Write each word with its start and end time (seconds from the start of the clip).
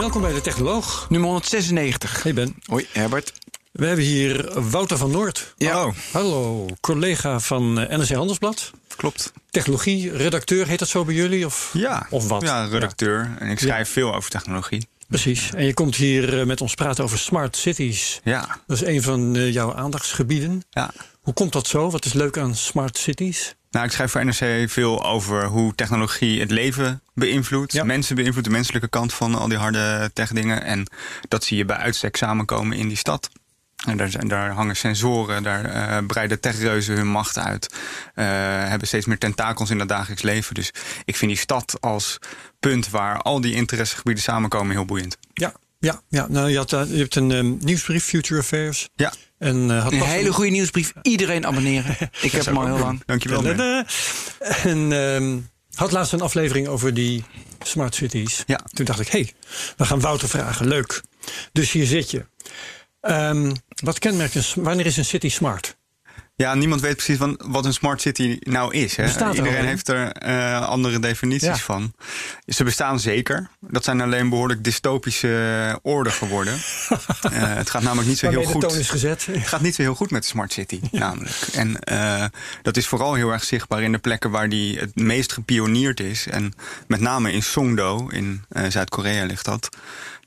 Welkom 0.00 0.22
bij 0.22 0.32
de 0.32 0.40
Technoloog. 0.40 1.06
Nummer 1.08 1.28
196. 1.28 2.22
Hey 2.22 2.34
Ben. 2.34 2.54
Hoi, 2.66 2.86
Herbert. 2.92 3.32
We 3.72 3.86
hebben 3.86 4.04
hier 4.04 4.60
Wouter 4.70 4.96
van 4.96 5.10
Noord. 5.10 5.54
Ja. 5.56 5.84
Oh. 5.84 5.94
Hallo, 6.12 6.66
collega 6.80 7.40
van 7.40 7.78
eh, 7.80 7.98
NRC 7.98 8.08
Handelsblad. 8.10 8.70
Klopt. 8.96 9.32
Technologie, 9.50 10.12
redacteur, 10.16 10.66
heet 10.66 10.78
dat 10.78 10.88
zo 10.88 11.04
bij 11.04 11.14
jullie? 11.14 11.46
Of, 11.46 11.70
Ja. 11.72 12.06
of 12.10 12.28
wat? 12.28 12.42
Ja, 12.42 12.64
redacteur. 12.64 13.36
En 13.38 13.48
ik 13.48 13.58
schrijf 13.58 13.88
veel 13.88 14.14
over 14.14 14.30
technologie. 14.30 14.88
Precies. 15.08 15.50
En 15.54 15.64
je 15.64 15.74
komt 15.74 15.96
hier 15.96 16.40
eh, 16.40 16.46
met 16.46 16.60
ons 16.60 16.74
praten 16.74 17.04
over 17.04 17.18
smart 17.18 17.56
cities. 17.56 18.20
Ja. 18.24 18.58
Dat 18.66 18.76
is 18.76 18.86
een 18.86 19.02
van 19.02 19.36
eh, 19.36 19.52
jouw 19.52 19.74
aandachtsgebieden. 19.74 20.62
Ja. 20.70 20.90
Hoe 21.20 21.34
komt 21.34 21.52
dat 21.52 21.66
zo? 21.66 21.90
Wat 21.90 22.04
is 22.04 22.12
leuk 22.12 22.38
aan 22.38 22.54
smart 22.54 22.98
cities? 22.98 23.54
Nou, 23.70 23.86
ik 23.86 23.92
schrijf 23.92 24.10
voor 24.10 24.24
NRC 24.24 24.70
veel 24.70 25.04
over 25.04 25.44
hoe 25.44 25.74
technologie 25.74 26.40
het 26.40 26.50
leven 26.50 27.02
beïnvloedt. 27.14 27.72
Ja. 27.72 27.84
Mensen 27.84 28.14
beïnvloedt, 28.14 28.46
de 28.46 28.52
menselijke 28.52 28.88
kant 28.88 29.14
van 29.14 29.34
al 29.34 29.48
die 29.48 29.58
harde 29.58 30.10
tech-dingen. 30.14 30.62
En 30.62 30.86
dat 31.28 31.44
zie 31.44 31.56
je 31.56 31.64
bij 31.64 31.76
uitstek 31.76 32.16
samenkomen 32.16 32.76
in 32.76 32.88
die 32.88 32.96
stad. 32.96 33.30
En 33.86 33.96
daar, 33.96 34.10
zijn, 34.10 34.28
daar 34.28 34.50
hangen 34.50 34.76
sensoren, 34.76 35.42
daar 35.42 35.64
eh, 35.64 36.06
breiden 36.06 36.40
techreuzen 36.40 36.96
hun 36.96 37.06
macht 37.06 37.38
uit. 37.38 37.74
eh, 38.14 38.24
hebben 38.68 38.88
steeds 38.88 39.06
meer 39.06 39.18
tentakels 39.18 39.70
in 39.70 39.78
het 39.78 39.88
dagelijks 39.88 40.22
leven. 40.22 40.54
Dus 40.54 40.72
ik 41.04 41.16
vind 41.16 41.30
die 41.30 41.40
stad 41.40 41.76
als 41.80 42.18
punt 42.60 42.90
waar 42.90 43.18
al 43.18 43.40
die 43.40 43.54
interessegebieden 43.54 44.22
samenkomen 44.22 44.74
heel 44.74 44.84
boeiend. 44.84 45.18
Ja, 45.34 45.52
ja, 45.78 46.02
ja. 46.08 46.26
Nou, 46.28 46.48
je, 46.48 46.56
had, 46.56 46.72
eh, 46.72 46.84
je 46.90 46.98
hebt 46.98 47.16
een 47.16 47.32
ehm, 47.32 47.54
nieuwsbrief, 47.58 48.04
Future 48.04 48.40
Affairs. 48.40 48.88
Ja, 48.94 49.12
En, 49.40 49.70
eh, 49.70 49.82
had 49.82 49.92
Een 49.92 50.00
hele 50.00 50.32
goede 50.32 50.50
nieuwsbrief. 50.50 50.92
Iedereen 51.02 51.46
abonneren. 51.46 51.96
Ik 52.20 52.32
heb 52.32 52.44
hem 52.44 52.56
al 52.56 52.66
heel 52.66 52.78
lang. 52.78 53.02
dankjewel. 53.06 53.42
Ben. 53.42 53.56
Da-da-da. 53.56 53.88
En 54.62 54.92
ehm, 54.92 55.38
had 55.74 55.92
laatst 55.92 56.12
een 56.12 56.20
aflevering 56.20 56.68
over 56.68 56.94
die 56.94 57.24
smart 57.62 57.94
cities. 57.94 58.42
Ja. 58.46 58.60
Toen 58.72 58.84
dacht 58.84 59.00
ik, 59.00 59.08
hé, 59.08 59.18
hey, 59.20 59.32
we 59.76 59.84
gaan 59.84 60.00
Wouter 60.00 60.28
vragen. 60.28 60.68
Leuk. 60.68 61.02
Dus 61.52 61.72
hier 61.72 61.86
zit 61.86 62.10
je. 62.10 62.26
Ehm, 63.00 63.52
wat 63.74 63.98
kenmerkt 63.98 64.34
een, 64.34 64.62
wanneer 64.64 64.86
is 64.86 64.96
een 64.96 65.04
city 65.04 65.28
smart? 65.28 65.76
Ja, 66.40 66.54
niemand 66.54 66.80
weet 66.80 66.94
precies 66.96 67.16
van 67.16 67.40
wat 67.44 67.64
een 67.64 67.72
smart 67.72 68.00
city 68.00 68.36
nou 68.40 68.74
is. 68.74 68.96
Hè? 68.96 69.02
Er 69.02 69.34
Iedereen 69.34 69.58
al 69.60 69.64
heeft 69.64 69.88
er 69.88 70.12
eh, 70.12 70.66
andere 70.68 70.98
definities 70.98 71.48
Ja. 71.48 71.56
van. 71.56 71.92
Ze 72.46 72.64
bestaan 72.64 73.00
zeker. 73.00 73.48
Dat 73.60 73.84
zijn 73.84 74.00
alleen 74.00 74.28
behoorlijk 74.28 74.64
dystopische 74.64 75.78
orde 75.82 76.10
geworden. 76.10 76.54
Eh, 77.20 77.54
het 77.54 77.70
gaat 77.70 77.82
namelijk 77.82 78.08
niet 78.08 78.18
zo 78.18 78.28
heel 78.28 78.36
Waarmee 78.36 78.52
goed. 78.60 78.68
toon 78.68 78.78
is 78.78 78.90
gezet. 78.90 79.26
Het 79.30 79.46
gaat 79.46 79.60
niet 79.60 79.74
zo 79.74 79.82
heel 79.82 79.94
goed 79.94 80.10
met 80.10 80.22
de 80.22 80.28
Smart 80.28 80.52
City, 80.52 80.80
namelijk. 80.90 81.34
En 81.52 81.80
eh, 81.80 82.24
dat 82.62 82.76
is 82.76 82.86
vooral 82.86 83.14
heel 83.14 83.30
erg 83.30 83.44
zichtbaar 83.44 83.82
in 83.82 83.92
de 83.92 83.98
plekken 83.98 84.30
waar 84.30 84.48
die 84.48 84.78
het 84.78 84.94
meest 84.96 85.32
gepioneerd 85.32 86.00
is. 86.00 86.26
En 86.26 86.52
met 86.86 87.00
name 87.00 87.32
in 87.32 87.42
Songdo, 87.42 88.08
in 88.08 88.44
Zuid-Korea 88.68 89.24
ligt 89.24 89.44
dat. 89.44 89.68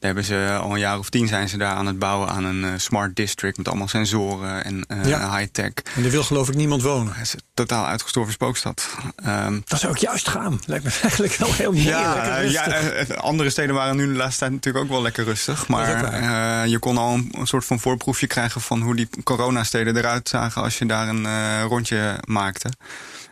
Daar 0.04 0.14
hebben 0.14 0.30
ze 0.30 0.58
al 0.62 0.72
een 0.73 0.80
jaar 0.80 0.98
of 1.00 1.09
tien 1.09 1.28
zijn 1.28 1.50
ze 1.50 1.58
daar 1.58 1.73
aan 1.76 1.86
het 1.88 2.00
bouwen 2.00 2.30
aan 2.30 2.44
een 2.44 2.64
eh, 2.64 2.70
smart 2.78 3.16
district 3.16 3.58
met 3.58 3.68
allemaal 3.68 3.88
sensoren 3.88 4.64
en 4.64 4.86
eh, 4.88 5.06
Ja. 5.06 5.38
high-tech. 5.38 5.72
En 5.95 6.02
daar 6.02 6.12
wil 6.12 6.23
geloof 6.23 6.48
ik 6.50 6.56
niemand 6.56 6.82
wonen. 6.82 7.14
Het 7.14 7.26
is 7.26 7.33
een 7.33 7.39
totaal 7.54 7.86
uitgestorven 7.86 8.33
spookstad. 8.33 8.89
Ehm, 9.16 9.60
Dat 9.66 9.80
zou 9.80 9.94
ik 9.94 10.00
juist 10.00 10.27
gaan. 10.27 10.60
Lijkt 10.66 10.83
me 10.83 10.92
eigenlijk 11.02 11.36
wel 11.36 11.54
heel 11.54 11.73
ja, 11.73 12.38
eh, 12.38 12.52
ja 12.52 12.66
eh, 12.67 13.17
andere 13.17 13.50
steden 13.50 13.76
waren 13.76 13.95
nu 13.95 14.08
de 14.08 14.14
laatste 14.17 14.39
tijd 14.39 14.52
natuurlijk 14.52 14.83
ook 14.86 14.92
wel 14.92 15.02
lekker 15.02 15.23
rustig. 15.23 15.67
Maar 15.67 16.04
eh, 16.04 16.70
je 16.72 16.80
kon 16.80 16.98
al 16.98 17.14
een, 17.14 17.30
een 17.38 17.48
soort 17.48 17.66
van 17.66 17.80
voorproefje 17.80 18.27
krijgen 18.27 18.61
van 18.61 18.82
hoe 18.82 18.95
die 18.95 19.10
coronasteden 19.23 19.98
eruit 19.98 20.30
zagen 20.30 20.61
als 20.61 20.77
je 20.77 20.86
daar 20.86 21.08
een 21.08 21.26
eh, 21.26 21.64
rondje 21.67 22.16
maakte. 22.27 22.70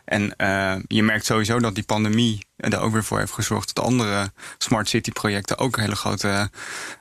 En 0.05 0.35
eh, 0.35 0.75
je 0.87 1.03
merkt 1.03 1.25
sowieso 1.25 1.59
dat 1.59 1.75
die 1.75 1.83
pandemie 1.83 2.45
er 2.57 2.79
ook 2.79 2.93
weer 2.93 3.03
voor 3.03 3.19
heeft 3.19 3.31
gezorgd 3.31 3.75
dat 3.75 3.85
andere 3.85 4.31
smart 4.57 4.89
city 4.89 5.11
projecten 5.11 5.57
ook 5.57 5.77
hele 5.77 5.95
grote 5.95 6.49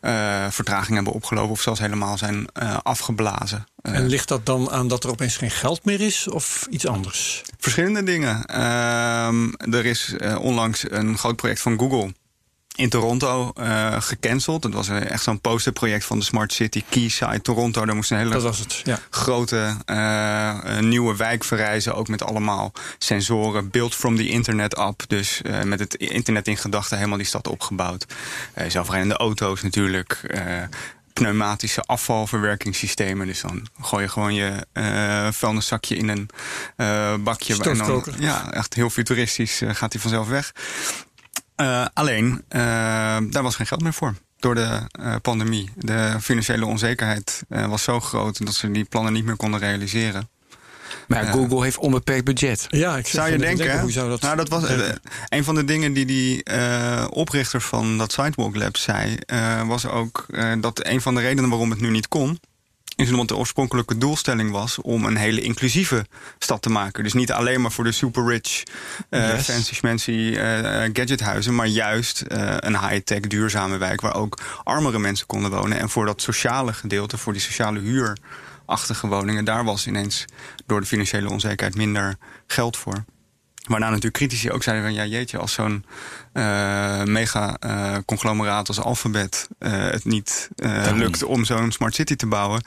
eh 0.00 0.47
vertragingen 0.50 0.94
hebben 0.94 1.12
opgelopen 1.12 1.50
of 1.50 1.61
zelfs 1.61 1.81
helemaal 1.81 2.19
zijn 2.19 2.47
eh, 2.53 2.77
afgeblazen. 2.83 3.66
En 3.83 4.06
ligt 4.06 4.28
dat 4.28 4.47
dan 4.47 4.71
aan 4.71 4.88
dat 4.88 5.05
er 5.05 5.11
opeens 5.11 5.37
geen 5.37 5.50
geld 5.50 5.84
meer 5.84 6.00
is 6.00 6.28
of 6.28 6.66
iets 6.71 6.87
anders? 6.87 7.43
Verschillende 7.59 8.03
dingen. 8.03 8.44
Ehm, 8.44 9.49
er 9.71 9.84
is 9.84 10.15
onlangs 10.38 10.91
een 10.91 11.19
groot 11.19 11.37
project 11.37 11.61
van 11.61 11.78
Google 11.78 12.12
in 12.81 12.89
Toronto 12.89 13.53
eh 13.55 13.97
gecanceld. 14.01 14.63
Dat 14.63 14.73
was 14.73 14.89
eh, 14.89 15.11
echt 15.11 15.23
zo'n 15.23 15.41
posterproject 15.41 16.05
van 16.05 16.19
de 16.19 16.25
Smart 16.25 16.53
City 16.53 16.85
Quayside 16.91 17.43
Toronto. 17.43 17.87
Daar 17.87 17.95
moest 17.95 18.11
een 18.11 18.17
hele 18.17 18.31
Dat 18.31 18.43
was 18.43 18.59
het, 18.59 18.81
ja. 18.85 18.99
grote 19.11 19.77
eh, 19.85 20.79
nieuwe 20.79 21.17
wijk 21.17 21.45
verrijzen. 21.45 21.95
Ook 21.95 22.09
met 22.09 22.23
allemaal 22.23 22.73
sensoren. 22.99 23.71
Built 23.71 23.95
from 23.95 24.17
the 24.17 24.29
internet 24.29 24.77
app. 24.77 25.03
Dus 25.07 25.41
met 25.65 25.79
het 25.79 25.95
internet 25.95 26.49
in 26.49 26.57
gedachten 26.57 26.97
helemaal 26.97 27.19
die 27.19 27.27
stad 27.27 27.49
opgebouwd. 27.49 28.07
Zelfrijdende 28.69 29.17
auto's 29.17 29.62
natuurlijk. 29.62 30.21
pneumatische 31.12 31.81
afvalverwerkingssystemen. 31.81 33.27
Dus 33.27 33.41
dan 33.41 33.67
gooi 33.81 34.03
je 34.03 34.09
gewoon 34.09 34.35
je 34.35 34.53
vuilniszakje 35.33 35.97
in 35.97 36.09
een 36.09 36.31
bakje. 37.25 37.62
en 37.62 37.79
dan, 37.79 38.05
ja, 38.19 38.53
echt 38.53 38.75
heel 38.75 38.91
futuristisch 38.91 39.62
gaat 39.67 39.93
hij 39.93 40.03
vanzelf 40.03 40.29
weg. 40.29 40.53
Eh, 41.60 41.87
alleen, 41.93 42.43
eh, 42.48 42.60
daar 43.31 43.43
was 43.43 43.56
geen 43.56 43.66
geld 43.66 43.82
meer 43.82 43.93
voor. 43.93 44.15
Door 44.38 44.54
de 44.54 44.81
eh, 44.93 45.15
pandemie. 45.22 45.71
De 45.76 46.16
financiële 46.21 46.66
onzekerheid 46.66 47.43
eh, 47.48 47.66
was 47.66 47.82
zo 47.82 48.00
groot 48.00 48.47
dat 48.47 48.54
ze 48.54 48.71
die 48.71 48.84
plannen 48.84 49.12
niet 49.12 49.25
meer 49.25 49.37
konden 49.37 49.60
realiseren. 49.60 50.28
Maar 51.09 51.25
Ja. 51.25 51.31
Google 51.31 51.62
heeft 51.62 51.78
onbeperkt 51.78 52.25
budget. 52.25 52.66
Ja, 52.69 52.97
ik 52.97 53.06
Zou 53.06 53.31
je 53.31 53.38
denken? 53.38 53.70
hè? 53.70 53.81
hoe 53.81 53.91
zou 53.93 54.09
dat... 54.09 54.20
nou, 54.20 54.37
dat 54.37 54.49
was 54.49 54.62
een 55.28 55.44
van 55.44 55.54
de 55.54 55.65
dingen 55.65 55.93
die 55.93 56.06
die 56.06 56.43
eh, 56.44 57.06
oprichter 57.10 57.60
van 57.60 57.99
dat 57.99 58.12
Sidewalk 58.12 58.56
Lab 58.56 58.76
zei. 58.76 59.16
eh, 59.26 59.66
was 59.66 59.87
ook 59.87 60.26
eh, 60.31 60.53
dat 60.60 60.87
een 60.87 61.00
van 61.00 61.15
de 61.15 61.20
redenen 61.20 61.50
waarom 61.50 61.70
het 61.70 61.81
nu 61.81 61.91
niet 61.91 62.09
kon. 62.09 62.41
Is 63.00 63.11
omdat 63.11 63.28
de 63.28 63.37
oorspronkelijke 63.37 63.99
doelstelling 63.99 64.50
was 64.50 64.81
om 64.81 65.05
een 65.05 65.16
hele 65.16 65.41
inclusieve 65.41 66.06
stad 66.38 66.62
te 66.62 66.71
maken. 66.71 67.03
Dus 67.05 67.12
niet 67.12 67.33
alleen 67.33 67.61
maar 67.61 67.72
voor 67.72 67.84
de 67.84 67.93
super 67.93 68.27
rich, 68.27 68.62
eh 69.11 69.28
Yes. 69.28 69.44
fancy 69.44 69.75
schmancy 69.75 70.34
eh, 70.37 70.91
gadgethuizen. 70.93 71.55
Maar 71.55 71.66
juist 71.66 72.22
een 72.27 72.78
high-tech 72.78 73.21
duurzame 73.21 73.77
wijk 73.77 74.00
waar 74.00 74.15
ook 74.15 74.38
armere 74.65 74.99
mensen 74.99 75.27
konden 75.27 75.50
wonen. 75.50 75.78
En 75.78 75.88
voor 75.88 76.06
dat 76.06 76.22
sociale 76.22 76.72
gedeelte, 76.72 77.19
voor 77.19 77.33
die 77.33 77.43
sociale 77.43 77.81
huurachtige 77.81 79.06
woningen. 79.06 79.44
Daar 79.44 79.65
was 79.65 79.87
ineens 79.87 80.25
door 80.67 80.81
de 80.81 80.87
financiële 80.87 81.31
onzekerheid 81.31 81.77
minder 81.77 82.17
geld 82.47 82.77
voor. 82.77 83.05
Waarna 83.69 83.87
natuurlijk 83.87 84.15
critici 84.15 84.50
ook 84.50 84.62
zeiden 84.62 84.84
van 84.84 84.94
ja 84.94 85.04
jeetje, 85.04 85.38
als 85.38 85.53
zo'n 85.53 85.84
eh, 86.32 87.03
mega 87.03 87.56
eh, 87.59 87.97
conglomeraat 88.04 88.69
als 88.69 88.81
Alphabet 88.81 89.48
eh, 89.59 89.72
het 89.72 90.04
niet 90.04 90.48
lukt 90.94 91.22
om 91.22 91.44
zo'n 91.44 91.72
smart 91.72 91.94
city 91.94 92.16
te 92.16 92.26
bouwen, 92.26 92.62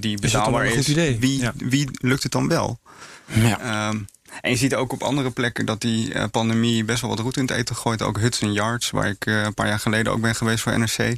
die 0.00 0.14
Is 0.14 0.20
betaalbaar 0.20 0.66
is, 0.66 0.88
idee? 0.88 1.18
Wie, 1.18 1.40
Ja. 1.40 1.52
wie 1.56 1.88
lukt 1.92 2.22
het 2.22 2.32
dan 2.32 2.48
wel? 2.48 2.78
Ja. 3.26 3.60
Ehm, 3.60 3.98
en 4.40 4.50
je 4.50 4.56
ziet 4.56 4.74
ook 4.74 4.92
op 4.92 5.02
andere 5.02 5.30
plekken 5.30 5.66
dat 5.66 5.80
die 5.80 6.28
pandemie 6.28 6.84
best 6.84 7.00
wel 7.00 7.10
wat 7.10 7.18
roet 7.18 7.36
in 7.36 7.42
het 7.42 7.50
eten 7.50 7.76
gooit. 7.76 8.02
Ook 8.02 8.18
Hudson 8.18 8.52
Yards, 8.52 8.90
waar 8.90 9.08
ik 9.08 9.26
een 9.26 9.54
paar 9.54 9.68
jaar 9.68 9.78
geleden 9.78 10.12
ook 10.12 10.20
ben 10.20 10.34
geweest 10.34 10.62
voor 10.62 10.78
NRC. 10.78 11.16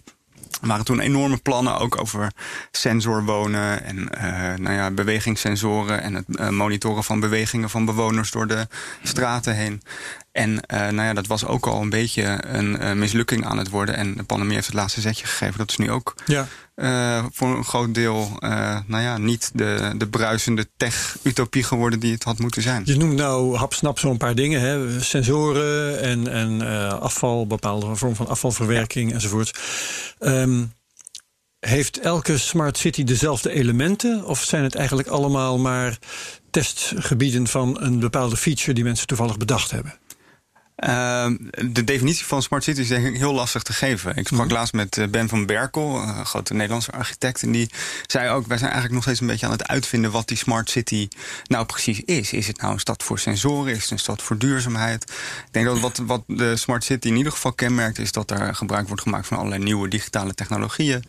Er 0.60 0.68
waren 0.68 0.84
toen 0.84 1.00
enorme 1.00 1.36
plannen 1.36 1.78
ook 1.78 2.00
over 2.00 2.32
sensorwonen 2.70 3.84
en 3.84 4.08
eh, 4.08 4.58
nou 4.58 4.74
ja, 4.74 4.90
bewegingssensoren 4.90 6.02
en 6.02 6.14
het 6.14 6.36
eh, 6.36 6.48
monitoren 6.48 7.04
van 7.04 7.20
bewegingen 7.20 7.70
van 7.70 7.84
bewoners 7.84 8.30
door 8.30 8.46
de 8.46 8.66
straten 9.02 9.54
heen. 9.54 9.82
En 10.32 10.60
eh, 10.66 10.78
nou 10.80 11.02
ja, 11.02 11.12
dat 11.12 11.26
was 11.26 11.46
ook 11.46 11.66
al 11.66 11.80
een 11.80 11.90
beetje 11.90 12.38
een 12.46 12.78
eh, 12.78 12.92
mislukking 12.92 13.44
aan 13.44 13.58
het 13.58 13.68
worden. 13.68 13.96
En 13.96 14.14
de 14.16 14.22
pandemie 14.22 14.54
heeft 14.54 14.66
het 14.66 14.76
laatste 14.76 15.00
zetje 15.00 15.26
gegeven. 15.26 15.58
Dat 15.58 15.70
is 15.70 15.76
nu 15.76 15.90
ook 15.90 16.14
Ja, 16.26 16.46
eh, 16.74 17.24
voor 17.32 17.56
een 17.56 17.64
groot 17.64 17.94
deel 17.94 18.36
nou 18.86 19.02
ja, 19.02 19.18
niet 19.18 19.50
de, 19.54 19.94
de 19.96 20.08
bruisende 20.08 20.68
tech-utopie 20.76 21.62
geworden 21.62 22.00
die 22.00 22.12
het 22.12 22.22
had 22.22 22.38
moeten 22.38 22.62
zijn. 22.62 22.82
je 22.84 22.96
noemt 22.96 23.16
nou 23.16 23.56
hapsnap 23.56 23.98
zo'n 23.98 24.16
paar 24.16 24.34
dingen. 24.34 24.60
Hè? 24.60 25.00
Sensoren 25.02 26.00
en, 26.00 26.28
en 26.28 26.60
afval, 27.00 27.46
bepaalde 27.46 27.96
vorm 27.96 28.16
van 28.16 28.28
afvalverwerking 28.28 29.12
enzovoort. 29.12 29.58
Ehm, 30.18 30.64
heeft 31.58 32.00
elke 32.00 32.38
smart 32.38 32.78
city 32.78 33.04
dezelfde 33.04 33.50
elementen? 33.50 34.24
Of 34.24 34.44
zijn 34.44 34.62
het 34.62 34.74
eigenlijk 34.74 35.08
allemaal 35.08 35.58
maar 35.58 35.98
testgebieden 36.50 37.46
van 37.46 37.80
een 37.80 37.98
bepaalde 37.98 38.36
feature 38.36 38.72
die 38.72 38.84
mensen 38.84 39.06
toevallig 39.06 39.36
bedacht 39.36 39.70
hebben? 39.70 39.94
Ehm, 40.82 41.36
de 41.72 41.84
definitie 41.84 42.24
van 42.24 42.42
smart 42.42 42.64
city 42.64 42.80
is 42.80 42.88
denk 42.88 43.06
ik 43.06 43.16
heel 43.16 43.32
lastig 43.32 43.62
te 43.62 43.72
geven. 43.72 44.16
Ik 44.16 44.26
sprak 44.26 44.50
laatst 44.50 44.72
met 44.72 44.96
eh, 44.96 45.08
Ben 45.08 45.28
van 45.28 45.46
Berkel, 45.46 46.02
een 46.02 46.26
grote 46.26 46.54
Nederlandse 46.54 46.92
architect. 46.92 47.42
En 47.42 47.52
die 47.52 47.70
zei 48.06 48.30
ook, 48.30 48.46
wij 48.46 48.58
zijn 48.58 48.70
eigenlijk 48.70 48.94
nog 48.94 49.02
steeds 49.02 49.20
een 49.20 49.26
beetje 49.26 49.46
aan 49.46 49.52
het 49.52 49.68
uitvinden... 49.68 50.10
wat 50.10 50.28
die 50.28 50.36
smart 50.36 50.70
city 50.70 51.08
nou 51.46 51.64
precies 51.66 52.00
is. 52.00 52.32
Is 52.32 52.46
het 52.46 52.60
nou 52.60 52.72
een 52.72 52.80
stad 52.80 53.02
voor 53.02 53.18
sensoren? 53.18 53.72
Is 53.72 53.82
het 53.82 53.90
een 53.90 53.98
stad 53.98 54.22
voor 54.22 54.38
duurzaamheid? 54.38 55.02
Ik 55.46 55.52
denk 55.52 55.66
dat 55.66 55.80
wat, 55.80 56.02
wat 56.06 56.22
de 56.26 56.56
smart 56.56 56.84
city 56.84 57.08
in 57.08 57.16
ieder 57.16 57.32
geval 57.32 57.52
kenmerkt... 57.52 57.98
is 57.98 58.12
dat 58.12 58.30
er 58.30 58.54
gebruik 58.54 58.86
wordt 58.86 59.02
gemaakt 59.02 59.26
van 59.26 59.36
allerlei 59.36 59.62
nieuwe 59.62 59.88
digitale 59.88 60.34
technologieën. 60.34 61.04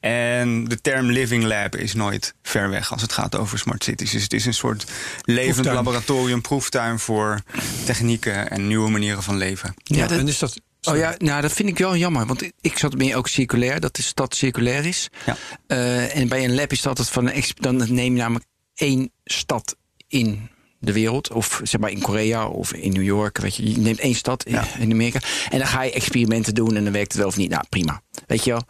En 0.00 0.64
de 0.64 0.80
term 0.80 1.06
living 1.10 1.44
lab 1.44 1.76
is 1.76 1.94
nooit 1.94 2.34
ver 2.42 2.70
weg 2.70 2.92
als 2.92 3.02
het 3.02 3.12
gaat 3.12 3.36
over 3.36 3.58
smart 3.58 3.84
cities. 3.84 4.10
Dus 4.10 4.22
het 4.22 4.32
is 4.32 4.46
een 4.46 4.54
soort 4.54 4.84
levend 5.22 5.52
Proeftuin. 5.54 5.74
laboratorium, 5.76 6.40
proeftuin 6.40 6.98
voor 6.98 7.40
technieken 7.84 8.50
en 8.50 8.66
nieuwe 8.66 8.90
manieren 8.90 9.22
van 9.22 9.36
leven. 9.36 9.74
Ja, 9.82 10.06
dat- 10.06 10.18
en 10.18 10.28
is 10.28 10.38
dat... 10.38 10.60
Oh 10.82 10.96
ja, 10.96 11.14
nou 11.18 11.40
dat 11.42 11.52
vind 11.52 11.68
ik 11.68 11.78
wel 11.78 11.96
jammer. 11.96 12.26
Want 12.26 12.42
ik- 12.60 12.78
zat 12.78 12.94
meer 12.96 13.16
ook 13.16 13.28
circulair, 13.28 13.80
dat 13.80 13.96
de 13.96 14.02
stad 14.02 14.34
circulair 14.34 14.84
is. 14.86 15.08
Ja. 15.26 15.36
Eh, 15.66 16.16
en 16.16 16.28
bij 16.28 16.44
een 16.44 16.54
lab 16.54 16.72
is 16.72 16.82
dat 16.82 16.98
het 16.98 17.08
van 17.08 17.30
een 17.30 17.42
dan 17.54 17.76
neem 17.76 18.14
je 18.14 18.20
namelijk 18.22 18.44
één 18.74 19.10
stad 19.24 19.76
in 20.08 20.48
de 20.78 20.92
wereld. 20.92 21.32
Of 21.32 21.60
zeg 21.62 21.80
maar 21.80 21.90
in 21.90 22.00
Korea 22.00 22.46
of 22.46 22.72
in 22.72 22.92
New 22.92 23.02
York. 23.02 23.38
Weet 23.38 23.56
je, 23.56 23.70
je 23.70 23.78
neemt 23.78 23.98
één 23.98 24.14
stad 24.14 24.44
in, 24.44 24.52
Ja. 24.52 24.64
in 24.78 24.92
Amerika. 24.92 25.20
En 25.50 25.58
dan 25.58 25.66
ga 25.68 25.82
je 25.82 25.92
experimenten 25.92 26.54
doen 26.54 26.76
en 26.76 26.84
dan 26.84 26.92
werkt 26.92 27.12
het 27.12 27.20
wel 27.20 27.28
of 27.30 27.36
niet. 27.36 27.50
Nou, 27.50 27.64
prima. 27.68 28.02
Weet 28.26 28.44
je 28.44 28.50
wel, 28.50 28.62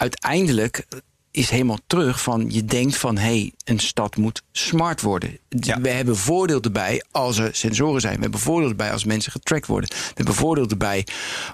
uiteindelijk 0.00 0.86
is 1.32 1.50
helemaal 1.50 1.78
terug 1.86 2.22
van 2.22 2.46
je 2.48 2.64
denkt 2.64 2.96
van 2.96 3.16
hé, 3.16 3.22
hey, 3.22 3.52
een 3.64 3.78
stad 3.78 4.16
moet 4.16 4.42
smart 4.52 5.00
worden. 5.00 5.38
Ja. 5.48 5.80
We 5.80 5.88
hebben 5.88 6.16
voordeel 6.16 6.60
erbij 6.60 7.02
als 7.10 7.38
er 7.38 7.50
sensoren 7.52 8.00
zijn. 8.00 8.14
We 8.14 8.22
hebben 8.22 8.40
voordeel 8.40 8.68
erbij 8.68 8.92
als 8.92 9.04
mensen 9.04 9.32
getrackt 9.32 9.66
worden. 9.66 9.90
We 9.90 10.12
hebben 10.14 10.34
voordeel 10.34 10.66
erbij 10.66 11.06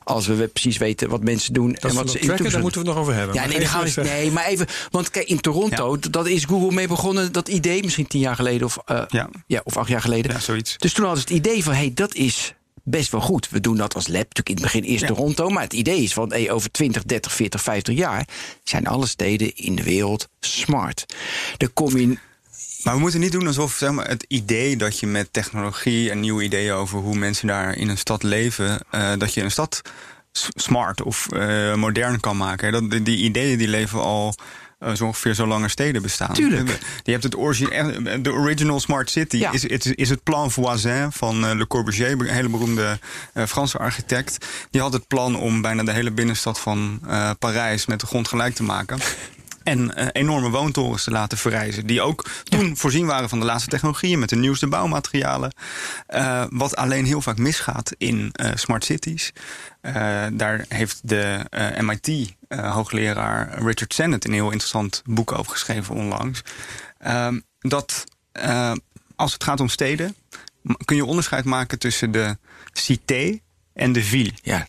als 0.05 0.27
we 0.27 0.49
precies 0.49 0.77
weten 0.77 1.09
wat 1.09 1.23
mensen 1.23 1.53
doen 1.53 1.73
Dat 1.73 1.91
en 1.91 1.97
wat 1.97 2.11
ze 2.11 2.19
in 2.19 2.27
tracken, 2.27 2.51
daar 2.51 2.61
moeten 2.61 2.81
we 2.81 2.87
het 2.87 2.97
nog 2.97 3.05
over 3.05 3.15
hebben. 3.19 3.35
ja, 3.35 3.41
Maar 3.41 3.57
nee, 3.57 3.67
gaan 3.67 3.85
we, 3.85 4.01
nee, 4.03 4.31
maar 4.31 4.47
even. 4.47 4.67
Want 4.91 5.11
kijk, 5.11 5.29
in 5.29 5.41
Toronto, 5.41 5.99
dat 6.11 6.27
is 6.27 6.45
Google 6.45 6.73
mee 6.73 6.89
begonnen. 6.89 7.33
Dat 7.33 7.49
idee, 7.49 7.83
misschien 7.83 8.07
tien 8.07 8.21
jaar 8.21 8.37
geleden 8.37 8.67
of, 8.67 8.79
eh, 8.85 9.03
Ja. 9.09 9.29
ja, 9.47 9.61
of 9.65 9.77
acht 9.77 9.89
jaar 9.89 10.01
geleden. 10.01 10.33
Ja, 10.33 10.39
zoiets. 10.41 10.77
Dus 10.77 10.93
toen 10.93 11.05
hadden 11.05 11.23
ze 11.23 11.35
het 11.35 11.47
idee 11.47 11.65
van: 11.65 11.73
hé, 11.73 11.79
hey, 11.79 11.93
dat 11.95 12.15
is 12.15 12.55
best 12.89 13.11
wel 13.11 13.21
goed. 13.21 13.49
We 13.49 13.61
doen 13.61 13.77
dat 13.77 13.95
als 13.95 14.07
lab. 14.07 14.17
Natuurlijk 14.17 14.49
in 14.49 14.55
het 14.55 14.65
begin 14.65 14.83
eerst 14.83 15.01
Ja. 15.01 15.07
Toronto. 15.07 15.49
Maar 15.49 15.63
het 15.63 15.73
idee 15.73 16.03
is 16.03 16.13
van: 16.13 16.33
hey, 16.33 16.51
over 16.51 16.71
20, 16.71 17.05
30, 17.05 17.33
40, 17.33 17.63
50 17.63 17.95
jaar 17.95 18.29
zijn 18.65 18.87
alle 18.87 19.07
steden 19.07 19.57
in 19.57 19.77
de 19.77 19.83
wereld 19.83 20.29
smart. 20.41 21.07
Dan 21.57 21.73
kom 21.73 21.97
je. 21.97 22.19
Maar 22.83 22.95
we 22.95 23.01
moeten 23.01 23.21
niet 23.21 23.33
doen 23.33 23.47
alsof 23.47 23.73
zeg 23.73 23.91
maar, 23.91 24.09
het 24.09 24.25
idee 24.29 24.77
dat 24.77 25.01
je 25.01 25.07
met 25.07 25.33
technologie 25.33 26.11
en 26.11 26.21
nieuwe 26.21 26.43
ideeën 26.43 26.73
over 26.73 26.99
hoe 26.99 27.17
mensen 27.17 27.47
daar 27.47 27.77
in 27.77 27.89
een 27.89 27.99
stad 27.99 28.23
leven, 28.23 28.81
eh, 28.91 29.13
dat 29.19 29.35
je 29.35 29.43
een 29.43 29.51
stad 29.51 29.83
smart 30.55 31.03
of 31.03 31.33
eh, 31.33 31.75
modern 31.75 32.21
kan 32.21 32.37
maken. 32.37 32.73
Dat, 32.73 32.91
die, 32.91 33.03
die 33.03 33.19
ideeën 33.19 33.59
die 33.59 33.69
leven 33.69 34.01
al 34.01 34.35
eh, 34.79 34.93
zo 34.95 35.05
ongeveer 35.05 35.35
zo 35.35 35.47
lang 35.47 35.65
er 35.65 35.71
steden 35.71 36.03
bestaan. 36.03 36.33
Tuurlijk. 36.35 36.79
Je 37.03 37.11
hebt 37.11 37.23
het 37.23 37.37
origi- 37.37 37.65
eh, 37.67 37.87
de 38.23 38.33
original 38.33 38.81
smart 38.81 39.11
city 39.11 39.37
Ja. 39.37 39.53
is, 39.53 39.65
is, 39.65 39.87
is 39.87 40.11
het 40.11 40.23
plan 40.23 40.51
Voisin 40.51 41.13
van 41.13 41.47
eh, 41.47 41.55
Le 41.57 41.67
Corbusier, 41.67 42.11
een 42.11 42.27
hele 42.27 42.49
beroemde 42.49 42.99
eh, 43.33 43.45
Franse 43.47 43.79
architect. 43.79 44.47
Die 44.71 44.81
had 44.81 44.93
het 44.93 45.07
plan 45.07 45.37
om 45.37 45.61
bijna 45.63 45.83
de 45.85 45.93
hele 45.93 46.11
binnenstad 46.11 46.61
van 46.61 47.01
eh, 47.09 47.31
Parijs 47.39 47.87
met 47.87 48.01
de 48.01 48.07
grond 48.07 48.29
gelijk 48.29 48.55
te 48.55 48.63
maken. 48.63 48.99
En 49.67 49.95
eh, 49.95 50.07
enorme 50.13 50.51
woontorens 50.51 51.05
te 51.05 51.11
laten 51.11 51.39
verrijzen. 51.39 51.87
Die 51.87 52.03
ook 52.03 52.31
toen 52.45 52.77
voorzien 52.77 53.07
waren 53.07 53.29
van 53.29 53.41
de 53.41 53.45
laatste 53.45 53.71
technologieën 53.71 54.19
met 54.19 54.29
de 54.29 54.37
nieuwste 54.37 54.67
bouwmaterialen. 54.67 55.53
Eh, 56.07 56.45
wat 56.51 56.77
alleen 56.77 57.05
heel 57.05 57.21
vaak 57.21 57.39
misgaat 57.39 57.93
in 57.99 58.31
eh, 58.33 58.51
smart 58.55 58.85
cities. 58.85 59.33
Daar 60.33 60.65
heeft 60.69 61.01
de 61.03 61.41
MIT-hoogleraar 61.81 63.63
Richard 63.63 63.95
Sennett 63.95 64.25
een 64.25 64.33
heel 64.33 64.51
interessant 64.51 65.03
boek 65.05 65.33
over 65.33 65.53
geschreven 65.53 65.95
onlangs. 65.95 66.43
Ehm, 66.99 67.41
dat 67.59 68.05
als 69.17 69.33
het 69.33 69.45
gaat 69.45 69.61
om 69.61 69.69
steden, 69.69 70.17
kun 70.85 70.97
je 70.97 71.05
onderscheid 71.05 71.45
maken 71.45 71.79
tussen 71.79 72.11
de 72.11 72.37
cité 72.73 73.39
en 73.73 73.93
de 73.93 74.03
ville. 74.03 74.33
Ja, 74.43 74.67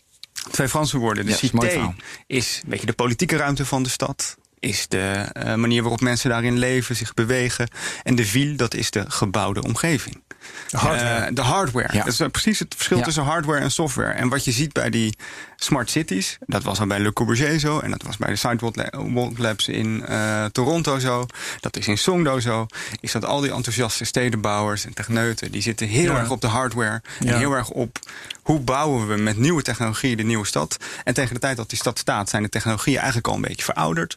Twee 0.50 0.68
Franse 0.68 0.98
woorden. 0.98 1.24
De 1.24 1.30
Ja, 1.30 1.36
is 1.36 1.48
cité 1.48 1.70
verhaal. 1.70 1.94
is 2.26 2.60
een 2.62 2.70
beetje 2.70 2.86
de 2.86 2.92
politieke 2.92 3.36
ruimte 3.36 3.66
van 3.66 3.82
de 3.82 3.88
stad. 3.88 4.36
Is 4.60 4.88
de 4.88 5.00
eh, 5.32 5.54
manier 5.54 5.80
waarop 5.82 6.00
mensen 6.00 6.30
daarin 6.30 6.58
leven, 6.58 6.96
zich 6.96 7.14
bewegen. 7.14 7.68
En 8.02 8.14
de 8.14 8.26
ville, 8.26 8.54
dat 8.54 8.74
is 8.74 8.90
de 8.90 9.04
gebouwde 9.08 9.62
omgeving. 9.62 10.22
De 10.70 10.76
hardware. 10.76 11.24
Eh, 11.26 11.34
de 11.34 11.40
hardware. 11.42 11.88
Ja. 11.92 12.04
Dat 12.04 12.12
is 12.20 12.22
precies 12.30 12.58
het 12.58 12.74
verschil 12.76 12.96
Ja. 12.98 13.02
tussen 13.04 13.22
hardware 13.22 13.60
en 13.60 13.70
software. 13.70 14.10
En 14.12 14.28
wat 14.28 14.44
je 14.44 14.52
ziet 14.52 14.72
bij 14.72 14.90
die 14.90 15.16
smart 15.56 15.90
cities, 15.90 16.38
dat 16.46 16.62
was 16.62 16.80
al 16.80 16.86
bij 16.86 16.98
Le 17.00 17.12
Corbusier 17.12 17.58
zo. 17.58 17.78
En 17.78 17.90
dat 17.90 18.02
was 18.02 18.16
bij 18.16 18.28
de 18.28 18.36
Sidewalk 18.36 18.76
La- 18.76 18.90
Walk 19.12 19.38
Labs 19.38 19.68
in 19.68 20.06
eh, 20.06 20.44
Toronto 20.44 20.98
zo. 20.98 21.26
Dat 21.60 21.76
is 21.76 21.88
in 21.88 21.98
Songdo 21.98 22.40
zo. 22.40 22.66
Is 23.00 23.12
dat 23.12 23.24
al 23.24 23.40
die 23.40 23.52
enthousiaste 23.52 24.04
stedenbouwers 24.04 24.84
en 24.84 24.94
techneuten, 24.94 25.50
die 25.52 25.62
zitten 25.62 25.86
heel 25.86 26.12
Ja. 26.12 26.18
erg 26.18 26.30
op 26.30 26.40
de 26.40 26.46
hardware. 26.46 27.02
En 27.20 27.36
heel 27.38 27.52
erg 27.52 27.70
op 27.70 27.98
hoe 28.42 28.60
bouwen 28.60 29.08
we 29.08 29.16
met 29.16 29.36
nieuwe 29.36 29.62
technologie 29.62 30.16
de 30.16 30.22
nieuwe 30.22 30.46
stad. 30.46 30.76
En 31.04 31.14
tegen 31.14 31.34
de 31.34 31.40
tijd 31.40 31.56
dat 31.56 31.68
die 31.68 31.78
stad 31.78 31.98
staat, 31.98 32.28
zijn 32.28 32.42
de 32.42 32.48
technologieën 32.48 32.96
eigenlijk 32.96 33.26
al 33.28 33.34
een 33.34 33.40
beetje 33.40 33.64
verouderd. 33.64 34.16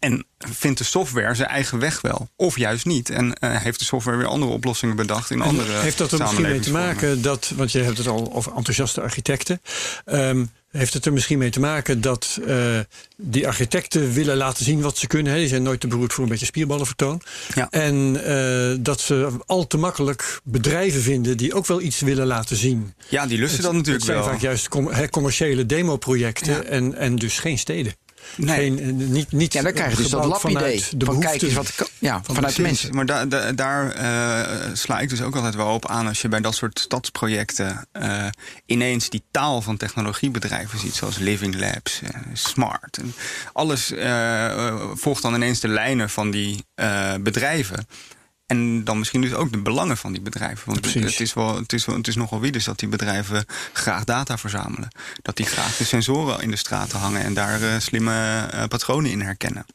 En 0.00 0.26
vindt 0.38 0.78
de 0.78 0.84
software 0.84 1.34
zijn 1.34 1.48
eigen 1.48 1.78
weg 1.78 2.00
wel? 2.00 2.28
Of 2.36 2.58
juist 2.58 2.86
niet? 2.86 3.10
En 3.10 3.34
eh, 3.34 3.56
heeft 3.56 3.78
de 3.78 3.84
software 3.84 4.16
weer 4.16 4.26
andere 4.26 4.52
oplossingen 4.52 4.96
bedacht 4.96 5.30
in 5.30 5.40
En 5.40 5.46
andere 5.48 5.78
heeft 5.78 5.98
dat 5.98 6.12
er 6.12 6.18
misschien 6.18 6.42
mee 6.42 6.60
te 6.60 6.70
maken 6.70 7.22
dat, 7.22 7.52
want 7.56 7.72
je 7.72 7.78
hebt 7.78 7.98
het 7.98 8.06
al 8.06 8.32
over 8.34 8.52
enthousiaste 8.56 9.00
architecten. 9.00 9.60
Ehm, 10.04 10.44
heeft 10.70 10.94
het 10.94 11.06
er 11.06 11.12
misschien 11.12 11.38
mee 11.38 11.50
te 11.50 11.60
maken 11.60 12.00
dat 12.00 12.38
eh, 12.46 12.78
die 13.16 13.46
architecten 13.46 14.12
willen 14.12 14.36
laten 14.36 14.64
zien 14.64 14.80
wat 14.80 14.98
ze 14.98 15.06
kunnen? 15.06 15.32
Hè? 15.32 15.38
Die 15.38 15.48
zijn 15.48 15.62
nooit 15.62 15.80
te 15.80 15.86
beroerd 15.86 16.12
voor 16.12 16.24
een 16.24 16.30
beetje 16.30 16.46
spierballenvertoon. 16.46 17.20
Ja. 17.54 17.70
En 17.70 18.24
eh, 18.24 18.76
dat 18.80 19.00
ze 19.00 19.28
al 19.46 19.66
te 19.66 19.76
makkelijk 19.76 20.40
bedrijven 20.44 21.02
vinden 21.02 21.36
die 21.36 21.54
ook 21.54 21.66
wel 21.66 21.80
iets 21.80 22.00
willen 22.00 22.26
laten 22.26 22.56
zien. 22.56 22.94
Ja, 23.08 23.26
die 23.26 23.38
lusten 23.38 23.62
dat 23.62 23.72
natuurlijk 23.72 24.04
het 24.04 24.12
zijn 24.12 24.18
wel. 24.24 24.28
vaak 24.32 24.40
juist 24.40 24.68
com- 24.68 25.08
commerciële 25.10 25.66
demoprojecten 25.66 26.52
Ja. 26.54 26.62
en, 26.62 26.94
en 26.94 27.16
dus 27.16 27.38
geen 27.38 27.58
steden. 27.58 27.92
Nee. 28.36 28.56
Geen, 28.56 28.78
eh, 28.80 28.86
niet, 29.08 29.32
niet 29.32 29.52
ja 29.52 29.62
dan 29.62 29.72
krijg 29.72 29.90
je 29.90 29.96
dus 29.96 30.10
dat 30.10 30.24
lapidee. 30.24 30.84
de 30.96 31.04
Van 31.04 31.20
kijk 31.20 31.42
eens 31.42 31.52
wat. 31.52 31.68
ik- 31.68 31.88
Ja, 31.98 32.20
van 32.24 32.34
vanuit 32.34 32.56
de 32.56 32.62
mensen. 32.62 32.94
Maar 32.94 33.06
da, 33.06 33.26
da- 33.26 33.52
daar 33.52 33.90
eh, 33.92 34.70
sla 34.72 35.00
ik 35.00 35.08
dus 35.08 35.22
ook 35.22 35.34
altijd 35.36 35.54
wel 35.54 35.74
op 35.74 35.86
aan 35.86 36.06
als 36.06 36.22
je 36.22 36.28
bij 36.28 36.40
dat 36.40 36.54
soort 36.54 36.78
stadsprojecten 36.78 37.86
eh, 37.92 38.26
ineens 38.66 39.08
die 39.10 39.22
taal 39.30 39.62
van 39.62 39.76
technologiebedrijven 39.76 40.78
ziet, 40.78 40.94
zoals 40.94 41.18
Living 41.18 41.54
Labs, 41.60 42.00
eh, 42.02 42.10
Smart. 42.32 42.96
En 42.96 43.14
alles 43.52 43.92
volgt 44.94 45.22
dan 45.22 45.34
ineens 45.34 45.60
de 45.60 45.68
lijnen 45.68 46.10
van 46.10 46.30
die 46.30 46.64
eh, 46.74 47.14
bedrijven. 47.20 47.86
En 48.50 48.84
dan 48.84 48.98
misschien 48.98 49.20
dus 49.20 49.34
ook 49.34 49.52
de 49.52 49.58
belangen 49.58 49.96
van 49.96 50.12
die 50.12 50.20
bedrijven. 50.20 50.66
Want 50.66 50.80
Precies. 50.80 51.02
het 51.04 51.20
is, 51.20 51.34
wel, 51.34 51.56
het, 51.56 51.72
is 51.72 51.86
wel, 51.86 51.96
het 51.96 52.08
is 52.08 52.16
nogal 52.16 52.40
wie 52.40 52.52
dus 52.52 52.64
dat 52.64 52.78
die 52.78 52.88
bedrijven 52.88 53.44
graag 53.72 54.04
data 54.04 54.38
verzamelen. 54.38 54.88
Dat 55.22 55.36
die 55.36 55.46
graag 55.46 55.76
de 55.76 55.84
sensoren 55.84 56.42
in 56.42 56.50
de 56.50 56.56
straten 56.56 56.98
hangen 56.98 57.22
en 57.22 57.34
daar 57.34 57.62
eh, 57.62 57.78
slimme 57.78 58.46
eh, 58.50 58.64
patronen 58.64 59.10
in 59.10 59.20
herkennen. 59.20 59.66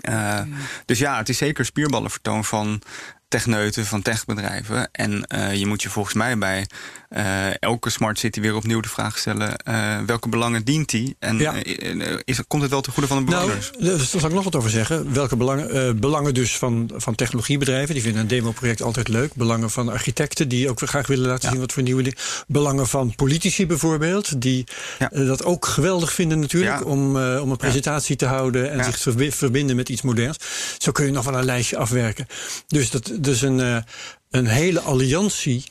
Eh, 0.00 0.40
Dus 0.84 0.98
ja, 0.98 1.16
het 1.16 1.28
is 1.28 1.38
zeker 1.38 1.64
spierballenvertoon 1.64 2.44
van 2.44 2.82
techneuten, 3.28 3.86
van 3.86 4.02
techbedrijven. 4.02 4.90
En 4.92 5.24
je 5.58 5.66
moet 5.66 5.82
je 5.82 5.90
volgens 5.90 6.14
mij 6.14 6.38
bij 6.38 6.66
eh, 7.10 7.62
elke 7.62 7.90
smart 7.90 8.18
city 8.18 8.40
weer 8.40 8.54
opnieuw 8.54 8.80
de 8.80 8.88
vraag 8.88 9.18
stellen... 9.18 9.56
eh, 9.56 9.98
welke 10.06 10.28
belangen 10.28 10.64
dient 10.64 10.88
die? 10.90 11.16
En 11.18 11.38
Ja. 11.38 11.54
eh, 11.62 12.16
is, 12.24 12.40
komt 12.46 12.62
het 12.62 12.70
wel 12.70 12.80
ten 12.80 12.92
goede 12.92 13.08
van 13.08 13.24
de 13.24 13.30
Nou, 13.30 13.42
bewoners? 13.42 13.70
dus 13.78 14.10
daar 14.10 14.20
zal 14.20 14.28
ik 14.30 14.34
nog 14.34 14.44
wat 14.44 14.56
over 14.56 14.70
zeggen. 14.70 15.12
Welke 15.12 15.36
belangen? 15.36 16.00
belangen 16.00 16.34
dus 16.34 16.56
van, 16.56 16.90
van 16.94 17.14
technologiebedrijven. 17.14 17.94
Die 17.94 18.02
vinden 18.02 18.20
een 18.22 18.28
demoproject 18.28 18.82
altijd 18.82 19.08
leuk. 19.08 19.34
Belangen 19.34 19.70
van 19.70 19.88
architecten 19.88 20.48
die 20.48 20.68
ook 20.70 20.80
graag 20.82 21.06
willen 21.06 21.26
laten 21.26 21.44
Ja. 21.44 21.50
zien 21.50 21.60
wat 21.60 21.72
voor 21.72 21.82
nieuwe 21.82 22.02
dingen. 22.02 22.18
Belangen 22.46 22.86
van 22.86 23.14
politici 23.14 23.66
bijvoorbeeld. 23.66 24.40
Die 24.42 24.64
Ja. 24.98 25.08
dat 25.24 25.44
ook 25.44 25.66
geweldig 25.66 26.12
vinden 26.12 26.38
natuurlijk. 26.40 26.86
Om, 26.86 27.16
om 27.16 27.50
een 27.50 27.56
presentatie 27.56 28.16
te 28.16 28.26
houden 28.26 28.70
en 28.70 28.84
zich 28.84 28.94
te 28.96 29.00
verbi- 29.02 29.32
verbinden 29.32 29.76
met 29.76 29.88
iets 29.88 30.02
moderns. 30.02 30.36
Zo 30.78 30.92
kun 30.92 31.04
je 31.04 31.12
nog 31.12 31.24
wel 31.24 31.38
een 31.38 31.44
lijstje 31.44 31.76
afwerken. 31.76 32.26
Dus 32.66 32.90
dat 32.90 33.12
dus 33.20 33.42
een, 33.42 33.84
een 34.30 34.46
hele 34.46 34.80
alliantie 34.80 35.64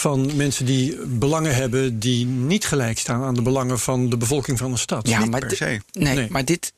van 0.00 0.36
mensen 0.36 0.64
die 0.66 1.06
belangen 1.06 1.54
hebben 1.54 1.98
die 1.98 2.26
niet 2.26 2.64
gelijk 2.64 2.98
staan 2.98 3.22
aan 3.22 3.34
de 3.34 3.42
belangen 3.42 3.78
van 3.78 4.08
de 4.08 4.16
bevolking 4.16 4.58
van 4.58 4.72
een 4.72 4.78
stad. 4.78 5.08
Ja, 5.08 5.20
Niet 5.20 5.30
maar 5.30 5.40
per 5.40 5.56
se. 5.56 5.80
Nee, 5.92 6.14
Nee. 6.14 6.30
maar 6.30 6.44
dit. 6.44 6.72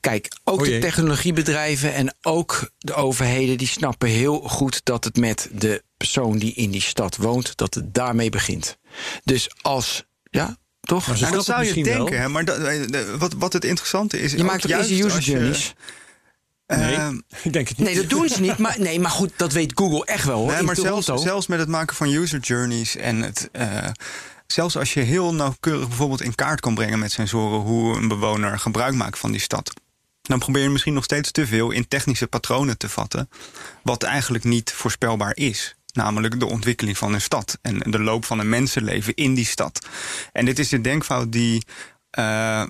Kijk, 0.00 0.28
ook 0.44 0.60
Oh 0.60 0.66
de 0.66 0.78
technologiebedrijven 0.78 1.94
en 1.94 2.14
ook 2.22 2.70
de 2.78 2.94
overheden, 2.94 3.58
die 3.58 3.66
snappen 3.66 4.08
heel 4.08 4.40
goed 4.40 4.80
dat 4.84 5.04
het 5.04 5.16
met 5.16 5.48
de 5.52 5.82
persoon 5.96 6.38
die 6.38 6.54
in 6.54 6.70
die 6.70 6.82
stad 6.82 7.16
woont, 7.16 7.56
dat 7.56 7.74
het 7.74 7.94
daarmee 7.94 8.30
begint. 8.30 8.78
Dus 9.24 9.50
als, 9.60 10.04
ja, 10.30 10.56
toch? 10.80 11.20
Nou, 11.20 11.32
dat 11.32 11.44
zou 11.44 11.64
je 11.64 11.82
denken, 11.82 12.20
hè, 12.20 12.28
maar 12.28 12.44
dat, 12.44 12.58
eh, 12.58 13.14
wat, 13.18 13.34
wat 13.38 13.52
het 13.52 13.64
interessante 13.64 14.20
is... 14.20 14.32
je 14.32 14.44
maakt 14.44 14.64
ook 14.64 14.70
juist 14.70 14.90
user 14.90 15.20
journeys. 15.20 15.74
Nee, 16.66 16.94
Ehm, 16.94 17.20
ik 17.42 17.52
denk 17.52 17.68
het 17.68 17.78
niet. 17.78 17.86
Nee, 17.86 17.96
dat 17.96 18.08
doen 18.10 18.28
ze 18.28 18.40
niet. 18.40 18.58
Maar, 18.58 18.76
nee, 18.78 19.00
maar 19.00 19.10
goed, 19.10 19.32
dat 19.36 19.52
weet 19.52 19.72
Google 19.74 20.04
echt 20.04 20.24
wel 20.24 20.38
hoor. 20.38 20.52
Nee, 20.52 20.62
maar 20.62 20.76
zelfs 21.18 21.46
met 21.46 21.58
het 21.58 21.68
maken 21.68 21.96
van 21.96 22.08
user 22.08 22.40
journeys 22.40 22.96
en 22.96 23.22
het. 23.22 23.48
eh, 23.52 23.88
zelfs 24.46 24.76
als 24.76 24.94
je 24.94 25.00
heel 25.00 25.34
nauwkeurig 25.34 25.88
bijvoorbeeld 25.88 26.22
in 26.22 26.34
kaart 26.34 26.60
kan 26.60 26.74
brengen 26.74 26.98
met 26.98 27.12
sensoren 27.12 27.60
hoe 27.60 27.96
een 27.96 28.08
bewoner 28.08 28.58
gebruik 28.58 28.94
maakt 28.94 29.18
van 29.18 29.30
die 29.30 29.40
stad. 29.40 29.72
Dan 30.22 30.38
probeer 30.38 30.62
je 30.62 30.68
misschien 30.70 30.94
nog 30.94 31.04
steeds 31.04 31.30
te 31.30 31.46
veel 31.46 31.70
in 31.70 31.88
technische 31.88 32.26
patronen 32.26 32.78
te 32.78 32.88
vatten. 32.88 33.28
Wat 33.82 34.02
eigenlijk 34.02 34.44
niet 34.44 34.72
voorspelbaar 34.72 35.36
is. 35.36 35.74
Namelijk 35.92 36.40
de 36.40 36.46
ontwikkeling 36.46 36.98
van 36.98 37.14
een 37.14 37.20
stad 37.20 37.58
en 37.62 37.78
de 37.78 37.98
loop 38.00 38.24
van 38.24 38.38
een 38.38 38.48
mensenleven 38.48 39.14
in 39.14 39.34
die 39.34 39.44
stad. 39.46 39.86
En 40.32 40.44
dit 40.44 40.58
is 40.58 40.68
de 40.68 40.80
denkfout 40.80 41.32
die 41.32 41.66
eh, 42.16 42.60
eh, 42.60 42.66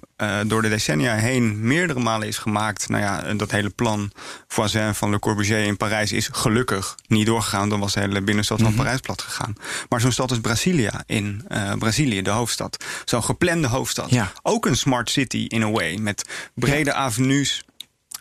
door 0.46 0.62
de 0.62 0.68
decennia 0.68 1.14
heen 1.14 1.66
meerdere 1.66 2.00
malen 2.00 2.28
is 2.28 2.38
gemaakt. 2.38 2.88
Nou 2.88 3.02
ja, 3.02 3.34
dat 3.34 3.50
hele 3.50 3.70
plan 3.70 4.12
Voisin 4.48 4.94
van 4.94 5.10
Le 5.10 5.18
Corbusier 5.18 5.64
in 5.64 5.76
Parijs 5.76 6.12
is 6.12 6.28
gelukkig 6.32 6.94
niet 7.06 7.26
doorgegaan. 7.26 7.68
Dan 7.68 7.80
was 7.80 7.92
de 7.92 8.00
hele 8.00 8.22
binnenstad 8.22 8.60
van 8.60 8.74
Parijs 8.74 9.00
plat 9.00 9.22
gegaan. 9.22 9.54
Maar 9.88 10.00
zo'n 10.00 10.12
stad 10.12 10.30
als 10.30 10.40
Brasilia 10.40 11.02
in 11.06 11.44
eh, 11.48 11.72
Brazilië, 11.72 12.22
de 12.22 12.30
hoofdstad. 12.30 12.84
Zo'n 13.04 13.24
geplande 13.24 13.68
hoofdstad. 13.68 14.10
Ja. 14.10 14.32
Ook 14.42 14.66
een 14.66 14.76
smart 14.76 15.10
city 15.10 15.44
in 15.48 15.62
a 15.62 15.70
way. 15.70 15.96
Met 15.96 16.24
brede 16.54 16.92
avenues, 16.92 17.64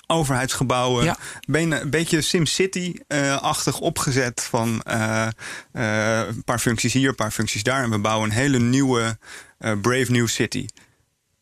overheidsgebouwen. 0.07 1.03
Ja. 1.03 1.17
Een 1.51 1.89
beetje 1.89 2.21
SimCity-achtig 2.21 3.79
opgezet. 3.79 4.47
Van 4.49 4.81
eh, 4.81 5.27
eh, 5.71 6.27
een 6.27 6.43
paar 6.43 6.59
functies 6.59 6.93
hier, 6.93 7.09
een 7.09 7.15
paar 7.15 7.31
functies 7.31 7.63
daar. 7.63 7.83
En 7.83 7.89
we 7.89 7.99
bouwen 7.99 8.29
een 8.29 8.35
hele 8.35 8.59
nieuwe 8.59 9.17
eh, 9.57 9.71
Brave 9.81 10.11
New 10.11 10.27
City. 10.27 10.65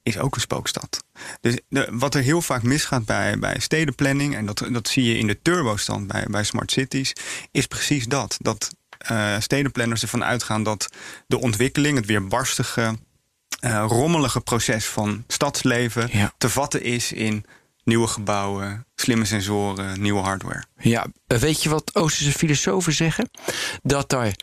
Is 0.04 0.18
ook 0.18 0.36
een 0.36 0.42
spookstad. 0.42 1.04
Dus 1.42 1.58
de- 1.70 1.88
wat 1.92 2.16
er 2.16 2.22
heel 2.22 2.42
vaak 2.42 2.64
misgaat 2.64 3.06
bij, 3.06 3.40
bij 3.40 3.60
stedenplanning... 3.60 4.36
en 4.36 4.46
dat, 4.46 4.68
dat 4.70 4.88
zie 4.88 5.04
je 5.04 5.18
in 5.18 5.28
de 5.28 5.42
turbostand 5.42 6.08
bij, 6.08 6.26
bij 6.30 6.44
smart 6.44 6.72
cities... 6.72 7.14
is 7.52 7.68
precies 7.68 8.06
dat. 8.06 8.38
Dat 8.42 8.70
eh, 8.98 9.40
stedenplanners 9.40 10.02
ervan 10.02 10.24
uitgaan 10.24 10.64
dat 10.64 10.90
de 11.28 11.40
ontwikkeling... 11.40 11.98
het 11.98 12.06
weerbarstige, 12.06 12.98
eh, 13.60 13.86
rommelige 13.88 14.42
proces 14.42 14.86
van 14.86 15.24
stadsleven... 15.28 16.10
Ja. 16.12 16.34
te 16.38 16.50
vatten 16.50 16.82
is 16.84 17.12
in 17.12 17.46
nieuwe 17.84 18.08
gebouwen, 18.08 18.86
slimme 18.96 19.26
sensoren, 19.26 20.02
nieuwe 20.02 20.22
hardware. 20.22 20.64
Ja, 20.78 21.06
weet 21.28 21.64
je 21.64 21.70
wat 21.70 21.96
Oosterse 21.96 22.32
filosofen 22.32 22.94
zeggen? 22.94 23.30
Dat 23.82 24.10
daar 24.10 24.36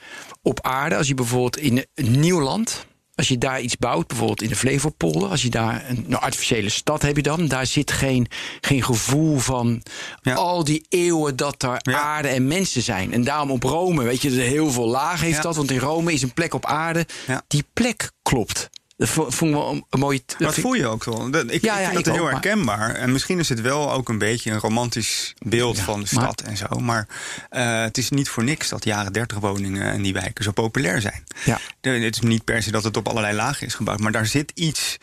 op 0.43 0.61
aarde, 0.61 0.97
als 0.97 1.09
je 1.09 1.14
bijvoorbeeld 1.14 1.57
in 1.57 1.87
een 1.95 2.21
nieuw 2.21 2.40
land, 2.40 2.87
als 3.20 3.28
je 3.28 3.38
daar 3.38 3.60
iets 3.60 3.76
bouwt, 3.76 4.06
bijvoorbeeld 4.06 4.42
in 4.42 4.48
de 4.48 4.56
Flevopolder, 4.56 5.28
als 5.28 5.42
je 5.42 5.50
daar 5.50 5.84
een 5.88 6.04
nou, 6.06 6.22
artificiële 6.22 6.68
stad 6.68 7.02
heb 7.02 7.16
je 7.16 7.22
dan, 7.22 7.46
daar 7.48 7.66
zit 7.66 7.90
geen, 7.92 8.26
geen 8.60 8.82
gevoel 8.84 9.38
van 9.38 9.82
Ja. 10.22 10.34
al 10.34 10.64
die 10.64 10.86
eeuwen 10.88 11.36
dat 11.36 11.60
daar 11.60 11.80
Ja. 11.82 12.00
aarde 12.00 12.28
en 12.28 12.46
mensen 12.46 12.82
zijn. 12.82 13.12
En 13.12 13.24
daarom 13.24 13.50
op 13.50 13.62
Rome, 13.62 14.02
weet 14.02 14.22
je, 14.22 14.30
heel 14.30 14.70
veel 14.70 14.86
laag 14.86 15.20
heeft 15.20 15.36
Ja. 15.36 15.42
dat, 15.42 15.56
want 15.56 15.70
in 15.70 15.78
Rome 15.78 16.12
is 16.12 16.22
een 16.22 16.32
plek 16.34 16.54
op 16.54 16.66
aarde, 16.66 17.06
die 17.46 17.64
plek 17.72 18.10
klopt. 18.22 18.70
Dat 19.00 19.09
vo- 19.09 19.30
vond 19.30 19.50
ik 19.50 19.57
wel 19.57 19.85
een, 19.90 19.99
mooie. 20.00 20.23
Dat 20.38 20.54
voel 20.54 20.73
je 20.75 20.87
ook 20.87 21.04
wel. 21.04 21.26
Ik, 21.28 21.35
Ja, 21.35 21.42
ik 21.50 21.62
ja, 21.62 21.76
vind 21.87 21.99
ik 21.99 22.04
dat 22.04 22.14
heel 22.14 22.23
maar- 22.23 22.33
herkenbaar. 22.33 22.95
En 22.95 23.12
misschien 23.12 23.38
is 23.38 23.49
het 23.49 23.61
wel 23.61 23.92
ook 23.92 24.09
een 24.09 24.19
beetje 24.19 24.50
een 24.50 24.59
romantisch 24.59 25.35
beeld 25.38 25.76
Ja, 25.76 25.83
van 25.85 26.00
de 26.02 26.09
maar- 26.14 26.25
stad 26.25 26.40
en 26.40 26.57
zo. 26.57 26.66
Maar 26.80 27.07
eh, 27.50 27.80
het 27.83 27.99
is 27.99 28.11
niet 28.11 28.28
voor 28.28 28.45
niks 28.45 28.69
dat 28.69 28.85
jaren 28.85 29.12
30 29.12 29.38
woningen 29.38 29.83
en 29.92 30.02
die 30.02 30.12
wijken 30.12 30.45
zo 30.45 30.50
populair 30.52 31.00
zijn. 31.00 31.25
Ja. 31.45 31.59
Het 31.80 32.14
is 32.14 32.21
niet 32.21 32.45
per 32.45 32.62
se 32.62 32.71
dat 32.71 32.85
het 32.85 32.97
op 32.97 33.09
allerlei 33.09 33.37
lagen 33.37 33.66
is 33.66 33.75
gebouwd. 33.75 34.00
Maar 34.00 34.12
daar 34.12 34.26
zit 34.26 34.52
iets 34.54 34.97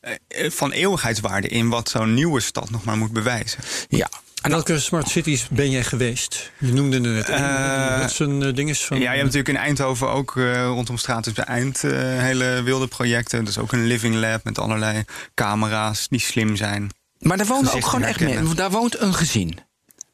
eh, 0.00 0.50
van 0.50 0.70
eeuwigheidswaarde 0.72 1.48
in 1.48 1.68
wat 1.68 1.88
zo'n 1.88 2.14
nieuwe 2.14 2.40
stad 2.40 2.70
nog 2.70 2.84
maar 2.84 2.96
moet 2.96 3.12
bewijzen. 3.12 3.58
Ja. 3.88 4.08
En 4.42 4.50
welke 4.50 4.78
smart 4.80 5.08
cities 5.08 5.48
ben 5.50 5.70
jij 5.70 5.84
geweest? 5.84 6.50
Je 6.58 6.72
noemde 6.72 6.98
net 6.98 7.28
Eh, 7.28 8.00
wat 8.00 8.12
zijn 8.12 8.58
uh, 8.58 8.66
is 8.66 8.84
van. 8.84 8.96
Ja, 8.98 9.02
je 9.02 9.08
hebt 9.08 9.22
natuurlijk 9.22 9.48
in 9.48 9.56
Eindhoven 9.56 10.08
ook 10.10 10.36
eh, 10.36 10.64
rondom 10.64 10.96
Stratus 10.96 11.32
bij 11.32 11.44
Eind 11.44 11.84
eh, 11.84 11.90
hele 12.00 12.62
wilde 12.62 12.86
projecten. 12.86 13.38
Dat 13.38 13.48
is 13.48 13.58
ook 13.58 13.72
een 13.72 13.86
living 13.86 14.14
lab 14.14 14.44
met 14.44 14.58
allerlei 14.58 15.04
camera's 15.34 16.08
die 16.08 16.20
slim 16.20 16.56
zijn. 16.56 16.90
Maar 17.18 17.36
daar 17.36 17.46
wonen 17.46 17.72
ook 17.72 17.84
gewoon 17.86 18.04
echt 18.06 18.20
mensen. 18.20 18.56
Daar 18.56 18.70
woont 18.70 19.00
een 19.00 19.14
gezin. 19.14 19.58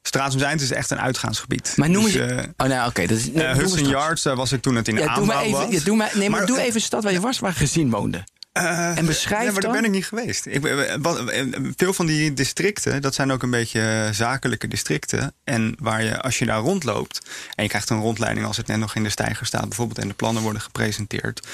Stratum 0.02 0.40
Eind 0.42 0.60
is 0.60 0.70
echt 0.72 0.90
een 0.90 1.00
uitgaansgebied. 1.00 1.72
Maar 1.76 1.90
noem 1.90 2.04
dus, 2.04 2.14
eens. 2.14 2.30
eh, 2.32 2.38
oh, 2.56 2.66
nou, 2.68 2.88
oké. 2.88 3.06
dat 3.06 3.18
is. 3.18 3.24
Hudson 3.34 3.68
straks. 3.68 3.88
Yards, 3.88 4.22
daar 4.22 4.36
was 4.36 4.52
ik 4.52 4.62
toen 4.62 4.74
het 4.76 4.88
in 4.88 4.94
de 4.94 5.00
Ja, 5.00 5.06
doe 5.06 5.16
aanbouw 5.16 5.34
maar 5.36 5.44
even. 5.44 5.58
was. 5.58 5.70
Ja, 5.70 5.80
doe 5.84 5.96
maar, 5.96 6.10
nee, 6.14 6.30
maar, 6.30 6.38
Maar, 6.38 6.48
doe 6.48 6.60
even 6.60 6.74
een 6.74 6.80
stad 6.80 7.02
waar 7.02 7.12
je 7.12 7.20
was 7.20 7.38
waar 7.38 7.52
gezin 7.52 7.90
woonde. 7.90 8.24
Eh, 8.54 8.98
En 8.98 9.06
beschrijf 9.06 9.44
ja, 9.46 9.52
maar 9.52 9.60
daar 9.60 9.72
ben 9.72 9.84
ik 9.84 9.90
niet 9.90 10.06
geweest. 10.06 10.46
Ik, 10.46 10.64
eh, 10.64 10.94
wat, 11.00 11.28
eh, 11.28 11.44
veel 11.76 11.92
van 11.92 12.06
die 12.06 12.32
districten, 12.32 13.02
dat 13.02 13.14
zijn 13.14 13.32
ook 13.32 13.42
een 13.42 13.50
beetje 13.50 14.08
zakelijke 14.12 14.68
districten. 14.68 15.32
En 15.44 15.76
waar 15.78 16.04
je, 16.04 16.20
als 16.20 16.38
je 16.38 16.44
daar 16.44 16.60
rondloopt... 16.60 17.20
en 17.54 17.62
je 17.62 17.68
krijgt 17.68 17.90
een 17.90 18.00
rondleiding 18.00 18.46
als 18.46 18.56
het 18.56 18.66
net 18.66 18.78
nog 18.78 18.94
in 18.94 19.02
de 19.02 19.08
stijger 19.08 19.46
staat... 19.46 19.68
bijvoorbeeld 19.68 19.98
en 19.98 20.08
de 20.08 20.14
plannen 20.14 20.42
worden 20.42 20.60
gepresenteerd... 20.62 21.46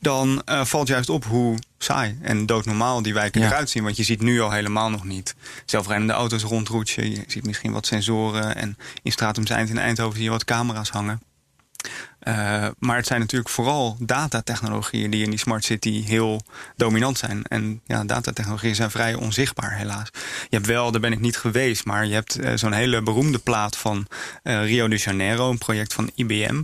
dan 0.00 0.42
valt 0.46 0.88
juist 0.88 1.08
op 1.08 1.24
hoe 1.24 1.58
saai 1.78 2.18
en 2.22 2.46
doodnormaal 2.46 3.02
die 3.02 3.14
wijken 3.14 3.40
Ja. 3.40 3.46
eruit 3.46 3.70
zien. 3.70 3.82
Want 3.82 3.96
je 3.96 4.02
ziet 4.02 4.22
nu 4.22 4.40
al 4.40 4.50
helemaal 4.50 4.90
nog 4.90 5.04
niet 5.04 5.34
zelfrijdende 5.64 6.12
auto's 6.12 6.42
rondroetsen. 6.42 7.10
Je 7.10 7.24
ziet 7.26 7.46
misschien 7.46 7.72
wat 7.72 7.86
sensoren. 7.86 8.56
En 8.56 8.76
in 9.02 9.12
Stratum 9.12 9.44
Eind 9.46 9.68
in 9.68 9.78
Eindhoven 9.78 10.14
zie 10.14 10.24
je 10.24 10.30
wat 10.30 10.44
camera's 10.44 10.90
hangen. 10.90 11.20
Eh, 12.26 12.66
maar 12.78 12.96
het 12.96 13.06
zijn 13.06 13.20
natuurlijk 13.20 13.50
vooral 13.50 13.96
datatechnologieën 13.98 15.10
die 15.10 15.24
in 15.24 15.30
die 15.30 15.38
smart 15.38 15.64
city 15.64 16.04
heel 16.04 16.42
dominant 16.76 17.18
zijn. 17.18 17.42
En 17.44 17.80
ja, 17.84 18.04
datatechnologieën 18.04 18.74
zijn 18.74 18.90
vrij 18.90 19.14
onzichtbaar, 19.14 19.76
helaas. 19.76 20.08
Je 20.48 20.56
hebt 20.56 20.66
wel, 20.66 20.90
daar 20.90 21.00
ben 21.00 21.12
ik 21.12 21.20
niet 21.20 21.36
geweest, 21.36 21.84
maar 21.84 22.06
je 22.06 22.14
hebt 22.14 22.38
eh, 22.38 22.52
zo'n 22.54 22.72
hele 22.72 23.02
beroemde 23.02 23.38
plaat 23.38 23.76
van 23.76 24.06
eh, 24.42 24.64
Rio 24.64 24.88
de 24.88 24.96
Janeiro, 24.96 25.50
een 25.50 25.58
project 25.58 25.94
van 25.94 26.10
IBM. 26.14 26.62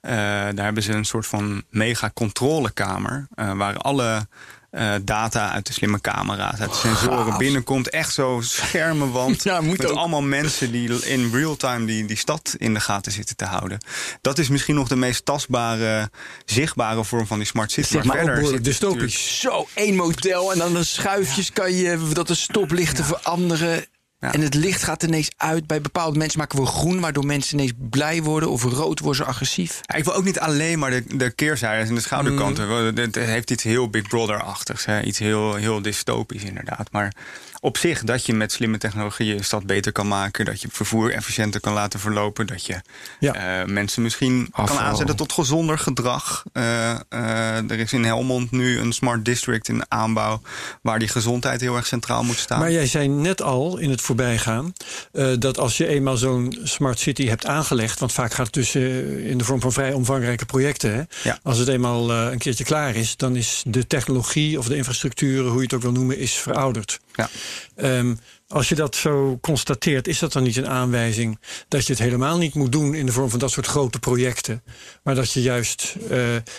Daar 0.00 0.64
hebben 0.64 0.82
ze 0.82 0.92
een 0.92 1.04
soort 1.04 1.26
van 1.26 1.62
mega 1.70 2.10
controlekamer, 2.14 3.26
waar 3.34 3.76
alle 3.76 4.26
eh, 4.70 4.94
data 5.02 5.52
uit 5.52 5.66
de 5.66 5.72
slimme 5.72 6.00
camera's, 6.00 6.60
uit 6.60 6.70
de 6.70 6.76
sensoren 6.76 7.26
Gaaf. 7.26 7.38
binnenkomt. 7.38 7.90
Echt 7.90 8.14
zo 8.14 8.40
schermenwand 8.42 9.42
Ja, 9.48 9.60
moet 9.60 9.78
met 9.78 9.86
ook. 9.86 9.96
allemaal 9.96 10.22
mensen 10.22 10.72
die 10.72 11.06
in 11.06 11.30
real 11.32 11.56
time 11.56 11.86
die, 11.86 12.04
die 12.04 12.16
stad 12.16 12.54
in 12.58 12.74
de 12.74 12.80
gaten 12.80 13.12
zitten 13.12 13.36
te 13.36 13.44
houden. 13.44 13.78
Dat 14.20 14.38
is 14.38 14.48
misschien 14.48 14.74
nog 14.74 14.88
de 14.88 14.96
meest 14.96 15.24
tastbare, 15.24 16.10
zichtbare 16.44 17.04
vorm 17.04 17.26
van 17.26 17.38
die 17.38 17.46
smart 17.46 17.72
city. 17.72 17.94
Maar 17.94 18.04
ook 18.04 18.12
verder 18.12 18.34
behoorlijk 18.34 18.54
het 18.54 18.64
dystopisch. 18.64 19.40
Zo, 19.40 19.68
één 19.74 19.96
model 19.96 20.52
en 20.52 20.58
dan 20.58 20.72
de 20.74 20.84
schuifjes 20.84 21.52
kan 21.52 21.72
je 21.72 22.08
dat 22.12 22.26
de 22.26 22.34
stoplichten 22.34 23.04
veranderen. 23.04 23.86
Ja. 24.20 24.32
En 24.32 24.40
het 24.40 24.54
licht 24.54 24.82
gaat 24.82 25.02
ineens 25.02 25.30
uit. 25.36 25.66
Bij 25.66 25.80
bepaalde 25.80 26.18
mensen 26.18 26.38
maken 26.38 26.58
we 26.60 26.66
groen, 26.66 27.00
waardoor 27.00 27.26
mensen 27.26 27.54
ineens 27.58 27.72
blij 27.90 28.22
worden. 28.22 28.50
Of 28.50 28.62
rood 28.62 29.00
worden 29.00 29.24
ze 29.24 29.30
agressief. 29.30 29.80
Ja, 29.82 29.94
ik 29.94 30.04
wil 30.04 30.14
ook 30.14 30.24
niet 30.24 30.38
alleen 30.40 30.78
maar 30.78 30.90
de, 30.90 31.04
de 31.16 31.30
keerzijdes 31.30 31.88
en 31.88 31.94
de 31.94 32.00
schouderkanten. 32.00 32.66
Mm. 32.68 32.86
Het, 32.86 32.98
het 32.98 33.14
heeft 33.16 33.50
iets 33.50 33.62
heel 33.62 33.88
Big 33.90 34.08
Brother-achtigs. 34.08 34.84
hè. 34.84 35.02
Iets 35.02 35.18
heel, 35.18 35.54
heel 35.54 35.82
dystopisch 35.82 36.42
inderdaad. 36.42 36.88
Maar 36.92 37.12
op 37.60 37.76
zich 37.76 38.02
dat 38.04 38.26
je 38.26 38.34
met 38.34 38.52
slimme 38.52 38.78
technologieën 38.78 39.36
een 39.38 39.44
stad 39.44 39.66
beter 39.66 39.92
kan 39.92 40.08
maken. 40.08 40.44
Dat 40.44 40.60
je 40.62 40.68
vervoer 40.72 41.12
efficiënter 41.12 41.60
kan 41.60 41.72
laten 41.72 42.00
verlopen. 42.00 42.46
Dat 42.46 42.66
je 42.66 42.80
Ja. 43.20 43.60
eh, 43.60 43.66
mensen 43.66 44.02
misschien 44.02 44.48
Afval. 44.50 44.76
kan 44.76 44.84
aanzetten 44.86 45.16
tot 45.16 45.32
gezonder 45.32 45.78
gedrag. 45.78 46.44
Eh, 46.52 46.90
eh, 46.90 47.70
er 47.70 47.78
is 47.78 47.92
in 47.92 48.04
Helmond 48.04 48.50
nu 48.50 48.78
een 48.78 48.92
smart 48.92 49.24
district 49.24 49.68
in 49.68 49.82
aanbouw. 49.88 50.40
Waar 50.82 50.98
die 50.98 51.08
gezondheid 51.08 51.60
heel 51.60 51.76
erg 51.76 51.86
centraal 51.86 52.24
moet 52.24 52.38
staan. 52.38 52.58
Maar 52.58 52.72
jij 52.72 52.86
zei 52.86 53.08
net 53.08 53.42
al 53.42 53.78
in 53.78 53.90
het 53.90 54.00
voorbijgaan 54.08 54.72
eh, 55.12 55.32
dat 55.38 55.58
als 55.58 55.76
je 55.76 55.86
eenmaal 55.86 56.16
zo'n 56.16 56.58
smart 56.62 56.98
city 56.98 57.26
hebt 57.26 57.46
aangelegd, 57.46 57.98
want 57.98 58.12
vaak 58.12 58.32
gaat 58.32 58.46
het 58.46 58.54
dus 58.54 58.74
eh, 58.74 59.30
in 59.30 59.38
de 59.38 59.44
vorm 59.44 59.60
van 59.60 59.72
vrij 59.72 59.92
omvangrijke 59.92 60.46
projecten. 60.46 60.94
Hè? 60.94 61.02
Ja. 61.28 61.38
Als 61.42 61.58
het 61.58 61.68
eenmaal 61.68 62.10
eh, 62.12 62.28
een 62.30 62.38
keertje 62.38 62.64
klaar 62.64 62.96
is, 62.96 63.16
dan 63.16 63.36
is 63.36 63.62
de 63.66 63.86
technologie 63.86 64.58
of 64.58 64.66
de 64.66 64.76
infrastructuur, 64.76 65.44
hoe 65.44 65.56
je 65.56 65.62
het 65.62 65.74
ook 65.74 65.82
wil 65.82 65.92
noemen, 65.92 66.18
is 66.18 66.32
verouderd. 66.32 67.00
Ja. 67.14 67.28
Ehm, 67.76 68.14
als 68.48 68.68
je 68.68 68.74
dat 68.74 68.96
zo 68.96 69.38
constateert, 69.40 70.08
is 70.08 70.18
dat 70.18 70.32
dan 70.32 70.42
niet 70.42 70.56
een 70.56 70.68
aanwijzing 70.68 71.38
dat 71.68 71.86
je 71.86 71.92
het 71.92 72.02
helemaal 72.02 72.38
niet 72.38 72.54
moet 72.54 72.72
doen 72.72 72.94
in 72.94 73.06
de 73.06 73.12
vorm 73.12 73.30
van 73.30 73.38
dat 73.38 73.50
soort 73.50 73.66
grote 73.66 73.98
projecten, 73.98 74.62
maar 75.02 75.14
dat 75.14 75.32
je 75.32 75.42
juist 75.42 75.96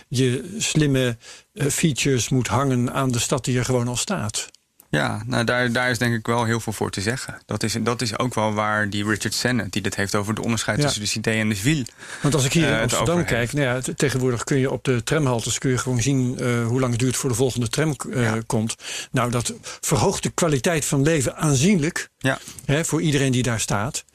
je 0.07 0.55
slimme 0.57 1.17
features 1.53 2.29
moet 2.29 2.47
hangen 2.47 2.93
aan 2.93 3.11
de 3.11 3.19
stad 3.19 3.45
die 3.45 3.57
er 3.57 3.65
gewoon 3.65 3.87
al 3.87 3.95
staat? 3.95 4.49
Ja, 4.91 5.23
nou 5.25 5.43
daar, 5.43 5.71
daar 5.71 5.89
is 5.89 5.97
denk 5.97 6.15
ik 6.15 6.25
wel 6.27 6.43
heel 6.45 6.59
veel 6.59 6.73
voor 6.73 6.89
te 6.91 7.01
zeggen. 7.01 7.41
Dat 7.45 7.63
is, 7.63 7.75
dat 7.81 8.01
is 8.01 8.17
ook 8.19 8.33
wel 8.33 8.53
waar 8.53 8.89
die 8.89 9.05
Richard 9.05 9.33
Sennett, 9.33 9.73
die 9.73 9.81
dit 9.81 9.95
heeft 9.95 10.15
over 10.15 10.33
het 10.33 10.43
onderscheid 10.43 10.77
Ja. 10.77 10.83
tussen 10.83 11.01
de 11.01 11.07
cité 11.07 11.31
en 11.31 11.49
de 11.49 11.55
ville. 11.55 11.85
Want 12.21 12.33
als 12.33 12.45
ik 12.45 12.53
hier 12.53 12.63
eh, 12.63 12.69
in 12.69 12.75
het 12.75 12.93
Amsterdam 12.93 13.25
kijk, 13.25 13.53
nou 13.53 13.65
ja, 13.65 13.93
tegenwoordig 13.95 14.43
kun 14.43 14.57
je 14.57 14.71
op 14.71 14.83
de 14.83 15.03
tramhaltes 15.03 15.57
kun 15.57 15.69
je 15.69 15.77
gewoon 15.77 16.01
zien 16.01 16.39
eh, 16.39 16.65
hoe 16.65 16.79
lang 16.79 16.91
het 16.91 17.01
duurt 17.01 17.15
voor 17.15 17.29
de 17.29 17.35
volgende 17.35 17.67
tram 17.69 17.95
eh, 18.13 18.23
Ja. 18.23 18.37
komt. 18.45 18.75
Nou, 19.11 19.31
dat 19.31 19.53
verhoogt 19.81 20.23
de 20.23 20.29
kwaliteit 20.29 20.85
van 20.85 21.01
leven 21.01 21.35
aanzienlijk 21.37 22.09
Ja. 22.17 22.37
hè, 22.65 22.85
voor 22.85 23.01
iedereen 23.01 23.31
die 23.31 23.43
daar 23.43 23.59
staat. 23.59 24.05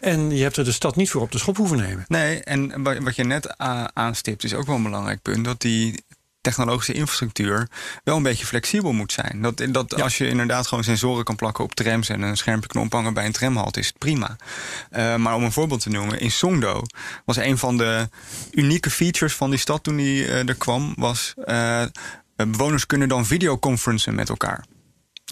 En 0.00 0.30
je 0.36 0.42
hebt 0.42 0.56
er 0.56 0.64
de 0.64 0.72
stad 0.72 0.96
niet 0.96 1.10
voor 1.10 1.20
op 1.22 1.32
de 1.32 1.38
schop 1.38 1.56
hoeven 1.56 1.76
nemen. 1.76 2.04
Nee, 2.08 2.42
en 2.42 2.82
wa- 2.82 3.00
wat 3.00 3.16
je 3.16 3.24
net 3.24 3.54
aanstipt 3.92 4.44
is 4.44 4.54
ook 4.54 4.66
wel 4.66 4.76
een 4.76 4.82
belangrijk 4.82 5.22
punt. 5.22 5.44
Dat 5.44 5.60
die 5.60 6.04
technologische 6.44 6.92
infrastructuur 6.92 7.68
wel 8.04 8.16
een 8.16 8.22
beetje 8.22 8.46
flexibel 8.46 8.92
moet 8.92 9.12
zijn. 9.12 9.42
Dat, 9.42 9.62
dat 9.68 10.02
als 10.02 10.18
je 10.18 10.28
inderdaad 10.28 10.66
gewoon 10.66 10.84
sensoren 10.84 11.24
kan 11.24 11.36
plakken 11.36 11.64
op 11.64 11.74
trams 11.74 12.08
en 12.08 12.22
een 12.22 12.36
schermpje 12.36 12.68
kan 12.68 12.82
ophangen 12.82 13.14
bij 13.14 13.26
een 13.26 13.32
tramhalte, 13.32 13.80
is 13.80 13.86
het 13.86 13.98
prima. 13.98 14.36
Uh, 14.92 15.16
maar 15.16 15.34
om 15.34 15.42
een 15.42 15.52
voorbeeld 15.52 15.80
te 15.80 15.90
noemen, 15.90 16.20
in 16.20 16.30
Songdo 16.30 16.82
was 17.24 17.36
een 17.36 17.58
van 17.58 17.76
de 17.76 18.08
unieke 18.50 18.90
features 18.90 19.34
van 19.34 19.50
die 19.50 19.58
stad 19.58 19.82
toen 19.82 19.96
die 19.96 20.26
uh, 20.26 20.48
er 20.48 20.54
kwam, 20.54 20.94
was 20.96 21.34
uh, 21.44 21.82
bewoners 22.36 22.86
kunnen 22.86 23.08
dan 23.08 23.26
videoconferencen 23.26 24.14
met 24.14 24.28
elkaar. 24.28 24.64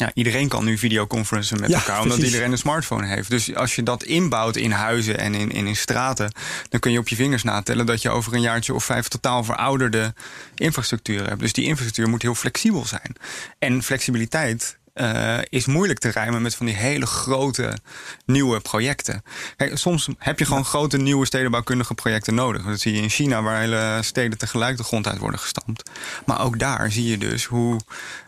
Ja, 0.02 0.10
iedereen 0.14 0.48
kan 0.48 0.64
nu 0.64 0.78
videoconferencen 0.78 1.60
met 1.60 1.72
elkaar, 1.72 2.02
omdat 2.02 2.18
iedereen 2.18 2.52
een 2.52 2.58
smartphone 2.58 3.06
heeft. 3.06 3.30
Dus 3.30 3.54
als 3.54 3.74
je 3.74 3.82
dat 3.82 4.02
inbouwt 4.02 4.56
in 4.56 4.70
huizen 4.70 5.18
en 5.18 5.34
in, 5.34 5.50
in, 5.50 5.66
in 5.66 5.76
straten, 5.76 6.32
dan 6.68 6.80
kun 6.80 6.92
je 6.92 6.98
op 6.98 7.08
je 7.08 7.16
vingers 7.16 7.42
natellen 7.42 7.86
dat 7.86 8.02
je 8.02 8.10
over 8.10 8.34
een 8.34 8.40
jaartje 8.40 8.74
of 8.74 8.84
vijf 8.84 9.08
totaal 9.08 9.44
verouderde 9.44 10.14
infrastructuur 10.54 11.28
hebt. 11.28 11.40
Dus 11.40 11.52
die 11.52 11.64
infrastructuur 11.64 12.08
moet 12.08 12.22
heel 12.22 12.34
flexibel 12.34 12.86
zijn. 12.86 13.16
En 13.58 13.82
flexibiliteit 13.82 14.78
uh, 14.94 15.38
is 15.48 15.66
moeilijk 15.66 15.98
te 15.98 16.08
rijmen 16.08 16.42
met 16.42 16.54
van 16.54 16.66
die 16.66 16.74
hele 16.74 17.06
grote 17.06 17.78
nieuwe 18.26 18.60
projecten. 18.60 19.22
Kijk, 19.56 19.78
soms 19.78 20.08
heb 20.18 20.38
je 20.38 20.44
gewoon 20.44 20.64
grote 20.64 20.96
nieuwe 20.96 21.26
stedenbouwkundige 21.26 21.94
projecten 21.94 22.34
nodig. 22.34 22.64
Dat 22.64 22.80
zie 22.80 22.94
je 22.94 23.02
in 23.02 23.08
China, 23.08 23.42
waar 23.42 23.60
hele 23.60 23.98
steden 24.02 24.38
tegelijk 24.38 24.76
de 24.76 24.84
grond 24.84 25.06
uit 25.06 25.18
worden 25.18 25.40
gestampt. 25.40 25.90
Maar 26.26 26.40
ook 26.40 26.58
daar 26.58 26.92
zie 26.92 27.06
je 27.06 27.18
dus 27.18 27.44
hoe 27.44 27.80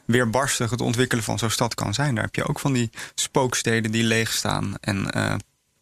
weerbarstig 0.04 0.71
het 0.71 0.80
ontwikkelen 0.80 1.25
van 1.25 1.38
zo'n 1.38 1.50
stad 1.50 1.75
kan 1.75 1.94
zijn. 1.94 2.14
Daar 2.14 2.25
heb 2.25 2.35
je 2.35 2.49
ook 2.49 2.61
van 2.61 2.73
die 2.73 2.90
spooksteden 3.14 3.90
die 3.90 4.04
leeg 4.04 4.33
staan. 4.33 4.75
En 4.80 5.09
uh, 5.16 5.35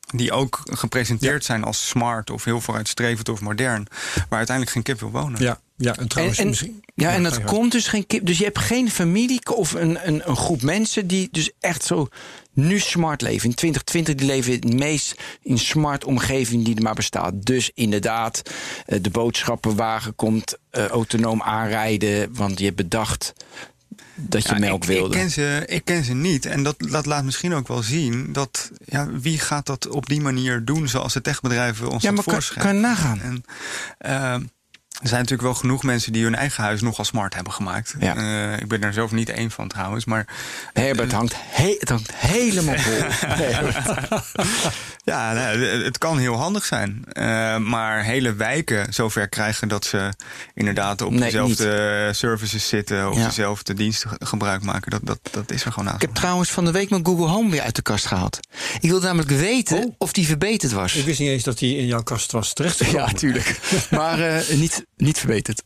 die 0.06 0.32
ook 0.32 0.60
gepresenteerd 0.64 1.44
zijn 1.44 1.64
als 1.64 1.88
smart 1.88 2.30
of 2.30 2.44
heel 2.44 2.60
vooruitstrevend 2.60 3.28
of 3.28 3.40
modern. 3.40 3.86
Waar 4.14 4.38
uiteindelijk 4.38 4.70
geen 4.70 4.82
kip 4.82 5.00
wil 5.00 5.10
wonen. 5.10 5.42
Ja, 5.42 5.60
ja 5.82 5.96
en 5.96 6.08
trouwens 6.08 6.38
en, 6.38 6.48
misschien. 6.48 6.84
Ja, 6.94 7.12
en 7.12 7.22
dat 7.22 7.44
komt 7.44 7.72
dus 7.72 7.86
geen 7.86 8.06
kip. 8.06 8.26
Dus 8.26 8.38
je 8.38 8.44
hebt 8.44 8.58
geen 8.58 8.90
familie 8.90 9.54
of 9.54 9.72
een, 9.72 10.08
een, 10.08 10.28
een 10.28 10.36
groep 10.36 10.62
mensen 10.62 11.06
die 11.06 11.28
dus 11.30 11.50
echt 11.60 11.84
zo 11.84 12.08
nu 12.52 12.78
smart 12.78 13.20
leven. 13.20 13.48
In 13.48 13.54
2020 13.54 14.14
die 14.14 14.26
leven 14.26 14.52
het 14.52 14.74
meest 14.74 15.14
in 15.42 15.58
smart 15.58 16.04
omgeving 16.04 16.64
die 16.64 16.76
er 16.76 16.82
maar 16.82 16.94
bestaat. 16.94 17.44
Dus 17.44 17.70
inderdaad, 17.74 18.42
eh, 18.86 18.98
de 19.02 19.10
boodschappenwagen 19.10 20.14
komt 20.14 20.58
uh, 20.72 20.86
autonoom 20.86 21.42
aanrijden. 21.42 22.34
Want 22.34 22.58
je 22.58 22.64
hebt 22.64 22.76
bedacht 22.76 23.32
dat 24.14 24.42
je 24.42 24.52
ja, 24.52 24.58
melk 24.58 24.82
ik, 24.82 24.88
wilde. 24.88 25.14
Ik 25.14 25.20
ken, 25.20 25.30
ze, 25.30 25.62
ik 25.66 25.84
ken 25.84 26.04
ze 26.04 26.14
niet. 26.14 26.46
En 26.46 26.62
dat, 26.62 26.76
dat 26.78 27.06
laat 27.06 27.24
misschien 27.24 27.54
ook 27.54 27.68
wel 27.68 27.82
zien 27.82 28.32
dat 28.32 28.70
ja, 28.84 29.10
wie 29.10 29.38
gaat 29.38 29.66
dat 29.66 29.88
op 29.88 30.06
die 30.06 30.20
manier 30.20 30.64
doen 30.64 30.88
zoals 30.88 31.12
de 31.12 31.20
techbedrijven 31.20 31.88
ons 31.88 32.02
ja, 32.02 32.12
dat 32.12 32.24
maar 32.24 32.34
voorschrijven. 32.34 32.72
Kan, 32.72 32.80
kan 32.80 32.90
nagaan. 32.90 33.20
En, 33.20 33.44
uh, 34.10 34.48
er 35.00 35.08
zijn 35.08 35.20
natuurlijk 35.20 35.48
wel 35.48 35.54
genoeg 35.54 35.82
mensen 35.82 36.12
die 36.12 36.24
hun 36.24 36.34
eigen 36.34 36.62
huis 36.64 36.80
nogal 36.80 37.04
smart 37.04 37.34
hebben 37.34 37.52
gemaakt. 37.52 37.94
Ja. 37.98 38.16
Uh, 38.16 38.58
ik 38.58 38.68
ben 38.68 38.82
er 38.82 38.92
zelf 38.92 39.10
niet 39.12 39.28
één 39.28 39.50
van 39.50 39.68
trouwens. 39.68 40.04
Maar, 40.04 40.26
Herbert 40.72 41.12
hangt, 41.12 41.34
he 41.38 41.76
het 41.78 41.88
hangt 41.88 42.12
helemaal 42.14 42.74
vol. 42.78 42.92
ja, 45.04 45.32
nou, 45.32 45.58
het 45.84 45.98
kan 45.98 46.18
heel 46.18 46.34
handig 46.36 46.64
zijn. 46.64 47.04
Uh, 47.12 47.56
maar 47.56 48.04
hele 48.04 48.34
wijken 48.34 48.92
zover 48.94 49.28
krijgen 49.28 49.68
dat 49.68 49.84
ze 49.84 50.12
inderdaad 50.54 51.00
op 51.02 51.10
Nee, 51.10 51.20
dezelfde 51.20 52.10
services 52.12 52.68
zitten... 52.68 53.10
of 53.10 53.16
Ja. 53.16 53.24
dezelfde 53.26 53.74
diensten 53.74 54.08
ge- 54.10 54.16
gebruik 54.26 54.62
maken. 54.62 54.90
Dat, 54.90 55.00
dat, 55.04 55.18
dat 55.30 55.50
is 55.50 55.64
er 55.64 55.72
gewoon 55.72 55.88
aan. 55.88 55.94
Ik 55.94 56.00
heb 56.00 56.14
trouwens 56.14 56.50
van 56.50 56.64
de 56.64 56.70
week 56.70 56.90
mijn 56.90 57.06
Google 57.06 57.26
Home 57.26 57.50
weer 57.50 57.62
uit 57.62 57.76
de 57.76 57.82
kast 57.82 58.06
gehaald. 58.06 58.38
Ik 58.80 58.90
wilde 58.90 59.06
namelijk 59.06 59.30
weten 59.30 59.78
Oh. 59.84 59.94
of 59.98 60.12
die 60.12 60.26
verbeterd 60.26 60.72
was. 60.72 60.94
Ik 60.94 61.04
wist 61.04 61.18
niet 61.18 61.28
eens 61.28 61.42
dat 61.42 61.60
hij 61.60 61.68
in 61.68 61.86
jouw 61.86 62.02
kast 62.02 62.32
was 62.32 62.52
terecht. 62.52 62.90
Ja, 62.90 63.06
tuurlijk. 63.06 63.58
maar 63.90 64.20
eh, 64.20 64.56
niet, 64.56 64.81
niet 64.96 65.18
verbeterd. 65.18 65.62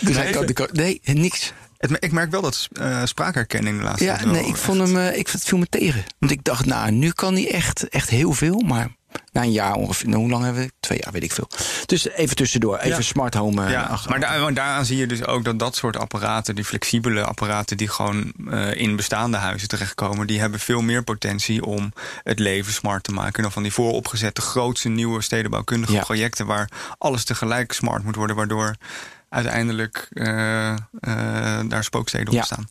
Dus 0.00 0.16
hij 0.16 0.30
kan, 0.30 0.46
de 0.46 0.52
ko- 0.52 0.68
nee, 0.72 1.00
niks. 1.04 1.52
Het, 1.78 1.96
ik 1.98 2.12
merk 2.12 2.30
wel 2.30 2.40
dat 2.42 2.68
uh, 2.80 3.04
spraakherkenning 3.04 3.76
de 3.78 3.82
laatste 3.84 4.04
Ja, 4.04 4.12
tijd 4.12 4.24
wel 4.24 4.34
nee, 4.34 4.44
ik 4.44 4.50
echt- 4.52 4.60
vond 4.60 4.78
hem, 4.78 4.96
eh, 4.96 5.18
ik, 5.18 5.28
het 5.28 5.44
viel 5.44 5.58
me 5.58 5.66
tegen. 5.66 6.04
Want 6.18 6.32
ik 6.32 6.44
dacht, 6.44 6.66
nou, 6.66 6.90
nu 6.90 7.10
kan 7.10 7.34
hij 7.34 7.50
echt, 7.52 7.88
echt 7.88 8.08
heel 8.08 8.32
veel. 8.32 8.58
Maar 8.60 8.88
na 9.32 9.42
een 9.42 9.52
jaar 9.52 9.74
ongeveer, 9.74 10.08
nou, 10.08 10.20
hoe 10.20 10.30
lang 10.30 10.44
hebben 10.44 10.62
we? 10.62 10.72
Twee 10.80 10.98
jaar, 11.02 11.12
weet 11.12 11.22
ik 11.22 11.32
veel. 11.32 11.48
Dus 11.86 12.08
even 12.08 12.36
tussendoor, 12.36 12.76
even 12.78 12.88
Ja. 12.96 13.00
smart 13.00 13.34
home. 13.34 13.64
eh, 13.64 13.70
Ja, 13.70 13.82
achter- 13.82 14.10
maar, 14.10 14.20
daar, 14.20 14.40
maar 14.40 14.54
daaraan 14.54 14.84
zie 14.84 14.96
je 14.96 15.06
dus 15.06 15.24
ook 15.26 15.44
dat 15.44 15.58
dat 15.58 15.76
soort 15.76 15.96
apparaten, 15.96 16.54
die 16.54 16.64
flexibele 16.64 17.24
apparaten 17.24 17.76
die 17.76 17.88
gewoon 17.88 18.32
eh, 18.50 18.74
in 18.74 18.96
bestaande 18.96 19.36
huizen 19.36 19.68
terechtkomen, 19.68 20.26
die 20.26 20.40
hebben 20.40 20.60
veel 20.60 20.80
meer 20.82 21.02
potentie 21.02 21.64
om 21.64 21.92
het 22.22 22.38
leven 22.38 22.72
smart 22.72 23.02
te 23.04 23.12
maken 23.12 23.42
dan 23.42 23.52
van 23.52 23.62
die 23.62 23.72
vooropgezette 23.72 24.40
grootste 24.40 24.88
nieuwe 24.88 25.22
stedenbouwkundige 25.22 25.92
Ja. 25.92 26.00
projecten 26.02 26.46
waar 26.46 26.68
alles 26.98 27.24
tegelijk 27.24 27.72
smart 27.72 28.04
moet 28.04 28.16
worden, 28.16 28.36
waardoor 28.36 28.74
uiteindelijk 29.30 30.08
eh, 30.10 30.70
eh, 30.70 30.76
daar 31.68 31.84
spooksteden 31.84 32.32
Ja. 32.32 32.38
ontstaan. 32.38 32.66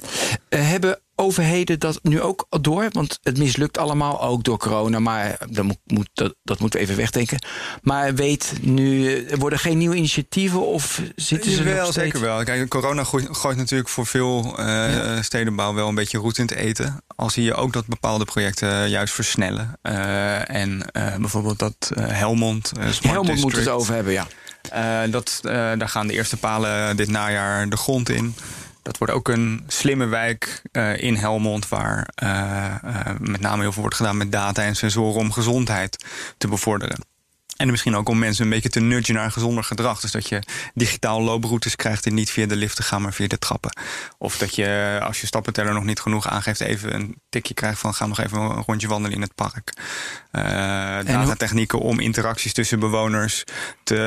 Eh, 0.49 0.69
hebben 0.69 0.99
overheden 1.15 1.79
dat 1.79 1.99
nu 2.03 2.21
ook 2.21 2.47
door? 2.61 2.87
Want 2.91 3.19
het 3.21 3.37
mislukt 3.37 3.77
allemaal, 3.77 4.21
ook 4.21 4.43
door 4.43 4.57
corona. 4.57 4.99
Maar 4.99 5.37
dat, 5.49 5.65
moet, 5.65 5.77
moet, 5.85 6.09
dat, 6.13 6.35
dat 6.43 6.59
moeten 6.59 6.79
we 6.79 6.85
even 6.85 6.97
wegdenken. 6.97 7.39
Maar 7.81 8.15
weet 8.15 8.53
nu, 8.61 9.13
er 9.25 9.37
worden 9.37 9.59
geen 9.59 9.77
nieuwe 9.77 9.95
initiatieven 9.95 10.65
of 10.67 11.01
zitten 11.15 11.51
ze 11.51 11.63
wel, 11.63 11.91
zeker 11.91 12.19
wel. 12.19 12.43
Kijk, 12.43 12.69
corona 12.69 13.03
gooit, 13.03 13.27
gooit 13.31 13.57
natuurlijk 13.57 13.89
voor 13.89 14.05
veel 14.05 14.59
stedenbouw 15.21 15.73
wel 15.73 15.87
een 15.87 15.95
beetje 15.95 16.17
roet 16.17 16.37
in 16.37 16.45
het 16.45 16.55
eten. 16.55 17.03
Al 17.15 17.29
zie 17.29 17.43
je 17.43 17.53
ook 17.53 17.73
dat 17.73 17.85
bepaalde 17.85 18.25
projecten 18.25 18.89
juist 18.89 19.13
versnellen. 19.13 19.77
En 20.45 20.89
bijvoorbeeld 20.93 21.59
dat 21.59 21.91
Helmond, 21.95 22.67
Smart 22.67 23.03
Helmond 23.03 23.27
moet 23.27 23.35
District, 23.35 23.57
het 23.57 23.67
over 23.67 23.93
hebben, 23.93 24.13
ja. 24.13 24.27
Eh, 24.71 25.01
dat, 25.11 25.39
eh, 25.43 25.51
daar 25.51 25.89
gaan 25.89 26.07
de 26.07 26.13
eerste 26.13 26.37
palen 26.37 26.97
dit 26.97 27.09
najaar 27.09 27.69
de 27.69 27.77
grond 27.77 28.09
in. 28.09 28.35
Dat 28.81 28.97
wordt 28.97 29.13
ook 29.13 29.27
een 29.27 29.63
slimme 29.67 30.05
wijk 30.05 30.61
eh, 30.71 31.03
in 31.03 31.15
Helmond, 31.15 31.67
waar 31.67 32.07
met 33.19 33.41
name 33.41 33.61
heel 33.61 33.71
veel 33.71 33.81
wordt 33.81 33.95
gedaan 33.95 34.17
met 34.17 34.31
data 34.31 34.63
en 34.63 34.75
sensoren 34.75 35.19
om 35.19 35.31
gezondheid 35.31 36.05
te 36.37 36.47
bevorderen. 36.47 36.97
En 37.59 37.69
misschien 37.69 37.95
ook 37.95 38.09
om 38.09 38.19
mensen 38.19 38.43
een 38.43 38.49
beetje 38.49 38.69
te 38.69 38.79
nudgen 38.79 39.15
naar 39.15 39.25
een 39.25 39.31
gezonder 39.31 39.63
gedrag. 39.63 39.99
Dus 39.99 40.11
dat 40.11 40.29
je 40.29 40.43
digitaal 40.73 41.21
looproutes 41.21 41.75
krijgt 41.75 42.05
en 42.05 42.13
niet 42.13 42.29
via 42.29 42.45
de 42.45 42.55
liften 42.55 42.83
gaan, 42.83 43.01
maar 43.01 43.13
via 43.13 43.27
de 43.27 43.37
trappen. 43.37 43.71
Of 44.17 44.37
dat 44.37 44.55
je, 44.55 44.99
als 45.03 45.21
je 45.21 45.27
stappenteller 45.27 45.73
nog 45.73 45.83
niet 45.83 45.99
genoeg 45.99 46.27
aangeeft, 46.27 46.61
even 46.61 46.93
een 46.93 47.21
tikje 47.29 47.53
krijgt 47.53 47.79
van 47.79 47.93
ga 47.93 48.05
nog 48.05 48.19
even 48.19 48.39
een 48.39 48.63
rondje 48.65 48.87
wandelen 48.87 49.15
in 49.15 49.21
het 49.21 49.35
park. 49.35 49.73
Eh 50.31 50.41
datatechnieken 51.05 51.79
om 51.79 51.99
interacties 51.99 52.53
tussen 52.53 52.79
bewoners 52.79 53.43
te 53.83 53.97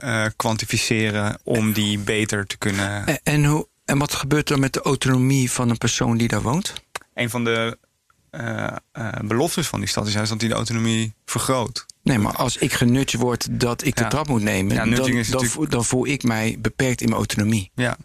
eh, 0.00 0.24
kwantificeren, 0.36 1.38
om 1.42 1.72
die 1.72 1.98
beter 1.98 2.46
te 2.46 2.56
kunnen. 2.56 3.06
En, 3.06 3.20
en, 3.22 3.44
hoe, 3.44 3.68
en 3.84 3.98
wat 3.98 4.14
gebeurt 4.14 4.50
er 4.50 4.58
met 4.58 4.72
de 4.72 4.80
autonomie 4.80 5.50
van 5.50 5.70
een 5.70 5.78
persoon 5.78 6.16
die 6.16 6.28
daar 6.28 6.42
woont? 6.42 6.72
Een 7.14 7.30
van 7.30 7.44
de 7.44 7.78
eh, 8.30 8.76
beloftes 9.24 9.66
van 9.66 9.80
die 9.80 9.88
stad 9.88 10.06
is 10.06 10.12
juist 10.12 10.30
dat 10.30 10.40
die 10.40 10.48
de 10.48 10.54
autonomie 10.54 11.14
vergroot. 11.24 11.86
Nee, 12.04 12.18
maar 12.18 12.32
als 12.32 12.56
ik 12.56 12.72
genudged 12.72 13.20
word 13.20 13.46
dat 13.50 13.84
ik 13.84 13.96
de 13.96 14.06
trap 14.06 14.28
moet 14.28 14.42
nemen, 14.42 14.74
Ja, 14.74 14.80
dan, 14.84 14.90
dan, 14.94 15.14
natuurlijk- 15.14 15.50
voel, 15.50 15.68
dan 15.68 15.84
voel 15.84 16.06
ik 16.06 16.22
mij 16.22 16.56
beperkt 16.58 17.00
in 17.00 17.06
mijn 17.06 17.18
autonomie. 17.18 17.70
Ja. 17.74 17.96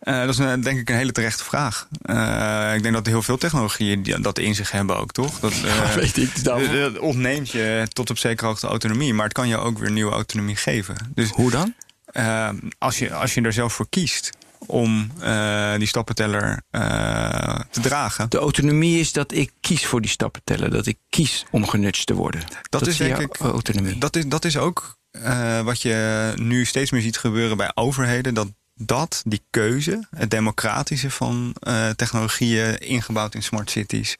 Eh, 0.00 0.20
dat 0.20 0.28
is 0.28 0.38
een, 0.38 0.60
denk 0.60 0.78
ik 0.78 0.88
een 0.90 0.96
hele 0.96 1.12
terechte 1.12 1.44
vraag. 1.44 1.88
Eh, 2.02 2.72
ik 2.76 2.82
denk 2.82 2.94
dat 2.94 3.06
heel 3.06 3.22
veel 3.22 3.36
technologieën 3.38 4.02
dat 4.22 4.38
in 4.38 4.54
zich 4.54 4.70
hebben 4.70 4.98
ook, 4.98 5.12
toch? 5.12 5.40
Dat, 5.40 5.52
eh, 5.64 5.92
weet 5.94 6.16
ik. 6.16 6.44
daarom- 6.44 6.72
dat 6.72 6.98
ontneemt 6.98 7.50
je 7.50 7.86
tot 7.92 8.10
op 8.10 8.18
zekere 8.18 8.46
hoogte 8.46 8.66
autonomie, 8.66 9.14
maar 9.14 9.24
het 9.24 9.34
kan 9.34 9.48
je 9.48 9.56
ook 9.56 9.78
weer 9.78 9.90
nieuwe 9.90 10.12
autonomie 10.12 10.56
geven. 10.56 10.96
Dus 11.14 11.30
Hoe 11.30 11.50
dan? 11.50 11.74
eh, 12.06 12.48
als, 12.78 12.98
je, 12.98 13.14
als 13.14 13.34
je 13.34 13.40
er 13.40 13.52
zelf 13.52 13.72
voor 13.72 13.86
kiest 13.90 14.30
om 14.66 15.10
eh, 15.20 15.74
die 15.76 15.86
stappenteller 15.86 16.62
eh, 16.70 17.60
te 17.70 17.80
dragen, 17.80 18.30
De 18.30 18.38
autonomie 18.38 19.00
is 19.00 19.12
dat 19.12 19.32
ik 19.32 19.52
kies 19.60 19.86
voor 19.86 20.00
die 20.00 20.10
stappen 20.10 20.40
tellen. 20.44 20.70
Dat 20.70 20.86
ik 20.86 20.98
kies 21.08 21.44
om 21.50 21.66
genudged 21.68 22.06
te 22.06 22.14
worden. 22.14 22.42
Dat, 22.70 22.86
is 22.86 22.96
denk 22.96 23.18
ik- 23.18 23.36
autonomie. 23.36 23.98
dat 23.98 24.16
is, 24.16 24.26
dat 24.26 24.44
is 24.44 24.56
ook 24.56 24.96
eh, 25.10 25.60
wat 25.60 25.82
je 25.82 26.32
nu 26.36 26.64
steeds 26.64 26.90
meer 26.90 27.00
ziet 27.02 27.18
gebeuren 27.18 27.56
bij 27.56 27.70
overheden. 27.74 28.34
Dat 28.34 28.48
dat, 28.74 29.22
die 29.26 29.42
keuze, 29.50 30.06
het 30.16 30.30
democratische 30.30 31.10
van 31.10 31.54
technologieën 31.96 32.78
ingebouwd 32.78 33.34
in 33.34 33.42
smart 33.42 33.70
cities, 33.70 34.16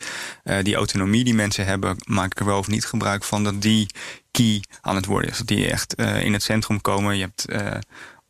die 0.63 0.75
autonomie 0.75 1.25
die 1.25 1.35
mensen 1.35 1.67
hebben, 1.67 1.97
maak 2.07 2.33
ik 2.33 2.39
er 2.41 2.47
wel 2.47 2.59
of 2.59 2.69
niet 2.69 2.87
gebruik 2.87 3.25
van, 3.25 3.45
dat 3.45 3.63
die 3.63 3.87
key 4.31 4.63
aan 4.81 4.97
het 4.97 5.07
worden 5.07 5.31
is. 5.31 5.39
Dat 5.39 5.47
die 5.47 5.71
echt 5.71 5.95
in 5.95 6.33
het 6.33 6.43
centrum 6.43 6.81
komen. 6.81 7.17
Je 7.17 7.23
hebt 7.23 7.45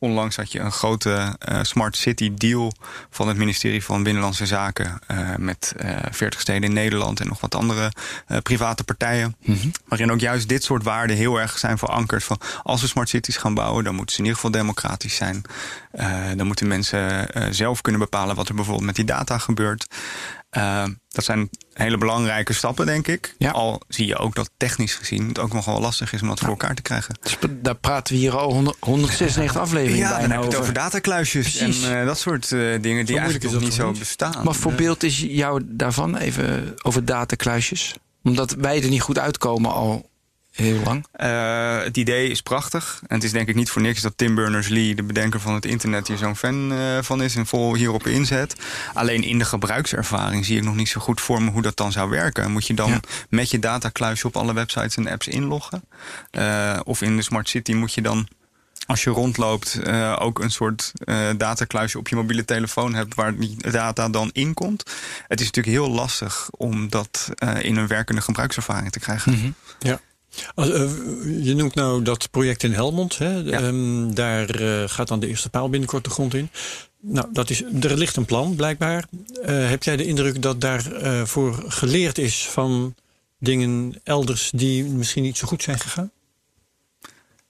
onlangs 0.03 0.35
had 0.35 0.51
je 0.51 0.59
een 0.59 0.71
grote 0.71 1.35
eh, 1.39 1.59
smart 1.61 1.97
city 1.97 2.33
deal 2.33 2.73
van 3.09 3.27
het 3.27 3.37
ministerie 3.37 3.83
van 3.83 4.03
Binnenlandse 4.03 4.45
Zaken 4.45 4.99
eh, 5.07 5.35
met 5.37 5.73
eh 5.77 5.97
40 6.11 6.39
steden 6.41 6.63
in 6.63 6.73
Nederland 6.73 7.19
en 7.19 7.27
nog 7.27 7.41
wat 7.41 7.55
andere 7.55 7.91
private 8.43 8.83
partijen. 8.83 9.35
Mhm. 9.39 9.67
Waarin 9.87 10.11
ook 10.11 10.19
juist 10.19 10.47
dit 10.47 10.63
soort 10.63 10.83
waarden 10.83 11.15
heel 11.15 11.39
erg 11.39 11.57
zijn 11.57 11.77
verankerd. 11.77 12.23
Van 12.23 12.39
als 12.63 12.81
we 12.81 12.87
smart 12.87 13.09
cities 13.09 13.37
gaan 13.37 13.53
bouwen, 13.53 13.83
dan 13.83 13.95
moeten 13.95 14.15
ze 14.15 14.21
in 14.21 14.27
ieder 14.27 14.41
geval 14.41 14.59
democratisch 14.61 15.15
zijn. 15.15 15.41
Dan 16.35 16.47
moeten 16.47 16.67
mensen 16.67 17.27
zelf 17.53 17.81
kunnen 17.81 18.01
bepalen 18.01 18.35
wat 18.35 18.47
er 18.47 18.55
bijvoorbeeld 18.55 18.85
met 18.85 18.95
die 18.95 19.05
data 19.05 19.37
gebeurt. 19.37 19.87
Uh, 20.57 20.83
dat 21.09 21.23
zijn 21.23 21.49
hele 21.73 21.97
belangrijke 21.97 22.53
stappen, 22.53 22.85
denk 22.85 23.07
ik. 23.07 23.35
Ja. 23.37 23.51
Al 23.51 23.81
zie 23.87 24.07
je 24.07 24.17
ook 24.17 24.35
dat 24.35 24.49
technisch 24.57 24.93
gezien 24.95 25.27
het 25.27 25.39
ook 25.39 25.53
nogal 25.53 25.79
lastig 25.81 26.13
is 26.13 26.21
om 26.21 26.27
dat 26.27 26.39
voor 26.39 26.49
elkaar 26.49 26.75
te 26.75 26.81
krijgen. 26.81 27.15
Dus 27.21 27.37
daar 27.61 27.75
praten 27.75 28.13
we 28.13 28.19
hier 28.19 28.37
al 28.37 28.53
100, 28.53 28.77
196 28.79 29.61
afleveringen 29.61 30.07
Ja, 30.07 30.19
dan 30.19 30.19
heb 30.21 30.29
je 30.29 30.35
het 30.35 30.45
over. 30.47 30.59
over 30.59 30.73
datakluisjes 30.73 31.51
Precies. 31.57 31.83
en 31.83 31.99
eh, 31.99 32.05
dat 32.05 32.17
soort 32.19 32.51
eh, 32.51 32.59
dingen 32.81 33.05
die 33.05 33.17
eigenlijk 33.19 33.53
nog 33.53 33.61
niet 33.61 33.73
zo 33.73 33.89
niet? 33.89 33.99
bestaan. 33.99 34.43
Wat 34.43 34.55
voor 34.55 34.71
Eh, 34.71 34.77
beeld 34.77 35.03
is 35.03 35.19
jou 35.19 35.61
daarvan, 35.65 36.17
even 36.17 36.73
over 36.81 37.05
datakluisjes? 37.05 37.93
Omdat 38.23 38.51
wij 38.51 38.83
er 38.83 38.89
niet 38.89 39.01
goed 39.01 39.19
uitkomen 39.19 39.71
al 39.73 40.09
heel 40.53 40.79
lang. 40.83 41.05
Eh, 41.11 41.79
het 41.83 41.97
idee 41.97 42.29
is 42.29 42.41
prachtig. 42.41 42.99
En 43.07 43.15
het 43.15 43.23
is 43.23 43.31
denk 43.31 43.47
ik 43.47 43.55
niet 43.55 43.69
voor 43.69 43.81
niks 43.81 44.01
dat 44.01 44.13
Tim 44.15 44.35
Berners-Lee, 44.35 44.95
de 44.95 45.03
bedenker 45.03 45.39
van 45.39 45.53
het 45.53 45.65
internet, 45.65 46.07
hier 46.07 46.17
zo'n 46.17 46.35
fan 46.35 46.71
eh, 46.73 46.97
van 47.01 47.21
is 47.23 47.35
en 47.35 47.45
vol 47.45 47.75
hierop 47.75 48.07
inzet. 48.07 48.55
Alleen 48.93 49.23
in 49.23 49.37
de 49.37 49.45
gebruikservaring 49.45 50.45
zie 50.45 50.57
ik 50.57 50.63
nog 50.63 50.75
niet 50.75 50.89
zo 50.89 51.01
goed 51.01 51.21
voor 51.21 51.41
me 51.41 51.51
hoe 51.51 51.61
dat 51.61 51.77
dan 51.77 51.91
zou 51.91 52.09
werken. 52.09 52.51
Moet 52.51 52.67
je 52.67 52.73
dan 52.73 52.89
Ja. 52.89 52.99
met 53.29 53.49
je 53.51 53.59
datakluisje 53.59 54.27
op 54.27 54.37
alle 54.37 54.53
websites 54.53 54.95
en 54.97 55.07
apps 55.07 55.27
inloggen? 55.27 55.83
Eh, 56.31 56.79
of 56.83 57.01
in 57.01 57.15
de 57.15 57.21
Smart 57.21 57.49
City 57.49 57.73
moet 57.73 57.93
je 57.93 58.01
dan 58.01 58.27
als 58.85 59.03
je 59.03 59.09
rondloopt, 59.09 59.79
ook 60.19 60.39
een 60.39 60.51
soort 60.51 60.91
datakluisje 61.37 61.97
op 61.97 62.07
je 62.07 62.15
mobiele 62.15 62.45
telefoon 62.45 62.93
hebt 62.93 63.15
waar 63.15 63.35
die 63.35 63.55
data 63.71 64.09
dan 64.09 64.29
in 64.33 64.53
komt. 64.53 64.83
Het 65.27 65.39
is 65.39 65.45
natuurlijk 65.45 65.75
heel 65.75 65.89
lastig 65.89 66.49
om 66.51 66.89
dat 66.89 67.29
in 67.61 67.75
een 67.75 67.87
werkende 67.87 68.21
gebruikservaring 68.21 68.91
te 68.91 68.99
krijgen. 68.99 69.55
Ja. 69.79 69.91
Als, 69.91 69.99
eh, 69.99 70.12
je 71.43 71.53
noemt 71.55 71.75
nou 71.75 72.01
dat 72.01 72.31
project 72.31 72.63
in 72.63 72.73
Helmond. 72.73 73.17
Hè? 73.17 73.31
Ja. 73.37 73.59
Ehm, 73.59 74.13
daar 74.13 74.49
eh, 74.49 74.89
gaat 74.89 75.07
dan 75.07 75.19
de 75.19 75.27
eerste 75.27 75.49
paal 75.49 75.69
binnenkort 75.69 76.03
de 76.03 76.09
grond 76.09 76.33
in. 76.33 76.49
Nou, 76.99 77.27
dat 77.31 77.49
is, 77.49 77.63
er 77.81 77.97
ligt 77.97 78.15
een 78.15 78.25
plan, 78.25 78.55
blijkbaar. 78.55 79.05
Eh, 79.43 79.69
heb 79.69 79.83
jij 79.83 79.95
de 79.95 80.05
indruk 80.05 80.41
dat 80.41 80.61
daarvoor 80.61 81.27
voor 81.27 81.71
geleerd 81.71 82.17
is 82.17 82.47
van 82.47 82.95
dingen 83.39 84.01
elders 84.03 84.51
die 84.55 84.83
misschien 84.83 85.23
niet 85.23 85.37
zo 85.37 85.47
goed 85.47 85.63
zijn 85.63 85.79
gegaan? 85.79 86.11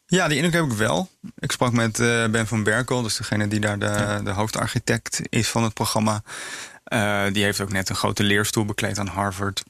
Ja, 0.06 0.28
die 0.28 0.38
indruk 0.38 0.54
heb 0.54 0.72
ik 0.72 0.78
wel. 0.78 1.10
Ik 1.40 1.52
sprak 1.52 1.72
met 1.72 2.00
eh, 2.00 2.28
Ben 2.28 2.48
van 2.48 2.64
Berkel, 2.64 3.02
dus 3.02 3.18
degene 3.18 3.48
die 3.48 3.60
daar 3.60 3.80
de, 3.80 4.22
de 4.24 4.30
hoofdarchitect 4.30 5.22
is 5.30 5.50
van 5.50 5.64
het 5.64 5.74
programma. 5.74 6.24
Eh, 6.84 7.24
die 7.32 7.44
heeft 7.44 7.62
ook 7.62 7.72
net 7.72 7.90
een 7.90 7.96
grote 7.96 8.24
leerstoel 8.24 8.66
bekleed 8.66 9.00
aan 9.00 9.08
Harvard. 9.08 9.64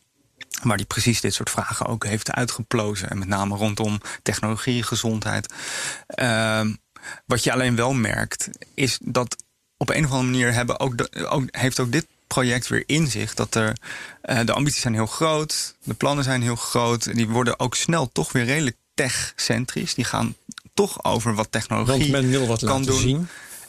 Waar 0.63 0.77
die 0.77 0.85
precies 0.85 1.21
dit 1.21 1.33
soort 1.33 1.49
vragen 1.49 1.85
ook 1.85 2.05
heeft 2.05 2.31
uitgeplozen. 2.31 3.09
En 3.09 3.17
met 3.17 3.27
name 3.27 3.55
rondom 3.55 4.01
technologie, 4.23 4.83
gezondheid. 4.83 5.53
Ehm, 6.07 6.73
wat 7.25 7.43
je 7.43 7.51
alleen 7.51 7.75
wel 7.75 7.93
merkt, 7.93 8.49
is 8.73 8.97
dat 9.01 9.35
op 9.77 9.89
een 9.89 10.05
of 10.05 10.11
andere 10.11 10.29
manier 10.31 10.53
hebben 10.53 10.79
ook 10.79 10.97
de- 10.97 11.27
ook, 11.27 11.43
heeft 11.51 11.79
ook 11.79 11.91
dit 11.91 12.07
project 12.27 12.67
weer 12.67 12.83
in 12.85 13.07
zich 13.07 13.33
dat 13.33 13.55
er 13.55 13.77
eh, 14.21 14.39
de 14.45 14.53
ambities 14.53 14.81
zijn 14.81 14.93
heel 14.93 15.05
groot, 15.05 15.75
de 15.83 15.93
plannen 15.93 16.23
zijn 16.23 16.41
heel 16.41 16.55
groot, 16.55 17.15
die 17.15 17.27
worden 17.27 17.59
ook 17.59 17.75
snel 17.75 18.09
toch 18.11 18.31
weer 18.31 18.45
redelijk 18.45 18.75
tech-centrisch. 18.93 19.93
Die 19.93 20.05
gaan 20.05 20.35
toch 20.73 21.03
over 21.03 21.35
wat 21.35 21.51
technologie 21.51 22.11
Want 22.11 22.11
men 22.11 22.29
wil 22.29 22.47
wat 22.47 22.59
kan 22.59 22.67
laten 22.69 22.85
doen. 22.85 22.99
zien. 22.99 23.27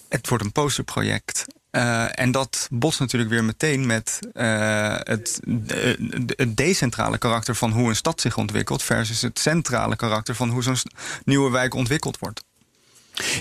Het 0.08 0.28
wordt 0.28 0.44
een 0.44 0.52
posterproject. 0.52 1.44
Eh, 1.74 2.18
en 2.18 2.30
dat 2.30 2.68
botst 2.70 3.00
natuurlijk 3.00 3.30
weer 3.30 3.44
meteen 3.44 3.86
met 3.86 4.18
eh, 4.32 4.94
het, 4.98 5.40
de- 5.44 5.96
de- 5.98 6.34
het 6.36 6.56
decentrale 6.56 7.18
karakter 7.18 7.54
van 7.54 7.70
hoe 7.72 7.88
een 7.88 7.96
stad 7.96 8.20
zich 8.20 8.36
ontwikkelt, 8.36 8.82
versus 8.82 9.22
het 9.22 9.38
centrale 9.38 9.96
karakter 9.96 10.34
van 10.34 10.48
hoe 10.50 10.62
zo'n 10.62 10.76
nieuwe 11.24 11.50
wijk 11.50 11.74
ontwikkeld 11.74 12.18
wordt. 12.18 12.44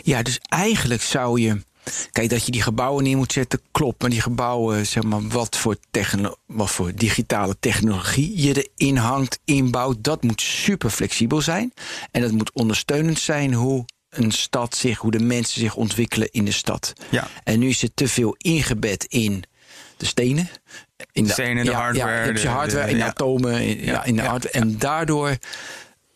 Ja, 0.03 0.21
dus 0.21 0.39
eigenlijk 0.49 1.01
zou 1.01 1.39
je. 1.41 1.61
Kijk, 2.11 2.29
dat 2.29 2.45
je 2.45 2.51
die 2.51 2.61
gebouwen 2.61 3.03
neer 3.03 3.17
moet 3.17 3.31
zetten, 3.31 3.61
klopt. 3.71 4.01
Maar 4.01 4.09
die 4.09 4.21
gebouwen, 4.21 4.87
zeg 4.87 5.03
maar, 5.03 5.27
wat 5.27 5.57
voor, 5.57 5.77
wat 6.45 6.71
voor 6.71 6.95
digitale 6.95 7.55
technologie 7.59 8.41
je 8.41 8.69
erin 8.75 8.97
hangt, 8.97 9.39
inbouwt, 9.45 10.03
dat 10.03 10.23
moet 10.23 10.41
super 10.41 10.89
flexibel 10.89 11.41
zijn. 11.41 11.73
En 12.11 12.21
dat 12.21 12.31
moet 12.31 12.51
ondersteunend 12.53 13.19
zijn 13.19 13.53
hoe 13.53 13.85
een 14.13 14.31
stad 14.31 14.75
zich, 14.75 14.97
hoe 14.97 15.11
de 15.11 15.19
mensen 15.19 15.59
zich 15.61 15.75
ontwikkelen 15.75 16.31
in 16.31 16.45
de 16.45 16.51
stad. 16.51 16.93
Ja. 17.09 17.27
En 17.43 17.59
nu 17.59 17.67
is 17.69 17.81
het 17.81 17.91
te 17.95 18.07
veel 18.07 18.35
ingebed 18.37 19.05
in 19.09 19.43
de 19.97 20.05
stenen. 20.05 20.49
In 21.11 21.23
De 21.23 21.31
stenen, 21.31 21.65
de 21.65 21.71
hardware, 21.73 22.11
Ja, 22.21 22.23
in 22.27 22.33
de 22.35 22.41
de- 22.41 22.47
hardware, 22.47 22.85
de- 22.85 22.91
in 22.91 22.97
de 22.97 23.03
ja. 23.03 23.09
atomen, 23.09 23.61
in, 23.61 23.85
ja, 23.85 24.03
in 24.03 24.15
de 24.15 24.21
Ja, 24.21 24.27
hardware. 24.29 24.59
En 24.59 24.77
daardoor 24.77 25.37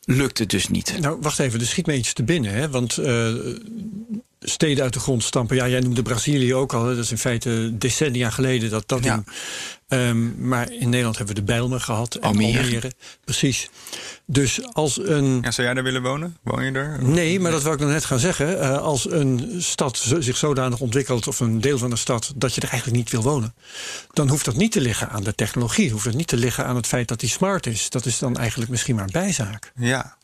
lukt 0.03 0.37
het 0.37 0.49
dus 0.49 0.67
niet. 0.67 0.99
Nou, 0.99 1.17
wacht 1.21 1.39
even, 1.39 1.59
er 1.59 1.65
schiet 1.65 1.85
me 1.85 1.95
iets 1.95 2.13
te 2.13 2.23
binnen. 2.23 2.51
Hè? 2.53 2.69
Want 2.69 2.97
eh, 2.97 3.33
steden 4.39 4.83
uit 4.83 4.93
de 4.93 4.99
grond 4.99 5.23
stampen. 5.23 5.55
Ja, 5.55 5.67
jij 5.67 5.79
noemde 5.79 6.01
Brazilië 6.01 6.53
ook 6.55 6.73
al. 6.73 6.85
Hè? 6.85 6.95
Dat 6.95 7.03
is 7.03 7.11
in 7.11 7.17
feite 7.17 7.71
decennia 7.77 8.29
geleden 8.29 8.69
dat 8.69 8.87
dat 8.87 9.03
Ja. 9.03 9.23
Ehm, 9.87 10.47
maar 10.47 10.71
in 10.71 10.89
Nederland 10.89 11.17
hebben 11.17 11.35
we 11.35 11.41
de 11.41 11.47
Bijlmer 11.47 11.79
gehad. 11.79 12.15
En 12.15 12.21
Almere. 12.21 12.91
Precies. 13.25 13.69
Dus 14.25 14.73
als 14.73 14.99
een... 15.07 15.39
Ja, 15.41 15.51
zou 15.51 15.67
jij 15.67 15.73
daar 15.75 15.83
willen 15.83 16.01
wonen? 16.01 16.37
Woon 16.43 16.63
je 16.65 16.71
er? 16.71 17.03
Nee, 17.03 17.39
maar 17.39 17.51
dat 17.51 17.61
wou 17.63 17.75
ik 17.75 17.81
nog 17.81 17.89
net 17.89 18.05
gaan 18.05 18.19
zeggen. 18.19 18.59
Eh, 18.61 18.77
als 18.77 19.11
een 19.11 19.55
stad 19.57 19.97
zich 20.19 20.37
zodanig 20.37 20.79
ontwikkelt, 20.79 21.27
of 21.27 21.39
een 21.39 21.61
deel 21.61 21.77
van 21.77 21.89
de 21.89 21.95
stad, 21.95 22.33
dat 22.35 22.55
je 22.55 22.61
er 22.61 22.69
eigenlijk 22.69 22.97
niet 22.97 23.09
wil 23.11 23.21
wonen, 23.21 23.53
dan 24.13 24.29
hoeft 24.29 24.45
dat 24.45 24.55
niet 24.55 24.71
te 24.71 24.81
liggen 24.81 25.09
aan 25.09 25.23
de 25.23 25.35
technologie. 25.35 25.91
Hoeft 25.91 26.05
het 26.05 26.15
niet 26.15 26.27
te 26.27 26.37
liggen 26.37 26.65
aan 26.65 26.75
het 26.75 26.87
feit 26.87 27.07
dat 27.07 27.19
die 27.19 27.29
smart 27.29 27.65
is. 27.65 27.89
Dat 27.89 28.05
is 28.05 28.19
dan 28.19 28.37
eigenlijk 28.37 28.69
misschien 28.71 28.95
maar 28.95 29.03
een 29.03 29.09
bijzaak. 29.11 29.71
Ja, 29.75 29.85
ja 29.87 30.15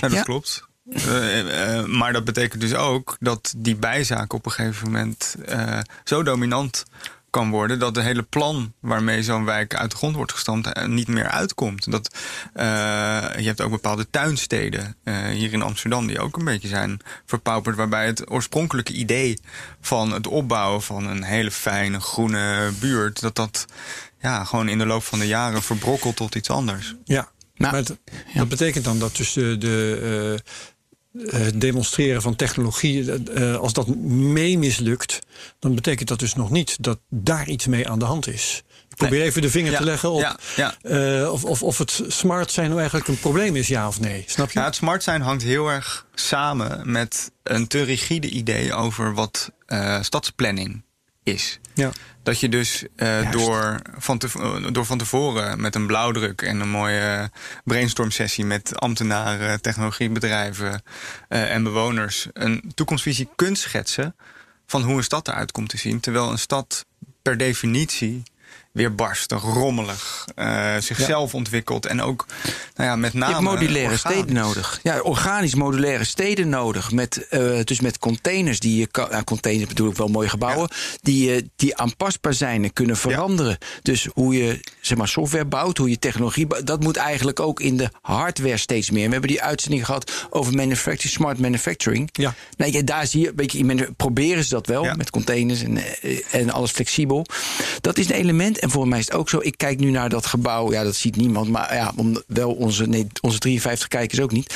dat 0.00 0.12
Ja. 0.12 0.22
klopt. 0.22 0.70
Eh, 0.90 1.78
eh, 1.78 1.84
maar 1.86 2.12
dat 2.12 2.24
betekent 2.24 2.60
dus 2.60 2.74
ook 2.74 3.16
dat 3.20 3.54
die 3.56 3.76
bijzaak 3.76 4.32
op 4.32 4.46
een 4.46 4.52
gegeven 4.52 4.86
moment 4.86 5.36
eh, 5.46 5.78
zo 6.04 6.22
dominant 6.22 6.84
kan 7.32 7.50
worden 7.50 7.78
dat 7.78 7.94
de 7.94 8.02
hele 8.02 8.22
plan 8.22 8.72
waarmee 8.80 9.22
zo'n 9.22 9.44
wijk 9.44 9.74
uit 9.74 9.90
de 9.90 9.96
grond 9.96 10.16
wordt 10.16 10.32
gestampt 10.32 10.72
eh, 10.72 10.86
niet 10.86 11.08
meer 11.08 11.28
uitkomt. 11.28 11.90
Dat, 11.90 12.14
eh, 12.54 12.64
je 13.36 13.46
hebt 13.46 13.60
ook 13.60 13.70
bepaalde 13.70 14.10
tuinsteden 14.10 14.96
eh, 15.04 15.26
hier 15.26 15.52
in 15.52 15.62
Amsterdam 15.62 16.06
die 16.06 16.20
ook 16.20 16.36
een 16.36 16.44
beetje 16.44 16.68
zijn 16.68 17.00
verpauperd, 17.26 17.76
waarbij 17.76 18.06
het 18.06 18.30
oorspronkelijke 18.30 18.92
idee 18.92 19.38
van 19.80 20.12
het 20.12 20.26
opbouwen 20.26 20.82
van 20.82 21.06
een 21.06 21.22
hele 21.22 21.50
fijne 21.50 22.00
groene 22.00 22.70
buurt, 22.80 23.20
dat 23.20 23.34
dat 23.36 23.64
ja, 24.20 24.44
gewoon 24.44 24.68
in 24.68 24.78
de 24.78 24.86
loop 24.86 25.04
van 25.04 25.18
de 25.18 25.26
jaren 25.26 25.62
verbrokkelt 25.62 26.16
tot 26.16 26.34
iets 26.34 26.50
anders. 26.50 26.94
Ja, 27.04 27.28
Nou, 27.54 27.72
maar 27.72 27.80
het- 27.82 27.98
dat 28.34 28.48
betekent 28.48 28.84
dan 28.84 28.98
dat 28.98 29.16
dus 29.16 29.32
de, 29.32 29.58
de 29.58 30.42
demonstreren 31.54 32.22
van 32.22 32.36
technologie, 32.36 33.12
eh, 33.32 33.56
als 33.56 33.72
dat 33.72 33.96
mee 34.06 34.58
mislukt, 34.58 35.18
dan 35.58 35.74
betekent 35.74 36.08
dat 36.08 36.18
dus 36.18 36.34
nog 36.34 36.50
niet 36.50 36.82
dat 36.82 36.98
daar 37.08 37.48
iets 37.48 37.66
mee 37.66 37.88
aan 37.88 37.98
de 37.98 38.04
hand 38.04 38.26
is. 38.28 38.62
Ik 38.88 38.96
probeer 38.96 39.18
Nee. 39.18 39.28
even 39.28 39.42
de 39.42 39.50
vinger 39.50 39.72
Ja, 39.72 39.78
te 39.78 39.84
leggen 39.84 40.10
op 40.10 40.20
ja, 40.20 40.36
ja. 40.56 40.74
eh, 40.82 41.32
of, 41.32 41.44
of, 41.44 41.62
of 41.62 41.78
het 41.78 42.02
smart 42.08 42.50
zijn 42.50 42.66
nou 42.66 42.78
eigenlijk 42.78 43.08
een 43.08 43.18
probleem 43.18 43.56
is, 43.56 43.68
ja 43.68 43.88
of 43.88 44.00
nee. 44.00 44.24
Snap 44.26 44.50
je? 44.50 44.58
Ja, 44.58 44.64
het 44.64 44.74
smart 44.74 45.02
zijn 45.02 45.20
hangt 45.20 45.42
heel 45.42 45.68
erg 45.68 46.06
samen 46.14 46.92
met 46.92 47.30
een 47.42 47.66
te 47.66 47.82
rigide 47.82 48.28
idee 48.28 48.74
over 48.74 49.14
wat 49.14 49.50
eh, 49.66 50.02
stadsplanning 50.02 50.82
is. 51.22 51.58
Ja. 51.74 51.90
Dat 52.22 52.40
je 52.40 52.48
dus 52.48 52.84
eh, 52.96 53.30
door, 53.30 53.80
van 53.96 54.18
te, 54.18 54.28
eh, 54.38 54.72
door 54.72 54.86
van 54.86 54.98
tevoren 54.98 55.60
met 55.60 55.74
een 55.74 55.86
blauwdruk 55.86 56.42
en 56.42 56.60
een 56.60 56.70
mooie 56.70 57.30
brainstorm 57.64 58.10
sessie 58.10 58.44
met 58.44 58.80
ambtenaren, 58.80 59.60
technologiebedrijven 59.60 60.82
eh, 61.28 61.54
en 61.54 61.62
bewoners 61.62 62.28
een 62.32 62.72
toekomstvisie 62.74 63.28
kunt 63.36 63.58
schetsen 63.58 64.16
van 64.66 64.82
hoe 64.82 64.96
een 64.96 65.04
stad 65.04 65.28
eruit 65.28 65.52
komt 65.52 65.68
te 65.68 65.76
zien. 65.76 66.00
Terwijl 66.00 66.30
een 66.30 66.38
stad 66.38 66.86
per 67.22 67.36
definitie 67.36 68.22
weer 68.72 68.94
barstig, 68.94 69.42
rommelig, 69.42 70.26
eh, 70.34 70.76
zichzelf 70.78 71.34
ontwikkelt 71.34 71.86
en 71.86 72.02
ook 72.02 72.26
nou 72.74 72.88
ja, 72.90 72.96
met 72.96 73.12
Je 73.12 73.18
name 73.18 73.32
hebt 73.32 73.44
modulaire 73.44 73.92
organisch. 73.92 74.18
steden 74.18 74.34
nodig. 74.34 74.80
Ja, 74.82 75.00
organisch 75.00 75.54
modulaire 75.54 76.04
steden 76.04 76.48
nodig. 76.48 76.92
Met, 76.92 77.28
eh, 77.28 77.60
dus 77.64 77.80
met 77.80 77.98
containers 77.98 78.60
die 78.60 78.76
je 78.78 78.86
kan. 78.86 79.10
Nou, 79.10 79.24
containers 79.24 79.68
bedoel 79.68 79.90
ik 79.90 79.96
wel 79.96 80.08
mooie 80.08 80.28
gebouwen. 80.28 80.68
Die, 81.02 81.34
eh, 81.34 81.42
die 81.56 81.76
aanpasbaar 81.76 82.34
zijn 82.34 82.64
en 82.64 82.72
kunnen 82.72 82.96
veranderen. 82.96 83.58
Dus 83.82 84.08
hoe 84.14 84.36
je 84.36 84.60
zeg 84.80 84.98
maar, 84.98 85.08
software 85.08 85.44
bouwt, 85.44 85.78
hoe 85.78 85.90
je 85.90 85.98
technologie 85.98 86.46
bouwt. 86.46 86.66
Dat 86.66 86.80
moet 86.82 86.96
eigenlijk 86.96 87.40
ook 87.40 87.60
in 87.60 87.76
de 87.76 87.90
hardware 88.00 88.56
steeds 88.56 88.90
meer. 88.90 89.06
We 89.06 89.12
hebben 89.12 89.30
die 89.30 89.42
uitzending 89.42 89.84
gehad 89.86 90.12
over 90.30 90.54
manufacturing, 90.54 91.12
smart 91.14 91.38
manufacturing. 91.38 92.08
Ja. 92.12 92.34
Nou, 92.56 92.72
ja, 92.72 92.82
daar 92.82 93.06
zie 93.06 93.20
je, 93.20 93.32
je, 93.46 93.58
in 93.58 93.66
manu- 93.66 93.92
proberen 93.96 94.44
ze 94.44 94.50
dat 94.50 94.66
wel 94.66 94.84
Ja. 94.84 94.94
met 94.94 95.10
containers 95.10 95.62
en, 95.62 95.78
en 96.30 96.50
alles 96.50 96.70
flexibel. 96.70 97.26
Dat 97.80 97.98
is 97.98 98.08
een 98.08 98.14
element. 98.16 98.60
En 98.62 98.70
voor 98.70 98.88
mij 98.88 98.98
is 98.98 99.04
het 99.04 99.14
ook 99.14 99.28
zo. 99.28 99.38
Ik 99.42 99.56
kijk 99.58 99.78
nu 99.80 99.90
naar 99.90 100.08
dat 100.08 100.26
gebouw. 100.26 100.72
Ja, 100.72 100.82
dat 100.82 100.96
ziet 100.96 101.16
niemand. 101.16 101.48
Maar 101.48 101.74
ja, 101.74 101.92
om, 101.96 102.22
wel 102.26 102.52
onze, 102.52 102.86
nee, 102.86 103.06
onze 103.20 103.38
53 103.38 103.88
kijkers 103.88 104.20
ook 104.20 104.32
niet. 104.32 104.54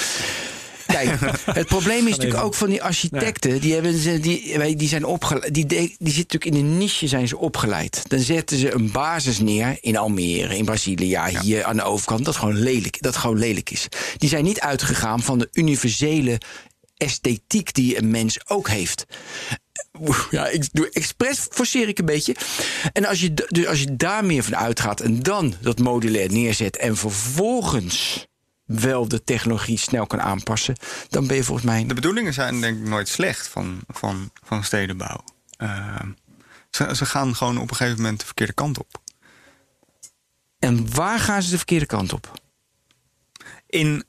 Kijk, 0.86 1.18
het 1.60 1.66
probleem 1.66 2.06
is 2.06 2.16
natuurlijk 2.16 2.42
ook 2.44 2.54
van 2.54 2.68
die 2.68 2.82
architecten. 2.82 3.60
Die, 3.60 3.72
hebben, 3.72 3.98
ze- 3.98 4.20
die, 4.20 4.76
die 4.76 4.88
zijn 4.88 5.04
opgeleid. 5.04 5.54
Die, 5.54 5.66
die 5.66 5.88
zitten 5.98 6.06
natuurlijk 6.16 6.44
in 6.44 6.54
een 6.54 6.78
niche 6.78 7.08
zijn 7.08 7.28
ze 7.28 7.38
opgeleid. 7.38 8.02
Dan 8.08 8.18
zetten 8.18 8.58
ze 8.58 8.74
een 8.74 8.90
basis 8.90 9.38
neer 9.38 9.78
in 9.80 9.96
Almere, 9.96 10.56
in 10.56 10.64
Brazilië, 10.64 11.08
ja, 11.08 11.40
hier 11.40 11.64
aan 11.64 11.76
de 11.76 11.82
overkant. 11.82 12.24
Dat 12.24 12.36
gewoon 12.36 12.58
lelijk, 12.58 13.02
dat 13.02 13.16
gewoon 13.16 13.38
lelijk 13.38 13.70
is. 13.70 13.88
Die 14.16 14.28
zijn 14.28 14.44
niet 14.44 14.60
uitgegaan 14.60 15.22
van 15.22 15.38
de 15.38 15.48
universele 15.52 16.40
esthetiek 16.96 17.74
die 17.74 17.98
een 17.98 18.10
mens 18.10 18.48
ook 18.48 18.68
heeft. 18.68 19.04
Ja, 20.30 20.46
ik 20.46 20.68
doe 20.72 20.90
expres 20.90 21.46
forceer 21.50 21.88
ik 21.88 21.98
een 21.98 22.04
beetje. 22.04 22.36
En 22.92 23.04
als 23.04 23.20
je, 23.20 23.34
dus 23.34 23.66
als 23.66 23.80
je 23.80 23.96
daar 23.96 24.24
meer 24.24 24.42
van 24.42 24.56
uitgaat 24.56 25.00
en 25.00 25.22
dan 25.22 25.54
dat 25.60 25.78
modulair 25.78 26.32
neerzet 26.32 26.76
en 26.76 26.96
vervolgens 26.96 28.26
wel 28.64 29.08
de 29.08 29.24
technologie 29.24 29.78
snel 29.78 30.06
kan 30.06 30.20
aanpassen, 30.20 30.76
dan 31.08 31.26
ben 31.26 31.36
je 31.36 31.44
volgens 31.44 31.66
mij. 31.66 31.86
De 31.86 31.94
bedoelingen 31.94 32.32
zijn 32.32 32.60
denk 32.60 32.78
ik 32.78 32.88
nooit 32.88 33.08
slecht 33.08 33.48
van, 33.48 33.80
van, 33.88 34.30
van 34.42 34.64
stedenbouw. 34.64 35.24
Eh, 35.56 36.00
ze, 36.70 36.96
ze 36.96 37.06
gaan 37.06 37.36
gewoon 37.36 37.58
op 37.58 37.70
een 37.70 37.76
gegeven 37.76 38.00
moment 38.02 38.20
de 38.20 38.26
verkeerde 38.26 38.52
kant 38.52 38.78
op. 38.78 39.00
En 40.58 40.94
waar 40.94 41.18
gaan 41.18 41.42
ze 41.42 41.50
de 41.50 41.56
verkeerde 41.56 41.86
kant 41.86 42.12
op? 42.12 42.40
In, 43.66 44.04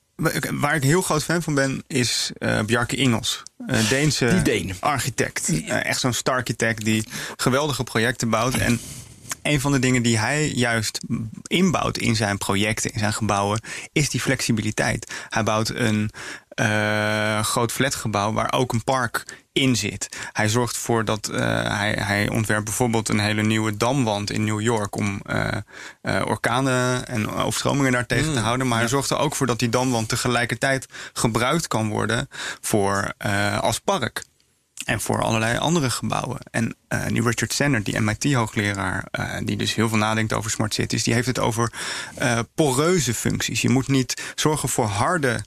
waar 0.53 0.75
ik 0.75 0.83
heel 0.83 1.01
groot 1.01 1.23
fan 1.23 1.41
van 1.41 1.53
ben, 1.53 1.83
is 1.87 2.31
eh 2.37 2.61
Bjarke 2.61 2.95
Ingels. 2.95 3.43
Eh 3.67 3.89
Deense 3.89 4.41
Deen. 4.41 4.75
architect. 4.79 5.49
Eh, 5.49 5.85
echt 5.85 5.99
zo'n 5.99 6.13
starchitect 6.13 6.85
die 6.85 7.03
geweldige 7.35 7.83
projecten 7.83 8.29
bouwt. 8.29 8.53
En 8.53 8.79
een 9.41 9.61
van 9.61 9.71
de 9.71 9.79
dingen 9.79 10.01
die 10.01 10.17
hij 10.17 10.47
juist 10.47 10.99
inbouwt 11.47 11.97
in 11.97 12.15
zijn 12.15 12.37
projecten, 12.37 12.91
in 12.91 12.99
zijn 12.99 13.13
gebouwen, 13.13 13.61
is 13.91 14.09
die 14.09 14.21
flexibiliteit. 14.21 15.11
Hij 15.29 15.43
bouwt 15.43 15.69
een 15.69 16.11
eh, 16.49 17.43
groot 17.43 17.71
flatgebouw 17.71 18.33
waar 18.33 18.53
ook 18.53 18.73
een 18.73 18.83
park 18.83 19.23
in 19.57 19.75
zit. 19.75 20.09
Hij 20.31 20.49
zorgt 20.49 20.75
ervoor 20.75 21.05
dat 21.05 21.27
eh, 21.27 21.39
hij, 21.77 21.91
hij 21.99 22.29
ontwerpt 22.29 22.63
bijvoorbeeld 22.63 23.09
een 23.09 23.19
hele 23.19 23.43
nieuwe 23.43 23.77
damwand 23.77 24.31
in 24.31 24.43
New 24.43 24.61
York 24.61 24.95
om 24.95 25.21
eh, 25.25 26.21
orkanen 26.25 27.07
en 27.07 27.31
overstromingen 27.31 27.91
daar 27.91 28.05
tegen 28.05 28.33
te 28.33 28.39
houden. 28.39 28.67
Maar 28.67 28.79
hij 28.79 28.87
zorgt 28.87 29.09
er 29.09 29.17
ook 29.17 29.35
voor 29.35 29.47
dat 29.47 29.59
die 29.59 29.69
damwand 29.69 30.09
tegelijkertijd 30.09 30.87
gebruikt 31.13 31.67
kan 31.67 31.89
worden 31.89 32.29
voor, 32.61 33.13
als 33.61 33.79
park. 33.79 34.23
En 34.85 35.01
voor 35.01 35.23
allerlei 35.23 35.57
andere 35.57 35.89
gebouwen. 35.89 36.39
En 36.51 36.75
eh 36.87 37.05
die 37.07 37.21
Richard 37.21 37.53
Sennett, 37.53 37.85
die 37.85 37.99
MIT-hoogleraar, 37.99 39.07
die 39.43 39.57
dus 39.57 39.75
heel 39.75 39.89
veel 39.89 39.97
nadenkt 39.97 40.33
over 40.33 40.51
smart 40.51 40.73
cities, 40.73 41.03
die 41.03 41.13
heeft 41.13 41.27
het 41.27 41.39
over 41.39 41.71
poreuze 42.55 43.13
functies. 43.13 43.61
Je 43.61 43.69
moet 43.69 43.87
niet 43.87 44.33
zorgen 44.35 44.69
voor 44.69 44.85
harde 44.85 45.41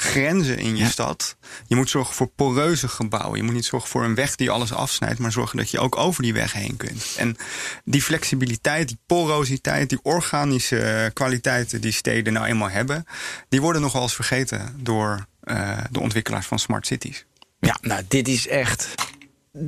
grenzen 0.00 0.58
in 0.58 0.76
je 0.76 0.86
stad. 0.86 1.36
Je 1.66 1.76
moet 1.76 1.90
zorgen 1.90 2.14
voor 2.14 2.26
poreuze 2.26 2.88
gebouwen. 2.88 3.36
Je 3.36 3.42
moet 3.42 3.54
niet 3.54 3.64
zorgen 3.64 3.88
voor 3.88 4.04
een 4.04 4.14
weg 4.14 4.36
die 4.36 4.50
alles 4.50 4.72
afsnijdt, 4.72 5.18
maar 5.18 5.32
zorgen 5.32 5.56
dat 5.56 5.70
je 5.70 5.78
ook 5.78 5.96
over 5.96 6.22
die 6.22 6.32
weg 6.32 6.52
heen 6.52 6.76
kunt. 6.76 7.14
En 7.16 7.36
die 7.84 8.02
flexibiliteit, 8.02 8.88
die 8.88 8.98
porositeit, 9.06 9.88
die 9.88 9.98
organische 10.02 10.80
eh, 10.80 11.10
kwaliteiten 11.12 11.80
die 11.80 11.92
steden 11.92 12.32
nou 12.32 12.46
eenmaal 12.46 12.70
hebben, 12.70 13.04
die 13.48 13.60
worden 13.60 13.82
nog 13.82 13.92
wel 13.92 14.02
eens 14.02 14.14
vergeten 14.14 14.76
door 14.76 15.26
eh, 15.40 15.78
de 15.90 16.00
ontwikkelaars 16.00 16.46
van 16.46 16.58
smart 16.58 16.86
cities. 16.86 17.24
Ja, 17.60 17.78
nou, 17.80 18.02
dit 18.08 18.28
is 18.28 18.48
echt. 18.48 18.94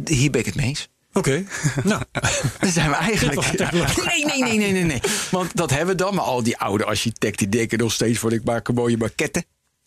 Hier 0.05 0.31
ben 0.31 0.41
ik 0.41 0.47
het 0.47 0.55
mee 0.55 0.67
eens. 0.67 0.89
Oké, 1.13 1.45
nou, 1.85 2.03
Dan 2.61 2.71
zijn 2.71 2.91
we 2.91 2.97
eigenlijk. 2.97 3.53
Nee, 3.57 4.25
nee, 4.25 4.43
nee, 4.43 4.59
nee, 4.59 4.73
nee, 4.73 4.85
nee. 4.85 5.01
Want 5.31 5.57
dat 5.57 5.71
hebben 5.71 5.97
we 5.97 6.03
dan. 6.03 6.15
Maar 6.15 6.25
al 6.25 6.43
die 6.43 6.59
oude 6.59 6.85
architecten 6.85 7.51
die 7.51 7.59
denken 7.59 7.79
nog 7.79 7.93
steeds 7.93 8.19
van 8.19 8.33
ik 8.33 8.45
maak 8.45 8.69
een 8.69 8.75
mooie 8.75 8.97
maquette. 8.97 9.45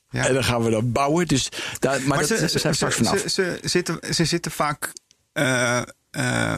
Ja. 0.09 0.27
En 0.27 0.33
dan 0.33 0.43
gaan 0.43 0.63
we 0.63 0.69
dan 0.69 0.91
bouwen. 0.91 1.27
Dus 1.27 1.49
daar, 1.79 2.01
maar, 2.01 2.17
dat 2.17 2.27
ze, 2.27 2.49
ze, 2.49 2.59
zijn 2.59 2.75
straks 2.75 2.95
vanaf. 2.95 3.19
Ze, 3.19 3.29
ze, 3.29 3.59
zitten, 3.63 4.13
ze 4.13 4.25
zitten 4.25 4.51
vaak 4.51 4.93
eh, 5.33 5.81
eh, 6.11 6.57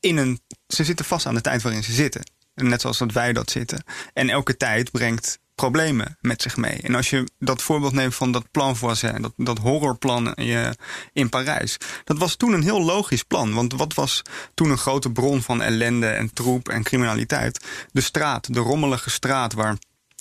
in 0.00 0.16
een. 0.16 0.40
Ze 0.66 0.84
zitten 0.84 1.04
vast 1.04 1.26
aan 1.26 1.34
de 1.34 1.40
tijd 1.40 1.62
waarin 1.62 1.82
ze 1.82 1.92
zitten. 1.92 2.22
Net 2.54 2.80
zoals 2.80 2.98
dat 2.98 3.12
wij 3.12 3.32
dat 3.32 3.50
zitten. 3.50 3.84
En 4.12 4.28
elke 4.28 4.56
tijd 4.56 4.90
brengt 4.90 5.38
problemen 5.60 6.16
met 6.20 6.42
zich 6.42 6.56
mee. 6.56 6.80
En 6.82 6.94
als 6.94 7.10
je 7.10 7.28
dat 7.38 7.62
voorbeeld 7.62 7.92
neemt 7.92 8.14
van 8.14 8.32
dat 8.32 8.50
plan 8.50 8.76
voisin, 8.76 9.22
dat, 9.22 9.32
dat 9.36 9.58
horrorplan 9.58 10.34
in, 10.34 10.74
in 11.12 11.28
Parijs. 11.28 11.76
Dat 12.04 12.18
was 12.18 12.36
toen 12.36 12.52
een 12.52 12.62
heel 12.62 12.82
logisch 12.82 13.22
plan. 13.22 13.54
Want 13.54 13.72
wat 13.72 13.94
was 13.94 14.22
toen 14.54 14.70
een 14.70 14.78
grote 14.78 15.10
bron 15.12 15.42
van 15.42 15.62
ellende 15.62 16.06
en 16.06 16.32
troep 16.32 16.68
en 16.68 16.82
criminaliteit? 16.82 17.64
De 17.92 18.00
straat, 18.00 18.54
de 18.54 18.60
rommelige 18.60 19.10
straat 19.10 19.52
waar 19.52 19.76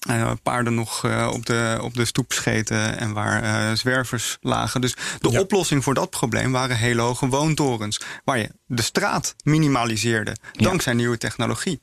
eh, 0.07 0.31
paarden 0.43 0.75
nog 0.75 1.05
eh, 1.05 1.29
op, 1.33 1.45
de, 1.45 1.79
op 1.81 1.93
de 1.93 2.05
stoep 2.05 2.31
scheten 2.33 2.97
en 2.99 3.13
waar 3.13 3.43
eh, 3.43 3.75
zwervers 3.75 4.37
lagen. 4.41 4.81
Dus 4.81 4.95
de 5.19 5.29
Ja. 5.31 5.39
oplossing 5.39 5.83
voor 5.83 5.93
dat 5.93 6.09
probleem 6.09 6.51
waren 6.51 6.77
hele 6.77 7.01
hoge 7.01 7.27
woontorens. 7.27 7.99
Waar 8.23 8.37
je 8.37 8.49
de 8.65 8.81
straat 8.81 9.35
minimaliseerde 9.43 10.35
dankzij 10.51 10.93
nieuwe 10.93 11.17
technologie. 11.17 11.81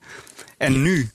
En 0.59 0.83
nu 0.83 1.11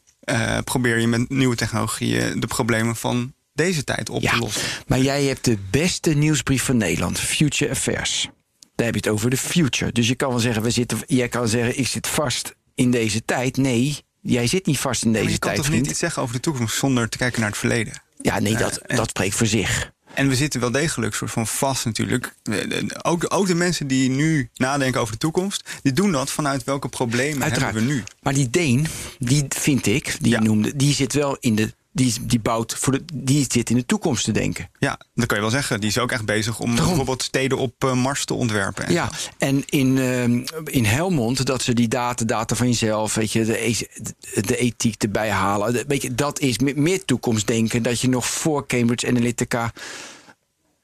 probeer 0.64 1.00
je 1.00 1.08
met 1.08 1.30
nieuwe 1.30 1.56
technologieën 1.56 2.40
de 2.40 2.48
problemen 2.48 2.96
van 2.96 3.34
deze 3.54 3.84
tijd 3.84 4.10
op 4.10 4.22
te 4.22 4.38
lossen. 4.38 4.62
maar 4.88 5.00
jij 5.00 5.24
hebt 5.24 5.46
de 5.46 5.58
beste 5.70 6.10
nieuwsbrief 6.14 6.64
van 6.64 6.78
Nederland, 6.78 7.20
Future 7.20 7.72
Affairs. 7.72 8.30
Daar 8.76 8.86
heb 8.86 8.96
je 8.96 9.02
het 9.10 9.10
over 9.18 9.30
de 9.30 9.38
future. 9.38 9.92
Dus 9.92 10.08
je 10.08 10.16
kan 10.16 10.30
wel 10.30 10.40
zeggen, 10.40 10.62
we 10.64 10.70
zitten, 10.70 10.98
jij 11.08 11.28
kan 11.28 11.48
zeggen, 11.48 11.80
ik 11.80 11.88
zit 11.88 12.08
vast 12.08 12.56
in 12.76 12.92
deze 12.92 13.26
tijd. 13.26 13.58
Nee, 13.58 13.98
jij 14.22 14.48
zit 14.48 14.66
niet 14.66 14.80
vast 14.80 15.04
in 15.04 15.14
deze 15.14 15.30
je 15.30 15.32
kan 15.32 15.40
tijd, 15.40 15.56
toch 15.56 15.66
vriend. 15.66 15.82
niet 15.82 15.92
iets 15.92 16.00
zeggen 16.00 16.22
over 16.22 16.36
de 16.36 16.42
toekomst 16.42 16.78
zonder 16.78 17.10
te 17.10 17.18
kijken 17.18 17.40
naar 17.40 17.50
het 17.50 17.58
verleden? 17.58 17.94
Ja, 18.22 18.40
nee, 18.40 18.56
dat, 18.58 18.78
en- 18.78 18.96
dat 18.96 19.10
spreekt 19.10 19.36
voor 19.36 19.48
zich. 19.48 19.92
En 20.14 20.28
we 20.28 20.36
zitten 20.36 20.60
wel 20.60 20.72
degelijk 20.72 21.16
soort 21.16 21.32
van 21.32 21.48
vast 21.48 21.86
natuurlijk. 21.86 22.34
De- 22.44 22.68
de- 22.68 23.04
Ook, 23.04 23.26
ook 23.34 23.48
de 23.48 23.56
mensen 23.56 23.88
die 23.88 24.10
nu 24.10 24.50
nadenken 24.56 25.02
over 25.02 25.14
de 25.14 25.20
toekomst, 25.20 25.70
die 25.84 25.94
doen 25.94 26.12
dat 26.12 26.32
vanuit 26.32 26.64
welke 26.64 26.88
problemen 26.90 27.44
Uiteraard. 27.44 27.74
hebben 27.74 27.92
we 27.92 27.98
nu. 27.98 28.04
Maar 28.22 28.34
die 28.34 28.50
Deen, 28.50 28.88
die 29.20 29.46
vind 29.50 29.86
ik, 29.86 30.16
die 30.20 30.32
Ja. 30.32 30.40
noemde, 30.42 30.76
die 30.76 30.94
zit 30.94 31.14
wel 31.14 31.38
in 31.40 31.56
de. 31.56 31.74
Die, 31.94 32.14
die 32.22 32.40
bouwt 32.40 32.74
voor 32.74 32.94
de. 32.94 33.04
Die 33.14 33.46
zit 33.48 33.70
in 33.70 33.76
de 33.76 33.86
toekomst 33.86 34.24
te 34.24 34.32
denken. 34.32 34.70
Ja, 34.80 35.00
dat 35.14 35.26
kan 35.26 35.38
je 35.38 35.44
wel 35.44 35.52
zeggen. 35.52 35.80
Die 35.80 35.90
is 35.90 35.98
ook 35.98 36.12
echt 36.12 36.26
bezig 36.26 36.60
om 36.60 36.66
Daarom. 36.70 36.86
bijvoorbeeld 36.88 37.24
steden 37.24 37.58
op 37.58 37.84
eh, 37.84 37.94
Mars 37.94 38.26
te 38.26 38.34
ontwerpen. 38.34 38.86
En 38.86 38.94
Ja, 38.94 39.10
en 39.38 39.64
in, 39.70 39.98
ehm, 39.98 40.46
in 40.66 40.86
Helmond, 40.86 41.46
dat 41.46 41.62
ze 41.62 41.74
die 41.74 41.88
data, 41.88 42.26
data 42.26 42.56
van 42.56 42.68
jezelf, 42.68 43.14
weet 43.14 43.32
je, 43.32 43.46
de, 43.46 43.66
e- 43.68 44.42
de 44.42 44.58
ethiek 44.58 45.04
erbij 45.04 45.30
halen. 45.30 45.74
De- 45.74 45.86
Weet 45.88 46.02
je, 46.02 46.16
dat 46.16 46.40
is 46.40 46.58
me- 46.60 46.74
meer 46.76 47.06
toekomstdenken 47.06 47.84
dat 47.84 48.00
je 48.02 48.10
nog 48.10 48.26
voor 48.28 48.68
Cambridge 48.68 49.08
Analytica. 49.08 49.72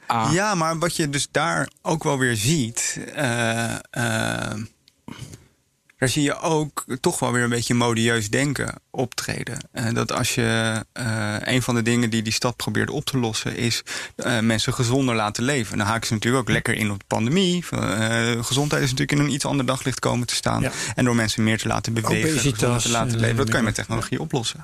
Ah, 0.06 0.30
Ja, 0.34 0.56
maar 0.56 0.80
wat 0.80 0.96
je 0.96 1.10
dus 1.10 1.28
daar 1.32 1.70
ook 1.82 2.04
wel 2.04 2.18
weer 2.18 2.36
ziet. 2.36 3.00
eh, 3.16 3.74
eh, 3.90 4.54
daar 5.98 6.10
zie 6.10 6.24
je 6.24 6.40
ook 6.40 6.86
toch 7.00 7.20
wel 7.20 7.32
weer 7.32 7.44
een 7.44 7.50
beetje 7.50 7.74
modieus 7.74 8.30
denken 8.30 8.74
optreden. 8.92 9.58
Eh, 9.72 9.94
dat 9.94 10.12
als 10.12 10.36
je 10.36 10.84
eh, 10.94 11.36
een 11.40 11.62
van 11.62 11.76
de 11.76 11.82
dingen 11.82 12.10
die 12.10 12.22
die 12.22 12.34
stad 12.34 12.56
probeert 12.56 12.90
op 12.90 13.06
te 13.06 13.18
lossen, 13.18 13.56
is 13.56 13.84
eh, 14.16 14.40
mensen 14.40 14.74
gezonder 14.74 15.16
laten 15.16 15.44
leven. 15.44 15.78
Dan 15.78 15.88
haken 15.88 16.08
ze 16.08 16.14
natuurlijk 16.14 16.44
ook 16.44 16.54
lekker 16.54 16.74
in 16.74 16.92
op 16.92 17.00
de 17.00 17.06
pandemie. 17.08 17.64
Gezondheid 18.42 18.84
is 18.84 18.90
natuurlijk 18.90 19.20
in 19.20 19.26
een 19.26 19.34
iets 19.34 19.46
ander 19.46 19.66
daglicht 19.66 20.00
komen 20.00 20.28
te 20.28 20.36
staan. 20.36 20.62
Ja. 20.62 20.72
En 20.96 21.06
door 21.06 21.16
mensen 21.16 21.44
meer 21.44 21.58
te 21.58 21.68
laten 21.68 21.94
bewegen, 21.94 22.30
Obesitas, 22.30 22.84
te 22.84 22.90
laten 22.90 23.20
leven. 23.20 23.36
Dat 23.36 23.50
kan 23.50 23.60
je 23.60 23.66
met 23.66 23.76
technologie 23.76 24.22
oplossen. 24.22 24.64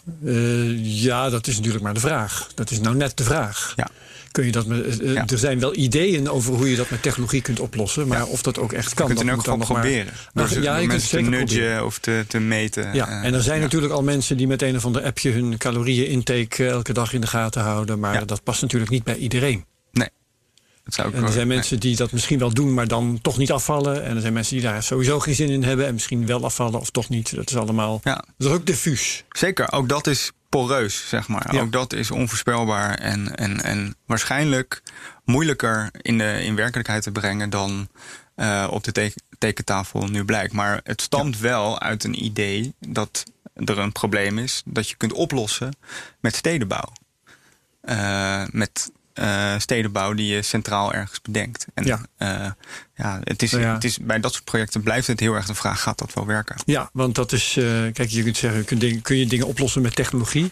Ja, 0.82 1.30
dat 1.30 1.48
is 1.48 1.56
natuurlijk 1.56 1.84
maar 1.84 1.94
de 1.94 2.00
vraag. 2.00 2.48
Dat 2.56 2.72
is 2.72 2.80
nou 2.80 2.96
net 2.96 3.18
de 3.18 3.24
vraag. 3.24 3.74
Ja. 3.76 3.90
Kun 4.34 4.46
je 4.46 4.52
dat 4.52 4.66
met, 4.66 5.00
eh, 5.02 5.14
Ja. 5.14 5.28
Er 5.28 5.38
zijn 5.38 5.60
wel 5.60 5.76
ideeën 5.76 6.30
over 6.30 6.54
hoe 6.54 6.70
je 6.70 6.76
dat 6.76 6.90
met 6.90 7.02
technologie 7.02 7.42
kunt 7.42 7.60
oplossen. 7.60 8.08
Maar 8.08 8.18
Ja. 8.18 8.26
of 8.26 8.42
dat 8.42 8.58
ook 8.60 8.74
echt 8.74 8.90
Je 8.90 8.96
kan, 8.96 9.06
kunt 9.06 9.20
het 9.20 9.28
in 9.30 9.36
dat 9.36 9.46
elk 9.46 9.58
moet 9.58 9.66
geval 9.66 9.76
dan 9.76 9.84
nog 9.86 9.94
proberen. 9.94 10.14
Maar, 10.34 10.46
door 10.48 10.54
ze- 10.56 10.62
ja, 10.62 10.78
je 10.78 10.88
kunt 10.88 11.10
te 11.10 11.16
proberen. 11.18 11.40
nudgen 11.40 11.86
of 11.86 12.00
te, 12.00 12.26
te 12.28 12.40
meten. 12.40 12.94
Ja, 12.94 13.08
Eh, 13.08 13.26
en 13.28 13.34
er 13.34 13.42
zijn 13.42 13.62
natuurlijk 13.62 13.94
al 13.94 14.04
mensen 14.04 14.38
die 14.38 14.48
met 14.48 14.62
een 14.62 14.76
of 14.76 14.86
ander 14.86 15.04
appje 15.04 15.30
hun 15.32 15.58
calorieën-intake 15.58 16.64
eh, 16.66 16.70
elke 16.70 16.94
dag 16.94 17.14
in 17.14 17.22
de 17.22 17.28
gaten 17.28 17.62
houden. 17.62 18.00
Maar 18.00 18.26
dat 18.26 18.44
past 18.44 18.62
natuurlijk 18.62 18.92
niet 18.92 19.04
bij 19.04 19.16
iedereen. 19.18 19.66
Nee. 19.92 20.10
Dat 20.84 20.94
zou 20.94 21.08
ik 21.08 21.14
En 21.14 21.20
er 21.20 21.26
wel- 21.26 21.34
zijn 21.36 21.48
nee. 21.48 21.56
mensen 21.58 21.80
die 21.80 21.96
dat 21.96 22.12
misschien 22.12 22.40
wel 22.40 22.54
doen, 22.54 22.74
maar 22.74 22.88
dan 22.88 23.20
toch 23.22 23.38
niet 23.38 23.52
afvallen. 23.52 24.04
En 24.04 24.16
er 24.16 24.22
zijn 24.22 24.34
mensen 24.34 24.54
die 24.56 24.64
daar 24.64 24.84
sowieso 24.84 25.20
geen 25.20 25.36
zin 25.36 25.50
in 25.50 25.64
hebben 25.64 25.88
en 25.88 25.94
misschien 25.94 26.26
wel 26.26 26.44
afvallen 26.46 26.80
of 26.80 26.90
toch 26.90 27.10
niet. 27.10 27.36
Dat 27.36 27.50
is 27.50 27.56
allemaal 27.56 28.02
Ja. 28.04 28.24
dat 28.38 28.48
is 28.48 28.54
ook 28.54 28.66
diffuus. 28.66 29.24
Zeker, 29.30 29.72
ook 29.72 29.90
dat 29.90 30.08
is 30.08 30.32
poreus, 30.54 31.08
zeg 31.10 31.28
maar. 31.28 31.54
Ja. 31.54 31.62
Ook 31.62 31.72
dat 31.72 31.94
is 31.94 32.12
onvoorspelbaar 32.12 32.96
en, 32.96 33.36
en, 33.36 33.64
en 33.64 33.96
waarschijnlijk 34.06 34.82
moeilijker 35.26 35.90
in, 36.02 36.18
de, 36.18 36.44
in 36.44 36.56
werkelijkheid 36.56 37.04
te 37.04 37.12
brengen 37.12 37.50
dan 37.50 37.88
eh, 38.36 38.68
op 38.70 38.84
de 38.84 38.92
teken- 38.92 39.22
tekentafel 39.38 40.08
nu 40.08 40.26
blijkt. 40.26 40.54
Maar 40.54 40.80
het 40.84 41.02
stamt 41.02 41.40
wel 41.40 41.80
uit 41.80 42.04
een 42.04 42.24
idee 42.24 42.74
dat 42.80 43.24
er 43.54 43.80
een 43.80 43.92
probleem 43.92 44.38
is 44.38 44.62
dat 44.66 44.90
je 44.90 44.96
kunt 44.96 45.14
oplossen 45.14 45.76
met 46.20 46.36
stedenbouw. 46.36 46.94
Eh, 47.82 48.44
met 48.52 48.92
eh, 49.14 49.54
stedenbouw 49.58 50.14
die 50.14 50.36
je 50.36 50.42
centraal 50.42 50.94
ergens 50.94 51.22
bedenkt. 51.22 51.66
En 51.74 51.86
Ja. 51.86 52.56
Eh, 52.96 53.06
ja, 53.06 53.20
het 53.24 53.42
is, 53.42 53.52
Nou 53.52 53.64
ja. 53.64 53.74
Het 53.74 53.84
is, 53.84 53.98
bij 53.98 54.20
dat 54.20 54.34
soort 54.34 54.44
projecten 54.44 54.82
blijft 54.82 55.08
het 55.08 55.20
heel 55.20 55.34
erg 55.34 55.46
de 55.46 55.54
vraag: 55.54 55.82
gaat 55.82 55.98
dat 55.98 56.14
wel 56.14 56.26
werken? 56.26 56.56
Ja, 56.66 56.90
want 56.94 57.16
dat 57.16 57.32
is, 57.32 57.58
eh, 57.58 57.66
kijk, 57.94 58.10
je 58.10 58.24
kunt 58.24 58.38
zeggen, 58.38 58.66
kun 58.66 58.80
je, 58.80 59.02
kun 59.02 59.18
je 59.18 59.26
dingen 59.26 59.48
oplossen 59.48 59.82
met 59.82 59.96
technologie? 59.96 60.52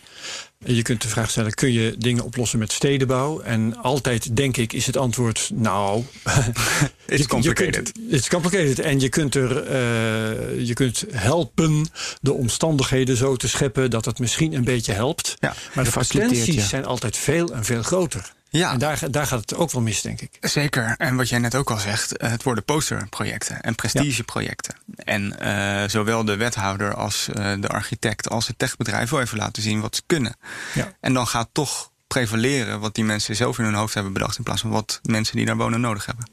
Je 0.65 0.81
kunt 0.81 1.01
de 1.01 1.07
vraag 1.07 1.29
stellen, 1.29 1.53
kun 1.53 1.71
je 1.71 1.95
dingen 1.97 2.23
oplossen 2.23 2.59
met 2.59 2.71
stedenbouw? 2.71 3.39
En 3.39 3.77
altijd, 3.77 4.35
denk 4.35 4.57
ik, 4.57 4.73
is 4.73 4.85
het 4.85 4.97
antwoord, 4.97 5.49
nou... 5.53 6.03
It's 7.05 7.27
complicated. 7.27 7.91
It's 8.09 8.29
complicated. 8.29 8.79
En 8.79 8.99
je 8.99 9.09
kunt, 9.09 9.35
er, 9.35 9.63
eh, 9.63 10.65
je 10.67 10.73
kunt 10.73 11.05
helpen 11.11 11.87
de 12.21 12.33
omstandigheden 12.33 13.17
zo 13.17 13.35
te 13.35 13.47
scheppen 13.47 13.89
dat 13.89 14.05
het 14.05 14.19
misschien 14.19 14.53
een 14.53 14.63
beetje 14.63 14.93
helpt. 14.93 15.35
Ja. 15.39 15.53
Maar 15.73 15.83
de 15.83 15.91
potenties 15.91 16.55
ja. 16.55 16.61
zijn 16.61 16.85
altijd 16.85 17.17
veel 17.17 17.53
en 17.53 17.65
veel 17.65 17.83
groter. 17.83 18.33
Ja. 18.51 18.71
En 18.71 18.79
daar, 18.79 19.11
daar 19.11 19.27
gaat 19.27 19.39
het 19.39 19.55
ook 19.55 19.71
wel 19.71 19.81
mis, 19.81 20.01
denk 20.01 20.21
ik. 20.21 20.37
Zeker. 20.41 20.95
En 20.97 21.15
wat 21.15 21.29
jij 21.29 21.39
net 21.39 21.55
ook 21.55 21.71
al 21.71 21.77
zegt, 21.77 22.13
het 22.17 22.40
het 22.41 22.49
worden 22.49 22.75
posterprojecten 22.75 23.61
en 23.61 23.75
prestigeprojecten. 23.75 24.75
En 24.95 25.35
uh, 25.41 25.83
zowel 25.87 26.25
de 26.25 26.35
wethouder 26.35 26.95
als 26.95 27.29
uh, 27.29 27.53
de 27.59 27.67
architect 27.67 28.29
als 28.29 28.47
het 28.47 28.59
techbedrijf 28.59 29.09
wil 29.09 29.19
even 29.19 29.37
laten 29.37 29.63
zien 29.63 29.81
wat 29.81 29.95
ze 29.95 30.01
kunnen. 30.05 30.35
Ja. 30.73 30.93
En 30.99 31.13
dan 31.13 31.27
gaat 31.27 31.49
toch 31.51 31.91
prevaleren 32.07 32.79
wat 32.79 32.95
die 32.95 33.03
mensen 33.03 33.35
zelf 33.35 33.57
in 33.57 33.63
hun 33.63 33.73
hoofd 33.73 33.93
hebben 33.93 34.13
bedacht, 34.13 34.37
in 34.37 34.43
plaats 34.43 34.61
van 34.61 34.69
wat 34.69 34.99
mensen 35.03 35.35
die 35.35 35.45
daar 35.45 35.57
wonen 35.57 35.81
nodig 35.81 36.05
hebben. 36.05 36.25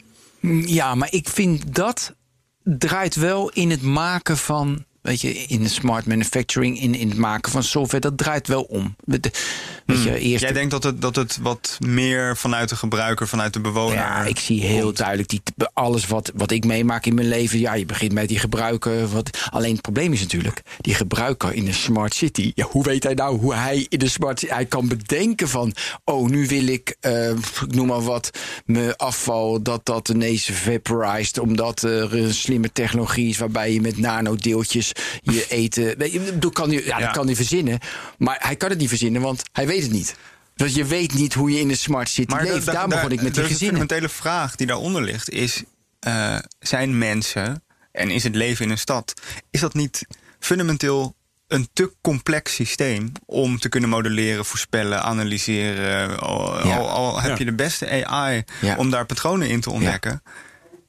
Ja, 0.66 0.94
maar 0.94 1.12
ik 1.12 1.28
vind 1.28 1.74
dat 1.74 2.14
draait 2.62 3.14
wel 3.14 3.50
in 3.50 3.70
het 3.70 3.82
maken 3.82 4.38
van 4.38 4.84
weet 5.02 5.20
je, 5.20 5.32
in 5.32 5.62
de 5.62 5.68
smart 5.68 6.06
manufacturing, 6.06 6.80
in, 6.80 6.94
in 6.94 7.08
het 7.08 7.18
maken 7.18 7.52
van 7.52 7.62
software, 7.62 8.00
dat 8.00 8.18
draait 8.18 8.48
wel 8.48 8.62
om. 8.62 8.96
Weet 9.04 9.24
je, 9.24 9.30
Hmm. 9.94 10.14
eerst 10.14 10.42
Jij 10.42 10.52
denkt 10.52 10.70
dat 10.70 10.82
het, 10.82 11.00
dat 11.00 11.16
het 11.16 11.38
wat 11.42 11.76
meer 11.86 12.36
vanuit 12.36 12.68
de 12.68 12.76
gebruiker, 12.76 13.28
vanuit 13.28 13.52
de 13.52 13.60
bewoner. 13.60 13.96
Ja, 13.96 14.24
ik 14.24 14.38
zie 14.38 14.62
heel 14.62 14.84
komt. 14.84 14.96
duidelijk 14.96 15.28
die, 15.28 15.42
alles 15.72 16.06
wat, 16.06 16.32
wat 16.34 16.50
ik 16.50 16.64
meemaak 16.64 17.06
in 17.06 17.14
mijn 17.14 17.28
leven. 17.28 17.58
Ja, 17.58 17.74
je 17.74 17.86
begint 17.86 18.12
met 18.12 18.28
die 18.28 18.38
gebruiker. 18.38 19.08
Wat, 19.08 19.48
alleen 19.50 19.72
het 19.72 19.80
probleem 19.80 20.12
is 20.12 20.20
natuurlijk, 20.20 20.62
die 20.80 20.94
gebruiker 20.94 21.54
in 21.54 21.66
een 21.66 21.74
smart 21.74 22.14
city. 22.14 22.52
Ja, 22.54 22.64
hoe 22.64 22.84
weet 22.84 23.02
hij 23.02 23.14
nou 23.14 23.38
hoe 23.38 23.54
hij 23.54 23.86
in 23.88 23.98
de 23.98 24.08
smart 24.08 24.38
city. 24.38 24.52
Hij 24.52 24.66
kan 24.66 24.88
bedenken 24.88 25.48
van. 25.48 25.74
Oh, 26.04 26.28
nu 26.28 26.46
wil 26.46 26.66
ik, 26.66 26.96
eh, 27.00 27.30
ik 27.30 27.74
noem 27.74 27.86
maar 27.86 28.02
wat, 28.02 28.30
mijn 28.64 28.96
afval, 28.96 29.62
dat 29.62 29.80
dat 29.86 30.08
ineens 30.08 30.50
vaporized. 30.52 31.38
Omdat 31.38 31.82
er 31.82 32.14
een 32.14 32.34
slimme 32.34 32.72
technologie 32.72 33.28
is 33.28 33.38
waarbij 33.38 33.72
je 33.72 33.80
met 33.80 33.98
nanodeeltjes 33.98 34.87
je 35.20 35.46
eten. 35.62 35.98
Weet 35.98 36.12
je, 36.12 36.38
kan 36.52 36.68
hij, 36.70 36.84
ja, 36.84 36.98
Ja. 36.98 37.04
dat 37.04 37.14
kan 37.14 37.26
hij 37.26 37.36
verzinnen. 37.36 37.78
Maar 38.18 38.36
hij 38.40 38.56
kan 38.56 38.70
het 38.70 38.78
niet 38.78 38.88
verzinnen, 38.88 39.22
want 39.22 39.42
hij 39.52 39.66
weet 39.66 39.82
het 39.82 39.92
niet. 39.92 40.14
Dus 40.54 40.74
je 40.74 40.84
weet 40.84 41.14
niet 41.14 41.34
hoe 41.34 41.50
je 41.50 41.60
in 41.60 41.68
de 41.68 41.76
smart 41.76 42.08
city 42.08 42.34
Maar 42.34 42.42
leeft. 42.44 42.66
da- 42.66 42.72
Daar 42.72 42.88
da- 42.88 42.94
begon 42.96 43.12
ik 43.12 43.22
met 43.22 43.34
die 43.34 43.42
dus 43.42 43.52
gezinnen. 43.52 43.74
De 43.80 43.86
fundamentele 43.88 44.08
vraag 44.22 44.56
die 44.56 44.66
daaronder 44.66 45.02
ligt 45.02 45.30
is: 45.30 45.62
eh, 46.00 46.38
zijn 46.58 46.98
mensen 46.98 47.62
en 47.92 48.10
is 48.10 48.24
het 48.24 48.34
leven 48.34 48.64
in 48.64 48.70
een 48.70 48.78
stad, 48.78 49.20
is 49.50 49.60
dat 49.60 49.74
niet 49.74 50.06
fundamenteel 50.38 51.16
een 51.48 51.68
te 51.72 51.92
complex 52.00 52.54
systeem 52.54 53.12
om 53.26 53.58
te 53.58 53.68
kunnen 53.68 53.88
modelleren, 53.90 54.44
voorspellen, 54.44 55.02
analyseren? 55.02 56.18
Al, 56.20 56.66
Ja. 56.66 56.76
al, 56.76 56.88
al 56.88 57.20
heb 57.20 57.30
Ja. 57.30 57.36
je 57.38 57.44
de 57.44 57.54
beste 57.54 58.04
AI 58.06 58.44
Ja. 58.60 58.76
om 58.76 58.90
daar 58.90 59.06
patronen 59.06 59.48
in 59.48 59.60
te 59.60 59.70
ontdekken, 59.70 60.22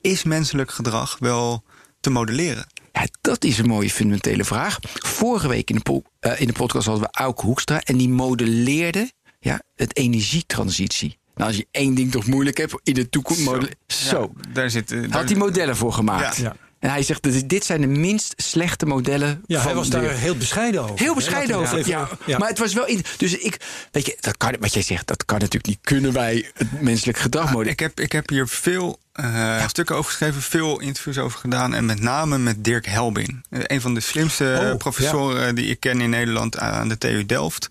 is 0.02 0.24
menselijk 0.24 0.72
gedrag 0.72 1.18
wel 1.20 1.64
te 2.00 2.10
modelleren? 2.10 2.68
Ja, 3.00 3.08
dat 3.22 3.44
is 3.44 3.58
een 3.58 3.68
mooie 3.68 3.90
fundamentele 3.90 4.44
vraag. 4.46 4.80
Vorige 4.94 5.48
week 5.48 5.70
in 5.70 5.76
de, 5.76 5.82
po- 5.82 6.04
eh, 6.20 6.40
in 6.42 6.48
de 6.48 6.54
podcast 6.54 6.86
hadden 6.88 7.04
we 7.04 7.10
Auke 7.20 7.46
Hoekstra... 7.46 7.82
en 7.82 7.98
die 7.98 8.10
modelleerde 8.10 9.12
ja, 9.40 9.62
het 9.76 9.98
energietransitie. 9.98 11.18
Nou, 11.36 11.48
als 11.50 11.58
je 11.60 11.68
één 11.72 11.96
ding 11.96 12.12
toch 12.12 12.26
moeilijk 12.26 12.58
hebt 12.58 12.74
in 12.84 12.94
de 12.94 13.10
toekomst... 13.10 13.44
Zo. 13.44 13.60
Zo. 13.88 14.32
Ja, 14.42 14.50
daar 14.54 14.70
zit, 14.70 14.92
eh, 14.92 15.12
Had 15.12 15.30
hij 15.30 15.38
modellen 15.38 15.76
voor 15.76 15.94
gemaakt. 15.94 16.36
Ja. 16.38 16.44
Ja. 16.44 16.56
En 16.80 16.90
hij 16.90 17.04
zegt, 17.04 17.24
dit- 17.24 17.50
dit 17.50 17.66
zijn 17.66 17.82
de 17.82 17.88
minst 17.88 18.34
slechte 18.38 18.86
modellen 18.86 19.44
Ja, 19.46 19.58
van 19.58 19.66
hij 19.68 19.76
was 19.76 19.90
de- 19.90 20.00
daar 20.02 20.12
heel 20.12 20.36
bescheiden 20.36 20.82
over. 20.84 21.00
Heel 21.00 21.16
bescheiden 21.16 21.56
over. 21.56 21.88
Ja. 21.88 22.10
ja. 22.26 22.38
Maar 22.38 22.48
het 22.50 22.58
was 22.60 22.74
wel. 22.74 22.86
In, 22.88 23.02
dus 23.18 23.38
ik. 23.38 23.58
Weet 23.92 24.06
je, 24.06 24.18
dat 24.20 24.38
kan, 24.38 24.56
wat 24.60 24.74
jij 24.74 24.82
zegt, 24.82 25.08
dat 25.08 25.26
kan 25.26 25.38
natuurlijk 25.38 25.66
niet. 25.66 25.78
Kunnen 25.82 26.14
wij 26.14 26.52
het 26.54 26.82
menselijk 26.82 27.18
gedrag 27.18 27.44
modelleren? 27.46 27.72
Ik 27.72 27.80
heb, 27.80 28.00
ik 28.00 28.12
heb 28.12 28.30
hier 28.30 28.48
veel 28.48 29.00
eh, 29.24 29.68
stukken 29.68 29.96
over 29.96 30.10
geschreven, 30.10 30.42
veel 30.42 30.80
interviews 30.80 31.18
over 31.18 31.40
gedaan. 31.40 31.74
En 31.74 31.86
met 31.86 32.00
name 32.02 32.38
met 32.38 32.64
Dirk 32.64 32.86
Helbing. 32.86 33.46
Eh, 33.50 33.60
een 33.64 33.82
van 33.82 33.94
de 33.94 34.00
slimste 34.00 34.70
Oh, 34.72 34.78
professoren 34.78 35.56
die 35.56 35.66
ik 35.66 35.80
ken 35.80 36.02
in 36.02 36.10
Nederland 36.10 36.58
aan 36.58 36.88
de 36.90 36.98
TU 36.98 37.26
Delft. 37.26 37.68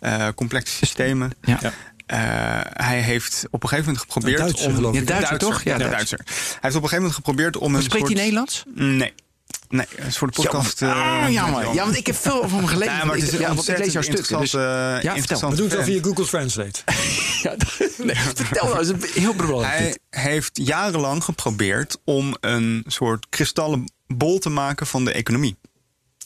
Eh, 0.00 0.28
complexe 0.34 0.74
systemen. 0.76 1.30
Ja. 1.42 1.58
Ja. 1.60 1.72
Eh, 2.06 2.86
hij 2.86 3.00
heeft 3.00 3.44
op 3.50 3.62
een 3.62 3.68
gegeven 3.68 3.92
moment 3.92 4.04
geprobeerd 4.12 4.38
Een 4.38 4.44
Duitser, 4.46 4.68
om. 4.68 4.74
geloof 4.74 4.94
ik. 4.94 5.00
Ja, 5.00 5.06
Duitser, 5.06 5.38
toch? 5.38 5.62
Ja, 5.62 5.72
Ja, 5.72 5.78
Duitser. 5.78 5.96
Duitser. 5.96 6.18
Hij 6.26 6.58
heeft 6.60 6.62
op 6.62 6.82
een 6.82 6.88
gegeven 6.88 6.96
moment 6.96 7.14
geprobeerd 7.14 7.56
om 7.56 7.74
een 7.74 7.82
Spreekt 7.82 7.98
soort... 8.06 8.12
hij 8.12 8.20
Nederlands? 8.22 8.64
Nee. 8.74 9.12
Nee, 9.68 9.86
dat 9.96 10.06
is 10.06 10.18
voor 10.18 10.30
de 10.30 10.42
podcast. 10.42 10.80
Jammer. 10.80 10.98
eh, 11.04 11.22
Ah, 11.24 11.30
jammer. 11.30 11.74
Ja, 11.74 11.84
want 11.84 11.96
ik 11.96 12.06
heb 12.06 12.16
veel 12.16 12.42
over 12.44 12.56
hem 12.56 12.66
gelezen. 12.66 12.94
Ja, 12.94 13.04
maar 13.04 13.14
het 13.14 13.24
is 13.24 13.32
ik, 13.32 13.40
ja, 13.40 13.54
want 13.54 13.68
ik 13.68 13.78
lees 13.78 13.92
jouw 13.92 14.02
ontzettend 14.02 14.26
stukken. 14.26 14.38
Dus, 14.40 14.52
interessante, 14.54 15.06
ja, 15.08 15.14
vertel. 15.16 15.50
We 15.50 15.56
doen 15.56 15.64
het 15.66 15.74
wel 15.74 15.84
via 15.84 16.02
Google 16.02 16.24
Translate. 16.26 16.80
ja, 17.42 17.54
nee, 17.98 18.16
vertel 18.34 18.64
nou, 18.68 18.86
dat 18.86 19.02
is 19.04 19.14
heel 19.14 19.34
belangrijk. 19.34 19.98
Hij 20.10 20.22
heeft 20.32 20.50
jarenlang 20.62 21.24
geprobeerd 21.24 21.98
om 22.04 22.36
een 22.40 22.84
soort 22.86 23.26
kristallen 23.28 23.92
bol 24.06 24.38
te 24.38 24.48
maken 24.48 24.86
van 24.86 25.04
de 25.04 25.12
economie. 25.12 25.56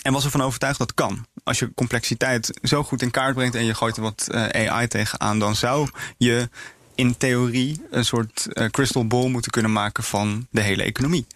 En 0.02 0.12
was 0.12 0.24
ervan 0.24 0.42
overtuigd 0.42 0.78
dat 0.78 0.94
kan. 0.94 1.26
Als 1.44 1.58
je 1.58 1.74
complexiteit 1.74 2.58
zo 2.62 2.82
goed 2.82 3.02
in 3.02 3.10
kaart 3.10 3.34
brengt 3.34 3.54
en 3.54 3.64
je 3.64 3.74
gooit 3.74 3.96
er 3.96 4.02
wat 4.02 4.26
eh, 4.30 4.68
AI 4.70 4.86
tegenaan, 4.88 5.38
dan 5.38 5.56
zou 5.56 5.88
je 6.18 6.48
in 6.96 7.16
theorie 7.16 7.80
een 7.90 8.04
soort 8.04 8.46
eh, 8.52 8.66
crystal 8.68 9.06
ball 9.06 9.28
moeten 9.28 9.50
kunnen 9.50 9.72
maken 9.72 10.04
van 10.04 10.46
de 10.50 10.61
hele 10.61 10.82
economie. 10.82 11.26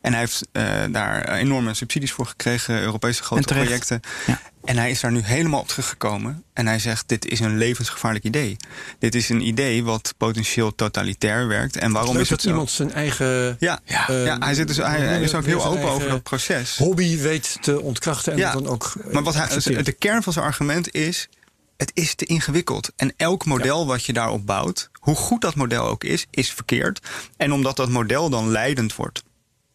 En 0.00 0.10
hij 0.12 0.20
heeft 0.20 0.42
eh, 0.52 0.64
daar 0.90 1.32
enorme 1.32 1.74
subsidies 1.74 2.12
voor 2.12 2.26
gekregen, 2.26 2.80
Europese 2.80 3.22
grote 3.22 3.48
En 3.48 3.54
projecten. 3.54 4.00
Ja. 4.26 4.40
En 4.64 4.76
hij 4.76 4.90
is 4.90 5.00
daar 5.00 5.12
nu 5.12 5.20
helemaal 5.22 5.60
op 5.60 5.68
teruggekomen. 5.68 6.44
En 6.52 6.66
hij 6.66 6.78
zegt: 6.78 7.08
Dit 7.08 7.26
is 7.26 7.40
een 7.40 7.58
levensgevaarlijk 7.58 8.24
idee. 8.24 8.56
Dit 8.98 9.14
is 9.14 9.28
een 9.28 9.46
idee 9.46 9.84
wat 9.84 10.14
potentieel 10.16 10.74
totalitair 10.74 11.48
werkt. 11.48 11.76
En 11.76 11.92
waarom 11.92 12.12
Leuk 12.12 12.22
is 12.22 12.28
het 12.28 12.38
dat 12.38 12.46
zo? 12.46 12.52
iemand 12.52 12.70
zijn 12.70 12.92
eigen 12.92 13.56
Ja, 13.58 13.80
Ja. 13.84 14.04
ja, 14.08 14.24
eh, 14.24 14.44
hij, 14.44 14.54
zit 14.54 14.66
dus, 14.68 14.76
hij, 14.76 15.00
hij 15.00 15.22
is 15.22 15.34
ook 15.34 15.44
heel 15.44 15.64
open 15.64 15.88
over 15.88 16.08
dat 16.08 16.22
proces. 16.22 16.76
hobby 16.76 17.18
weet 17.18 17.58
te 17.60 17.80
ontkrachten 17.80 18.32
en 18.32 18.38
Ja, 18.38 18.52
dan 18.52 18.66
ook. 18.66 18.92
Maar 19.10 19.22
wat 19.22 19.34
hij, 19.34 19.82
de 19.82 19.92
kern 19.92 20.22
van 20.22 20.32
zijn 20.32 20.44
argument 20.44 20.94
is: 20.94 21.28
het 21.76 21.90
is 21.94 22.14
te 22.14 22.24
ingewikkeld. 22.24 22.92
En 22.96 23.12
elk 23.16 23.44
model 23.44 23.86
wat 23.86 24.04
je 24.04 24.12
daarop 24.12 24.46
bouwt, 24.46 24.90
hoe 25.00 25.16
goed 25.16 25.40
dat 25.40 25.54
model 25.54 25.84
ook 25.84 26.04
is, 26.04 26.26
is 26.30 26.52
verkeerd. 26.52 27.00
En 27.36 27.52
omdat 27.52 27.76
dat 27.76 27.88
model 27.88 28.30
dan 28.30 28.50
leidend 28.50 28.94
wordt 28.94 29.22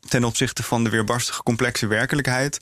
ten 0.10 0.24
opzichte 0.24 0.64
van 0.64 0.84
de 0.84 0.90
weerbarstige 0.90 1.44
complexe 1.44 1.88
werkelijkheid, 1.88 2.60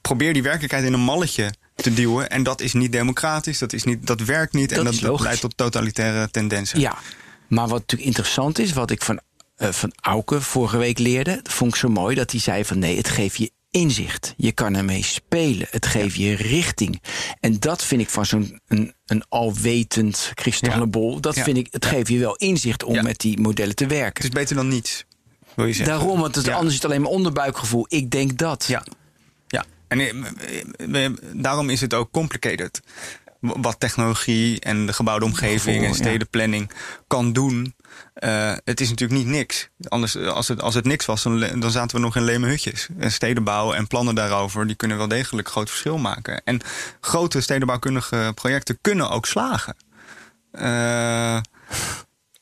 probeer 0.00 0.32
die 0.32 0.42
werkelijkheid 0.42 0.84
in 0.84 0.92
een 0.92 1.00
malletje 1.00 1.52
te 1.74 1.94
duwen. 1.94 2.30
En 2.30 2.42
dat 2.42 2.60
is 2.60 2.72
niet 2.72 2.92
democratisch, 2.92 3.58
dat, 3.58 3.72
is 3.72 3.84
niet, 3.84 4.06
dat 4.06 4.20
werkt 4.20 4.52
niet. 4.52 4.68
Dat 4.68 4.78
en 4.78 5.00
dat, 5.00 5.20
leidt 5.20 5.40
tot 5.40 5.56
totalitaire 5.56 6.30
tendensen. 6.30 6.80
Ja, 6.80 6.98
maar 7.48 7.68
wat 7.68 7.78
natuurlijk 7.78 8.08
interessant 8.08 8.58
is, 8.58 8.72
wat 8.72 8.90
ik 8.90 9.02
van, 9.02 9.20
eh, 9.56 9.68
van 9.68 9.92
Auke 10.00 10.40
vorige 10.40 10.76
week 10.76 10.98
leerde, 10.98 11.40
vond 11.42 11.72
ik 11.72 11.78
zo 11.78 11.88
mooi, 11.88 12.14
dat 12.14 12.30
hij 12.30 12.40
zei 12.40 12.64
van 12.64 12.78
nee, 12.78 12.96
het 12.96 13.08
geeft 13.08 13.36
je 13.36 13.50
inzicht. 13.70 14.34
Je 14.36 14.52
kan 14.52 14.74
ermee 14.74 15.02
spelen. 15.04 15.66
Het 15.70 15.86
geeft 15.86 16.16
je 16.16 16.34
richting. 16.34 17.02
En 17.40 17.58
dat 17.58 17.84
vind 17.84 18.00
ik 18.00 18.08
van 18.08 18.26
zo'n 18.26 18.60
een, 18.66 18.94
een 19.06 19.24
alwetend 19.28 20.30
kristallenbol. 20.34 21.20
Dat 21.20 21.34
Ja. 21.34 21.42
vind 21.42 21.56
ik, 21.56 21.68
het 21.70 21.86
geeft 21.86 22.08
je 22.08 22.18
wel 22.18 22.36
inzicht 22.36 22.84
om 22.84 23.02
met 23.02 23.18
die 23.20 23.40
modellen 23.40 23.74
te 23.74 23.86
werken. 23.86 24.22
Het 24.24 24.32
is 24.32 24.40
beter 24.40 24.56
dan 24.56 24.68
niets, 24.68 25.04
wil 25.56 25.66
je 25.66 25.72
zeggen. 25.72 25.96
Daarom, 25.98 26.20
want 26.20 26.34
het, 26.34 26.48
anders 26.48 26.68
is 26.68 26.74
het 26.74 26.84
alleen 26.84 27.02
maar 27.02 27.10
onderbuikgevoel. 27.10 27.84
Ik 27.88 28.10
denk 28.10 28.38
dat. 28.38 28.64
Ja, 28.68 28.84
ja. 29.48 29.64
en 29.88 30.00
eh, 30.00 30.12
we- 30.76 31.14
daarom 31.34 31.70
is 31.70 31.80
het 31.80 31.94
ook 31.94 32.10
complicated. 32.10 32.80
Wat 33.40 33.80
technologie 33.80 34.60
en 34.60 34.86
de 34.86 34.92
gebouwde 34.92 35.24
omgeving 35.24 35.84
en 35.84 35.94
stedenplanning 35.94 36.70
kan 37.06 37.32
doen. 37.32 37.74
Eh, 38.18 38.52
het 38.64 38.80
is 38.80 38.88
natuurlijk 38.88 39.18
niet 39.20 39.28
niks. 39.28 39.68
Anders, 39.88 40.14
eh, 40.14 40.26
als 40.28 40.48
het, 40.48 40.62
als 40.62 40.74
het 40.74 40.84
niks 40.84 41.06
was, 41.06 41.22
dan, 41.22 41.70
zaten 41.70 41.96
we 41.96 42.02
nog 42.02 42.16
in 42.16 42.22
leme 42.22 42.46
hutjes. 42.46 42.88
En 42.98 43.12
stedenbouw 43.12 43.72
en 43.72 43.86
plannen 43.86 44.14
daarover, 44.14 44.66
die 44.66 44.76
kunnen 44.76 44.96
wel 44.96 45.08
degelijk 45.08 45.48
groot 45.48 45.68
verschil 45.68 45.98
maken. 45.98 46.42
En 46.44 46.60
grote 47.00 47.40
stedenbouwkundige 47.40 48.32
projecten 48.34 48.78
kunnen 48.80 49.10
ook 49.10 49.26
slagen. 49.26 49.76
Eh, 50.50 51.38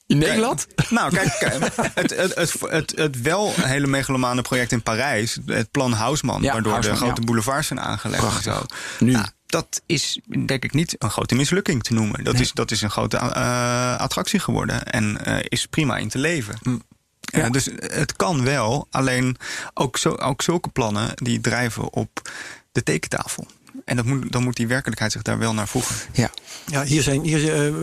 In 0.07 0.19
Nederland? 0.19 0.67
Kijk, 0.75 0.91
nou, 0.91 1.15
kijk, 1.15 1.37
kijk, 1.39 1.73
het, 1.95 2.35
het, 2.71 2.93
het, 2.97 3.23
wel 3.23 3.53
hele 3.57 3.87
megalomane 3.87 4.43
project 4.43 4.73
in 4.73 4.83
Parijs, 4.83 5.39
het 5.47 5.71
plan 5.71 5.93
Haussmann, 5.93 6.43
Ja, 6.43 6.53
waardoor 6.53 6.81
de 6.81 6.97
grote 6.97 7.21
ja. 7.21 7.27
boulevards 7.27 7.67
zijn 7.67 7.81
aangelegd 7.81 8.23
en 8.23 8.29
Prachtig. 8.29 8.55
zo. 8.55 8.65
Nu. 9.05 9.13
Nou, 9.13 9.27
dat 9.47 9.83
is 9.87 10.21
denk 10.47 10.65
ik 10.65 10.73
niet 10.73 10.95
een 10.99 11.11
grote 11.11 11.35
mislukking 11.35 11.83
te 11.83 11.93
noemen. 11.93 12.25
Dat, 12.25 12.33
Nee. 12.33 12.43
is, 12.43 12.53
dat 12.53 12.71
is 12.71 12.83
een 12.83 12.91
grote 12.91 13.17
eh, 13.17 13.97
attractie 13.99 14.41
geworden 14.41 14.85
en 14.85 15.25
eh, 15.25 15.45
is 15.49 15.67
prima 15.67 15.97
in 15.97 16.09
te 16.09 16.19
leven. 16.19 16.59
Mm. 16.63 16.83
Ja, 17.21 17.51
dus 17.51 17.69
het 17.77 18.17
kan 18.17 18.45
wel, 18.45 18.87
alleen 18.91 19.37
ook, 19.75 19.97
zo, 19.97 20.15
ook 20.15 20.43
zulke 20.43 20.69
plannen 20.69 21.11
die 21.15 21.41
drijven 21.41 21.93
op 21.93 22.31
de 22.73 22.83
tekentafel. 22.83 23.47
En 23.85 23.97
dat 23.97 24.05
moet, 24.05 24.33
dan 24.33 24.43
moet 24.43 24.57
die 24.57 24.67
werkelijkheid 24.67 25.13
zich 25.13 25.23
daar 25.23 25.39
wel 25.39 25.55
naar 25.55 25.69
voegen. 25.69 25.97
Ja. 26.13 26.31
Ja, 26.67 26.85
hier 26.85 27.03
zijn 27.03 27.23
hier, 27.23 27.67
eh, 27.67 27.75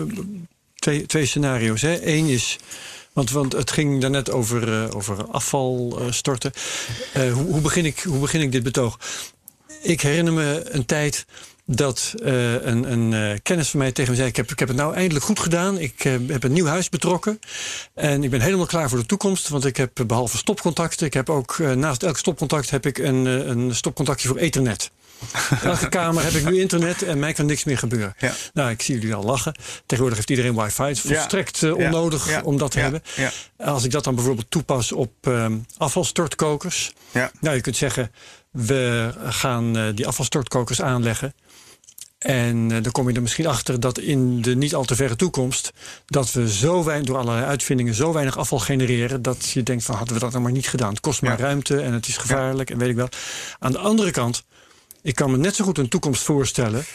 twee, 0.76 1.06
twee 1.06 1.26
scenario's. 1.26 1.82
Hè. 1.82 2.08
Eén 2.08 2.26
is. 2.26 2.60
Want, 3.14 3.32
want 3.32 3.54
het 3.54 3.72
ging 3.72 4.02
daarnet 4.02 4.32
over, 4.32 4.84
eh, 4.84 4.96
over 4.96 5.26
afval 5.28 5.98
eh, 6.00 6.12
storten. 6.12 6.52
Eh, 7.14 7.34
hoe, 7.34 7.46
hoe, 7.46 7.62
begin 7.62 7.86
ik, 7.86 8.00
hoe 8.00 8.20
begin 8.20 8.42
ik 8.42 8.52
dit 8.52 8.64
betoog? 8.64 9.00
Ik 9.82 10.02
herinner 10.02 10.34
me 10.34 10.66
een 10.70 10.86
tijd 10.86 11.26
dat 11.66 12.14
uh, 12.24 12.54
een, 12.54 12.92
een 12.92 13.12
uh, 13.12 13.38
kennis 13.44 13.70
van 13.70 13.80
mij 13.80 13.92
tegen 13.92 14.12
me 14.12 14.18
zei: 14.18 14.30
ik 14.30 14.36
heb, 14.36 14.52
ik 14.52 14.60
heb 14.60 14.68
het 14.68 14.78
nou 14.78 14.96
eindelijk 14.96 15.26
goed 15.26 15.40
gedaan. 15.40 15.78
Ik 15.78 16.04
uh, 16.06 16.14
heb 16.28 16.44
een 16.44 16.52
nieuw 16.52 16.66
huis 16.66 16.90
betrokken. 16.90 17.40
En 17.94 18.24
ik 18.24 18.30
ben 18.30 18.42
helemaal 18.42 18.66
klaar 18.66 18.90
voor 18.90 18.98
de 18.98 19.06
toekomst. 19.06 19.50
Want 19.50 19.66
ik 19.66 19.78
heb 19.78 20.04
behalve 20.08 20.38
stopcontacten, 20.38 21.06
ik 21.06 21.14
heb 21.14 21.30
ook 21.30 21.58
naast 21.58 22.04
elk 22.04 22.18
stopcontact 22.18 22.70
heb 22.70 22.86
ik 22.86 22.98
een, 22.98 23.26
een 23.26 23.76
stopcontactje 23.76 24.28
voor 24.28 24.38
Ethernet. 24.38 24.92
In 25.62 25.70
elke 25.70 25.90
kamer 25.90 26.24
heb 26.24 26.34
ik 26.34 26.46
nu 26.46 26.60
internet 26.60 27.02
en 27.02 27.20
mij 27.20 27.34
kan 27.34 27.46
niks 27.46 27.64
meer 27.64 27.78
gebeuren. 27.78 28.14
Ja. 28.20 28.34
Nou, 28.54 28.70
ik 28.70 28.82
zie 28.82 28.96
jullie 28.96 29.16
al 29.16 29.24
lachen. 29.24 29.56
Tegenwoordig 29.86 30.18
heeft 30.18 30.30
iedereen 30.30 30.56
wifi. 30.56 30.84
Het 30.84 30.92
is 30.92 31.02
volstrekt 31.02 31.58
ja. 31.58 31.72
onnodig 31.72 32.44
om 32.44 32.58
dat 32.58 32.72
te 32.72 32.80
hebben. 32.80 33.02
Als 33.58 33.84
ik 33.84 33.92
dat 33.92 34.04
dan 34.04 34.16
bijvoorbeeld 34.16 34.52
toepas 34.52 34.92
op 34.92 35.12
um, 35.22 35.66
afvalstortkokers. 35.78 36.94
Nou, 37.40 37.56
je 37.56 37.62
kunt 37.62 37.78
zeggen, 37.78 38.12
we 38.52 39.14
gaan 39.30 39.94
die 39.96 40.08
afvalstortkokers 40.08 40.82
aanleggen. 40.82 41.34
En 42.24 42.70
uh, 42.70 42.84
dan 42.84 42.92
kom 42.92 43.10
je 43.10 43.16
er 43.16 43.22
misschien 43.22 43.48
achter 43.48 43.80
dat 43.80 44.00
in 44.00 44.42
de 44.42 44.56
niet 44.56 44.76
al 44.76 44.86
te 44.86 44.96
verre 44.96 45.16
toekomst... 45.16 45.72
dat 46.06 46.32
we 46.32 46.50
zo 46.50 46.84
weinig, 46.84 47.08
door 47.08 47.18
allerlei 47.18 47.46
uitvindingen 47.46 47.94
zo 47.94 48.14
weinig 48.14 48.38
afval 48.38 48.60
genereren... 48.60 49.22
dat 49.22 49.50
je 49.50 49.64
denkt 49.64 49.84
van 49.84 49.96
hadden 49.96 50.14
we 50.14 50.20
dat 50.20 50.32
nou 50.32 50.44
maar 50.44 50.52
niet 50.52 50.68
gedaan. 50.68 50.90
Het 50.90 51.00
kost 51.00 51.22
maar 51.22 51.40
ruimte 51.40 51.82
en 51.82 51.94
het 51.94 52.08
is 52.08 52.18
gevaarlijk 52.18 52.70
en 52.70 52.78
weet 52.78 52.90
ik 52.90 52.96
wel. 52.96 53.10
Aan 53.60 53.72
de 53.72 53.78
andere 53.78 54.12
kant, 54.12 54.44
ik 55.02 55.16
kan 55.16 55.32
me 55.32 55.38
net 55.38 55.56
zo 55.56 55.66
goed 55.66 55.78
een 55.78 55.90
toekomst 55.90 56.24
voorstellen... 56.24 56.86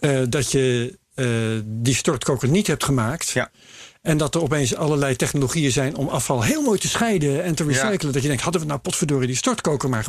Uh, 0.00 0.22
dat 0.28 0.52
je 0.52 0.98
uh, 1.14 1.60
die 1.64 1.94
stortkoker 1.94 2.48
niet 2.48 2.66
hebt 2.66 2.84
gemaakt... 2.84 3.28
Ja. 3.28 3.50
En 4.08 4.16
dat 4.16 4.34
er 4.34 4.42
opeens 4.42 4.74
allerlei 4.74 5.16
technologieën 5.16 5.72
zijn 5.72 5.96
om 5.96 6.08
afval 6.08 6.42
heel 6.42 6.62
mooi 6.62 6.78
te 6.78 6.88
scheiden 6.88 7.44
en 7.44 7.54
te 7.54 7.64
recyclen. 7.64 8.12
Dat 8.12 8.22
je 8.22 8.28
denkt, 8.28 8.42
hadden 8.42 8.60
we 8.60 8.66
nou 8.66 8.80
potverdorie 8.80 9.26
die 9.26 9.36
stortkoker 9.36 9.88
maar 9.88 10.06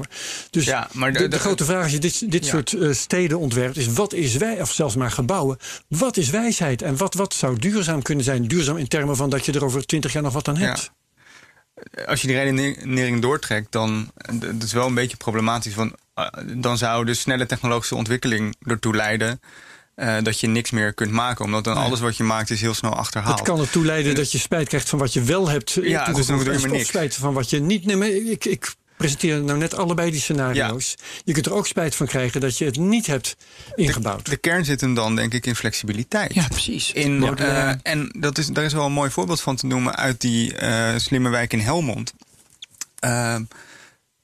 Dus 0.50 0.66
ja, 0.66 0.90
maar 0.92 1.14
de, 1.14 1.28
de, 1.28 1.40
grote 1.40 1.66
vraag 1.66 1.84
als 1.84 1.92
je 1.92 2.00
dit, 2.00 2.32
dit 2.32 2.46
soort 2.46 2.72
uh, 2.72 2.94
steden 2.94 3.40
ontwerpt, 3.40 3.78
is 3.78 3.88
wat 3.88 4.14
is 4.14 4.36
wij, 4.36 4.62
of 4.62 4.72
zelfs 4.72 4.96
maar 4.96 5.12
gebouwen, 5.12 5.58
wat 5.88 6.18
is 6.18 6.30
wijsheid? 6.30 6.82
En 6.82 6.98
wat, 6.98 7.14
wat 7.14 7.34
zou 7.34 7.60
duurzaam 7.60 8.02
kunnen 8.02 8.24
zijn? 8.24 8.48
Duurzaam 8.48 8.78
in 8.78 8.88
termen 8.88 9.16
van 9.16 9.30
dat 9.30 9.46
je 9.46 9.52
er 9.52 9.64
over 9.64 9.86
twintig 9.86 10.14
jaar 10.14 10.24
nog 10.24 10.34
wat 10.34 10.48
aan 10.48 10.58
hebt. 10.58 10.92
Als 12.06 12.22
je 12.22 12.28
die 12.28 12.36
redenering 12.36 13.22
doortrekt, 13.22 13.72
dan 13.72 14.12
dat 14.34 14.64
is 14.64 14.74
wel 14.74 14.88
een 14.88 14.94
beetje 14.94 15.18
problematisch. 15.18 15.76
Want 15.76 15.92
uh, 16.16 16.26
dan 16.56 16.78
zou 16.78 17.06
de 17.06 17.14
snelle 17.14 17.46
technologische 17.46 17.96
ontwikkeling 17.96 18.56
ertoe 18.66 18.96
leiden 18.96 19.40
uh, 20.00 20.18
dat 20.22 20.40
je 20.40 20.48
niks 20.48 20.72
meer 20.72 20.94
kunt 20.94 21.12
maken. 21.12 21.46
Omdat 21.46 21.64
dan 21.64 21.76
alles 21.76 22.00
wat 22.00 22.18
je 22.18 22.24
maakt 22.24 22.50
is 22.50 22.62
heel 22.62 22.74
snel 22.74 22.96
achterhaald. 22.96 23.40
Het 23.40 23.48
kan 23.48 23.60
ertoe 23.60 23.86
leiden 23.86 24.16
dat 24.16 24.32
je 24.32 24.38
spijt 24.38 24.68
krijgt 24.68 24.90
van 24.90 25.00
wat 25.00 25.14
je 25.14 25.22
wel 25.22 25.50
hebt 25.50 25.80
ja, 25.82 26.06
dus 26.06 26.26
dan 26.26 26.44
doe 26.44 26.54
je 26.54 26.60
maar 26.60 26.70
niks. 26.70 26.88
spijt 26.88 27.16
van 27.16 27.34
wat 27.34 27.50
je 27.50 27.60
niet... 27.60 27.86
Nee, 27.86 28.32
ik, 28.32 28.46
ik 28.46 28.76
presenteer 28.98 29.44
nou 29.44 29.58
net 29.58 29.76
allebei 29.76 30.12
die 30.12 30.20
scenario's. 30.20 30.96
Je 31.24 31.34
kunt 31.34 31.46
er 31.46 31.54
ook 31.54 31.68
spijt 31.68 31.96
van 31.96 32.08
krijgen 32.08 32.42
dat 32.42 32.58
je 32.58 32.66
het 32.66 32.78
niet 32.78 33.06
hebt 33.06 33.36
ingebouwd. 33.76 34.26
De, 34.26 34.32
de 34.32 34.38
kern 34.38 34.66
zit 34.66 34.82
hem 34.82 34.94
dan 34.94 35.16
denk 35.16 35.34
ik 35.34 35.46
in 35.46 35.56
flexibiliteit. 35.56 36.34
Ja, 36.34 36.48
precies. 36.48 36.92
In, 36.92 37.36
uh, 37.40 37.72
en 37.84 38.16
dat 38.20 38.38
is, 38.38 38.48
daar 38.48 38.64
is 38.64 38.74
wel 38.74 38.86
een 38.86 38.92
mooi 38.92 39.10
voorbeeld 39.12 39.42
van 39.42 39.56
te 39.56 39.66
noemen 39.66 39.96
uit 39.96 40.22
die 40.22 40.62
uh, 40.62 40.90
slimme 40.98 41.30
wijk 41.30 41.54
in 41.54 41.60
Helmond. 41.60 42.14
Uh, 43.06 43.36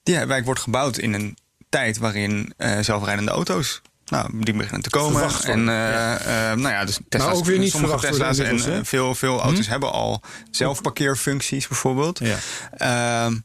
die 0.03 0.25
wijk 0.25 0.45
wordt 0.45 0.59
gebouwd 0.59 0.97
in 0.97 1.13
een 1.13 1.37
tijd 1.69 1.97
waarin 1.97 2.53
zelfrijdende 2.81 3.31
auto's 3.31 3.81
nou, 4.05 4.29
die 4.33 4.53
beginnen 4.53 4.81
te 4.81 4.89
komen. 4.89 5.29
En 5.43 5.59
uh, 5.59 5.65
ja. 5.65 6.19
uh, 6.19 6.57
nou 6.57 6.73
ja, 6.73 6.85
dus 6.85 6.99
Tesla's, 7.09 7.29
maar 7.29 7.39
ook 7.39 7.45
weer 7.45 7.59
niet 7.59 7.71
sommige 7.71 7.97
Tesla's 7.97 8.37
en 8.37 8.57
uh, 8.57 8.79
veel, 8.81 9.15
veel 9.15 9.41
auto's 9.41 9.65
hm? 9.65 9.71
hebben 9.71 9.91
al 9.91 10.21
zelfparkeerfuncties 10.51 11.67
bijvoorbeeld. 11.67 12.19
Ja. 12.19 12.37
Ehm, 12.71 13.37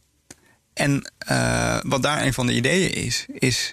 en 0.73 1.13
wat 1.83 2.03
daar 2.03 2.23
een 2.23 2.35
van 2.35 2.47
de 2.47 2.55
ideeën 2.55 2.93
is, 2.93 3.27
is 3.29 3.73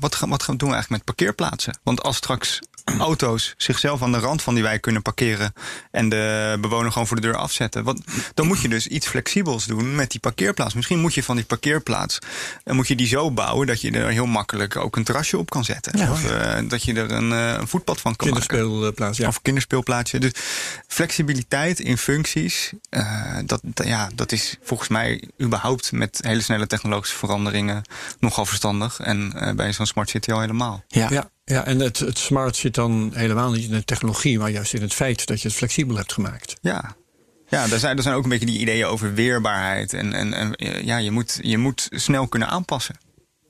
wat, 0.00 0.14
gaan, 0.14 0.28
wat 0.28 0.42
gaan 0.42 0.54
we 0.54 0.60
doen 0.60 0.68
we 0.68 0.74
eigenlijk 0.74 0.90
met 0.90 1.04
parkeerplaatsen? 1.04 1.78
Want 1.82 2.02
als 2.02 2.16
straks 2.16 2.58
auto's 2.98 3.54
zichzelf 3.56 4.02
aan 4.02 4.12
de 4.12 4.18
rand 4.18 4.42
van 4.42 4.54
die 4.54 4.62
wijk 4.62 4.80
kunnen 4.80 5.02
parkeren 5.02 5.52
en 5.90 6.08
de 6.08 6.56
bewoner 6.60 6.92
gewoon 6.92 7.06
voor 7.06 7.16
de 7.16 7.22
deur 7.22 7.36
afzetten. 7.36 7.84
Want 7.84 8.04
dan 8.34 8.46
moet 8.46 8.60
je 8.60 8.68
dus 8.68 8.86
iets 8.86 9.06
flexibels 9.06 9.64
doen 9.64 9.94
met 9.94 10.10
die 10.10 10.20
parkeerplaats. 10.20 10.74
Misschien 10.74 11.00
moet 11.00 11.14
je 11.14 11.22
van 11.22 11.36
die 11.36 11.44
parkeerplaats 11.44 12.18
en 12.64 12.76
moet 12.76 12.88
je 12.88 12.96
die 12.96 13.06
zo 13.06 13.30
bouwen 13.30 13.66
dat 13.66 13.80
je 13.80 13.90
er 13.90 14.08
heel 14.08 14.26
makkelijk 14.26 14.76
ook 14.76 14.96
een 14.96 15.04
terrasje 15.04 15.38
op 15.38 15.50
kan 15.50 15.64
zetten. 15.64 16.10
of 16.10 16.30
uh, 16.30 16.58
dat 16.68 16.82
je 16.82 16.94
er 16.94 17.10
een, 17.10 17.30
uh, 17.30 17.52
een, 17.52 17.68
voetpad 17.68 18.00
van 18.00 18.16
kan 18.16 18.26
kinderspeelplaats, 18.26 19.18
Ja. 19.18 19.28
Of 19.28 19.42
kinderspeelplaatsje. 19.42 20.18
Dus 20.18 20.32
flexibiliteit 20.86 21.80
in 21.80 21.98
functies, 21.98 22.72
uh, 22.90 23.38
dat, 23.44 23.62
ja, 23.74 24.10
dat 24.14 24.32
is 24.32 24.56
volgens 24.62 24.88
mij 24.88 25.28
überhaupt 25.40 25.92
met 25.92 26.18
hele 26.22 26.40
snelle 26.40 26.66
technologische 26.66 27.16
veranderingen 27.16 27.82
nogal 28.18 28.46
verstandig. 28.46 29.00
En 29.00 29.32
bij 29.56 29.72
zo'n 29.72 29.86
smart 29.86 30.08
city 30.08 30.32
al 30.32 30.40
helemaal. 30.40 30.84
Ja. 30.88 31.10
ja. 31.10 31.30
Ja, 31.44 31.64
en 31.64 31.80
het, 31.80 31.98
het 31.98 32.18
smart 32.18 32.56
zit 32.56 32.74
dan 32.74 33.10
helemaal 33.14 33.50
niet 33.50 33.64
in 33.64 33.70
de 33.70 33.84
technologie, 33.84 34.38
maar 34.38 34.50
juist 34.50 34.74
in 34.74 34.82
het 34.82 34.94
feit 34.94 35.26
dat 35.26 35.42
je 35.42 35.48
het 35.48 35.56
flexibel 35.56 35.96
hebt 35.96 36.12
gemaakt. 36.12 36.56
Ja, 36.60 36.96
ja, 37.52 37.70
er 37.70 37.78
zijn, 37.78 37.96
er 37.96 38.02
zijn 38.02 38.14
ook 38.14 38.22
een 38.22 38.28
beetje 38.28 38.46
die 38.46 38.58
ideeën 38.58 38.84
over 38.84 39.14
weerbaarheid. 39.14 39.92
En, 39.92 40.12
en, 40.12 40.34
en 40.34 40.84
ja, 40.84 40.96
je 40.96 41.10
moet, 41.10 41.38
je 41.42 41.58
moet 41.58 41.88
snel 41.90 42.28
kunnen 42.28 42.48
aanpassen. 42.48 42.96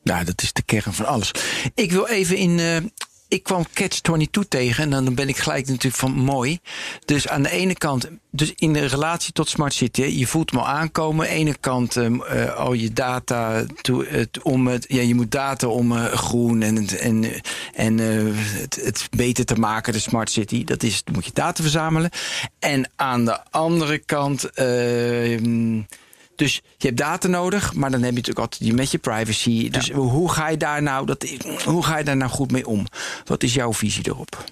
Ja, 0.03 0.25
dat 0.25 0.43
is 0.43 0.53
de 0.53 0.63
kern 0.63 0.93
van 0.93 1.07
alles. 1.07 1.31
Ik 1.75 1.93
wil 1.93 2.07
even 2.07 2.37
in, 2.37 2.59
uh, 2.59 2.77
ik 3.33 3.43
kwam 3.43 3.67
Catch 3.73 4.01
22 4.01 4.49
tegen 4.49 4.93
en 4.93 5.05
dan 5.05 5.15
ben 5.15 5.29
ik 5.29 5.37
gelijk 5.37 5.67
natuurlijk 5.67 5.95
van 5.95 6.13
mooi. 6.13 6.59
Dus 7.05 7.29
aan 7.29 7.43
de 7.43 7.51
ene 7.51 7.75
kant, 7.75 8.09
dus 8.31 8.53
in 8.57 8.73
de 8.73 8.87
relatie 8.87 9.33
tot 9.33 9.49
Smart 9.49 9.75
City, 9.75 10.03
je 10.03 10.27
voelt 10.27 10.57
al 10.57 10.69
aankomen. 10.69 11.27
Aan 11.27 11.33
de 11.33 11.39
ene 11.39 11.57
kant 11.61 11.97
uh, 11.97 12.55
al 12.55 12.73
je 12.73 12.93
data 12.93 13.65
to, 13.81 14.05
om 14.43 14.67
het, 14.67 14.85
ja, 14.89 15.01
je 15.01 15.15
moet 15.15 15.31
data 15.31 15.67
om 15.67 15.93
uh, 15.93 16.05
groen 16.05 16.63
en, 16.63 16.89
en, 16.89 17.25
en 17.75 17.99
het, 17.99 18.81
het, 18.85 19.09
beter 19.17 19.45
te 19.45 19.57
maken, 19.57 19.93
de 19.93 19.99
Smart 19.99 20.31
City. 20.31 20.65
Dat 20.65 20.83
is, 20.83 21.03
moet 21.13 21.25
je 21.25 21.33
data 21.33 21.63
verzamelen. 21.63 22.11
En 22.59 22.91
aan 22.97 23.25
de 23.25 23.39
andere 23.51 23.99
kant 23.99 24.51
dus 26.43 26.55
je 26.77 26.87
hebt 26.87 26.99
data 26.99 27.29
nodig, 27.29 27.75
maar 27.75 27.91
dan 27.91 28.03
heb 28.03 28.11
je 28.11 28.17
natuurlijk 28.17 28.53
altijd 28.53 28.73
met 28.73 28.91
je 28.91 28.99
privacy. 28.99 29.71
Dus 29.71 29.91
hoe, 29.91 30.33
ga 30.33 30.49
je 30.49 30.57
daar 30.57 30.83
nou, 30.83 31.07
dat, 31.07 31.27
hoe 31.65 31.85
ga 31.85 31.99
je 31.99 32.05
daar 32.05 32.17
nou 32.17 32.31
goed 32.31 32.51
mee 32.51 32.67
om? 32.67 32.87
Wat 33.25 33.43
is 33.43 33.55
jouw 33.55 33.73
visie 33.73 34.07
erop? 34.07 34.45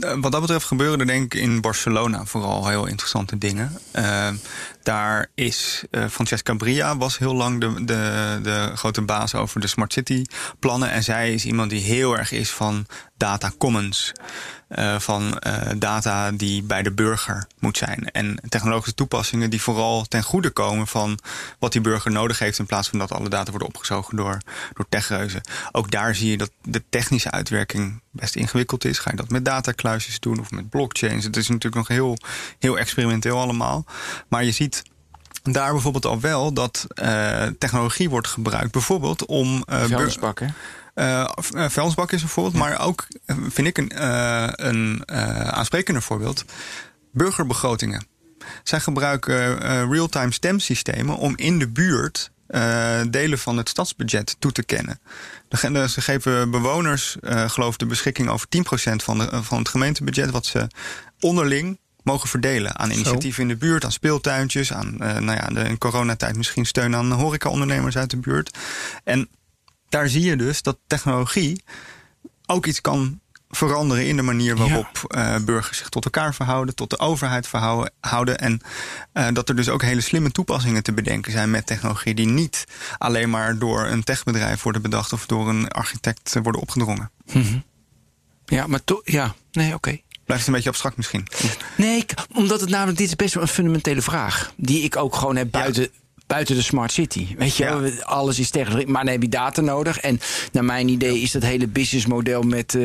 Eh, 0.00 0.14
wat 0.20 0.32
dat 0.32 0.40
betreft 0.40 0.64
gebeuren 0.64 1.00
er 1.00 1.06
denk 1.06 1.34
ik 1.34 1.40
in 1.40 1.60
Barcelona 1.60 2.24
vooral 2.24 2.68
heel 2.68 2.86
interessante 2.86 3.38
dingen. 3.38 3.78
Uh, 3.96 4.28
daar 4.82 5.30
is 5.34 5.84
uh, 5.90 6.06
Francesca 6.08 6.54
Bria 6.54 6.96
was 6.96 7.18
heel 7.18 7.34
lang 7.34 7.60
de, 7.60 7.84
de, 7.84 8.38
de 8.42 8.70
grote 8.74 9.02
baas 9.02 9.34
over 9.34 9.60
de 9.60 9.66
Smart 9.66 9.92
City 9.92 10.24
plannen. 10.58 10.90
En 10.90 11.02
zij 11.02 11.32
is 11.32 11.44
iemand 11.44 11.70
die 11.70 11.80
heel 11.80 12.18
erg 12.18 12.32
is 12.32 12.50
van 12.50 12.86
data 13.16 13.52
commons. 13.58 14.12
Uh, 14.78 14.98
van 14.98 15.40
uh, 15.46 15.56
data 15.76 16.32
die 16.32 16.62
bij 16.62 16.82
de 16.82 16.92
burger 16.92 17.46
moet 17.58 17.76
zijn. 17.76 18.10
En 18.10 18.40
technologische 18.48 18.94
toepassingen 18.94 19.50
die 19.50 19.62
vooral 19.62 20.04
ten 20.04 20.22
goede 20.22 20.50
komen 20.50 20.86
van 20.86 21.18
wat 21.58 21.72
die 21.72 21.80
burger 21.80 22.10
nodig 22.10 22.38
heeft. 22.38 22.58
In 22.58 22.66
plaats 22.66 22.88
van 22.88 22.98
dat 22.98 23.12
alle 23.12 23.28
data 23.28 23.50
worden 23.50 23.68
opgezogen 23.68 24.16
door, 24.16 24.38
door 24.74 24.86
techreuzen. 24.88 25.40
Ook 25.72 25.90
daar 25.90 26.14
zie 26.14 26.30
je 26.30 26.36
dat 26.36 26.50
de 26.62 26.82
technische 26.88 27.30
uitwerking 27.30 28.00
best 28.10 28.36
ingewikkeld 28.36 28.84
is. 28.84 28.98
Ga 28.98 29.10
je 29.10 29.16
dat 29.16 29.30
met 29.30 29.44
datakluisjes 29.44 30.20
doen 30.20 30.40
of 30.40 30.50
met 30.50 30.70
blockchains? 30.70 31.24
Het 31.24 31.36
is 31.36 31.48
natuurlijk 31.48 31.74
nog 31.74 31.88
heel, 31.88 32.16
heel 32.58 32.78
experimenteel 32.78 33.38
allemaal. 33.38 33.84
Maar 34.28 34.44
je 34.44 34.52
ziet 34.52 34.82
daar 35.42 35.72
bijvoorbeeld 35.72 36.06
al 36.06 36.20
wel 36.20 36.52
dat 36.52 36.86
uh, 37.02 37.46
technologie 37.58 38.10
wordt 38.10 38.28
gebruikt. 38.28 38.72
Bijvoorbeeld 38.72 39.26
om. 39.26 39.64
Uh, 39.70 39.84
vuilnisbakken. 39.84 40.54
Uh, 41.00 41.28
vuilnisbak 41.68 42.12
is 42.12 42.22
een 42.22 42.28
voorbeeld, 42.28 42.54
maar 42.54 42.80
ook 42.80 43.06
vind 43.48 43.66
ik 43.66 43.78
een, 43.78 43.90
een 44.66 45.10
aansprekender 45.52 46.02
voorbeeld. 46.02 46.44
Burgerbegrotingen. 47.12 48.06
Zij 48.62 48.80
gebruiken 48.80 49.58
real-time 49.92 50.32
stemsystemen 50.32 51.16
om 51.16 51.36
in 51.36 51.58
de 51.58 51.68
buurt 51.68 52.30
delen 53.10 53.38
van 53.38 53.56
het 53.56 53.68
stadsbudget 53.68 54.36
toe 54.38 54.52
te 54.52 54.64
kennen. 54.64 55.00
Ze 55.88 56.00
geven 56.00 56.50
bewoners, 56.50 57.16
geloof 57.46 57.76
de 57.76 57.86
beschikking 57.86 58.28
over 58.28 58.46
10% 58.90 58.94
van, 58.96 59.18
de, 59.18 59.42
van 59.42 59.58
het 59.58 59.68
gemeentebudget, 59.68 60.30
wat 60.30 60.46
ze 60.46 60.66
onderling 61.20 61.78
mogen 62.02 62.28
verdelen 62.28 62.78
aan 62.78 62.90
initiatieven 62.90 63.42
in 63.42 63.48
de 63.48 63.56
buurt, 63.56 63.84
aan 63.84 63.92
speeltuintjes, 63.92 64.72
aan 64.72 64.96
uh, 65.00 65.18
nou 65.18 65.38
ja, 65.38 65.46
de, 65.46 65.68
in 65.68 65.78
coronatijd 65.78 66.36
misschien 66.36 66.66
steun 66.66 66.96
aan 66.96 67.12
horecaondernemers 67.12 67.96
uit 67.96 68.10
de 68.10 68.16
buurt. 68.16 68.58
En 69.04 69.28
daar 69.90 70.08
zie 70.08 70.24
je 70.24 70.36
dus 70.36 70.62
dat 70.62 70.78
technologie 70.86 71.62
ook 72.46 72.66
iets 72.66 72.80
kan 72.80 73.20
veranderen 73.50 74.06
in 74.06 74.16
de 74.16 74.22
manier 74.22 74.56
waarop 74.56 75.06
ja. 75.08 75.36
uh, 75.36 75.44
burgers 75.44 75.78
zich 75.78 75.88
tot 75.88 76.04
elkaar 76.04 76.34
verhouden, 76.34 76.74
tot 76.74 76.90
de 76.90 76.98
overheid 76.98 77.46
verhouden. 77.48 78.38
En 78.38 78.60
uh, 79.14 79.28
dat 79.32 79.48
er 79.48 79.56
dus 79.56 79.68
ook 79.68 79.82
hele 79.82 80.00
slimme 80.00 80.30
toepassingen 80.30 80.82
te 80.82 80.92
bedenken 80.92 81.32
zijn 81.32 81.50
met 81.50 81.66
technologie 81.66 82.14
die 82.14 82.26
niet 82.26 82.64
alleen 82.98 83.30
maar 83.30 83.58
door 83.58 83.86
een 83.86 84.04
techbedrijf 84.04 84.62
worden 84.62 84.82
bedacht 84.82 85.12
of 85.12 85.26
door 85.26 85.48
een 85.48 85.68
architect 85.68 86.36
worden 86.42 86.60
opgedrongen. 86.60 87.10
Mm 87.32 87.42
-hmm. 87.42 87.64
Ja, 88.44 88.66
maar 88.66 88.84
toch, 88.84 89.00
ja, 89.04 89.34
nee, 89.52 89.66
oké. 89.66 89.76
Okay. 89.76 90.04
Blijft 90.24 90.46
een 90.46 90.52
beetje 90.52 90.68
abstract 90.68 90.96
misschien. 90.96 91.26
Nee, 91.76 92.04
omdat 92.34 92.60
het 92.60 92.70
namelijk, 92.70 92.98
dit 92.98 93.06
is 93.06 93.16
best 93.16 93.34
wel 93.34 93.42
een 93.42 93.48
fundamentele 93.48 94.02
vraag. 94.02 94.52
Die 94.56 94.82
ik 94.82 94.96
ook 94.96 95.14
gewoon 95.14 95.36
heb 95.36 95.50
buiten, 95.50 95.90
buiten 96.30 96.54
de 96.56 96.62
smart 96.62 96.92
city. 96.92 97.26
Weet 97.38 97.56
je, 97.56 97.64
Ja. 97.64 97.80
alles 98.02 98.38
is 98.38 98.50
tegen. 98.50 98.90
Maar 98.90 99.04
dan 99.04 99.12
heb 99.12 99.22
je 99.22 99.28
data 99.28 99.60
nodig. 99.60 99.98
En 99.98 100.20
naar 100.52 100.64
mijn 100.64 100.88
idee 100.88 101.20
is 101.20 101.30
dat 101.30 101.42
hele 101.42 101.66
businessmodel 101.66 102.42
met, 102.42 102.74
eh, 102.74 102.82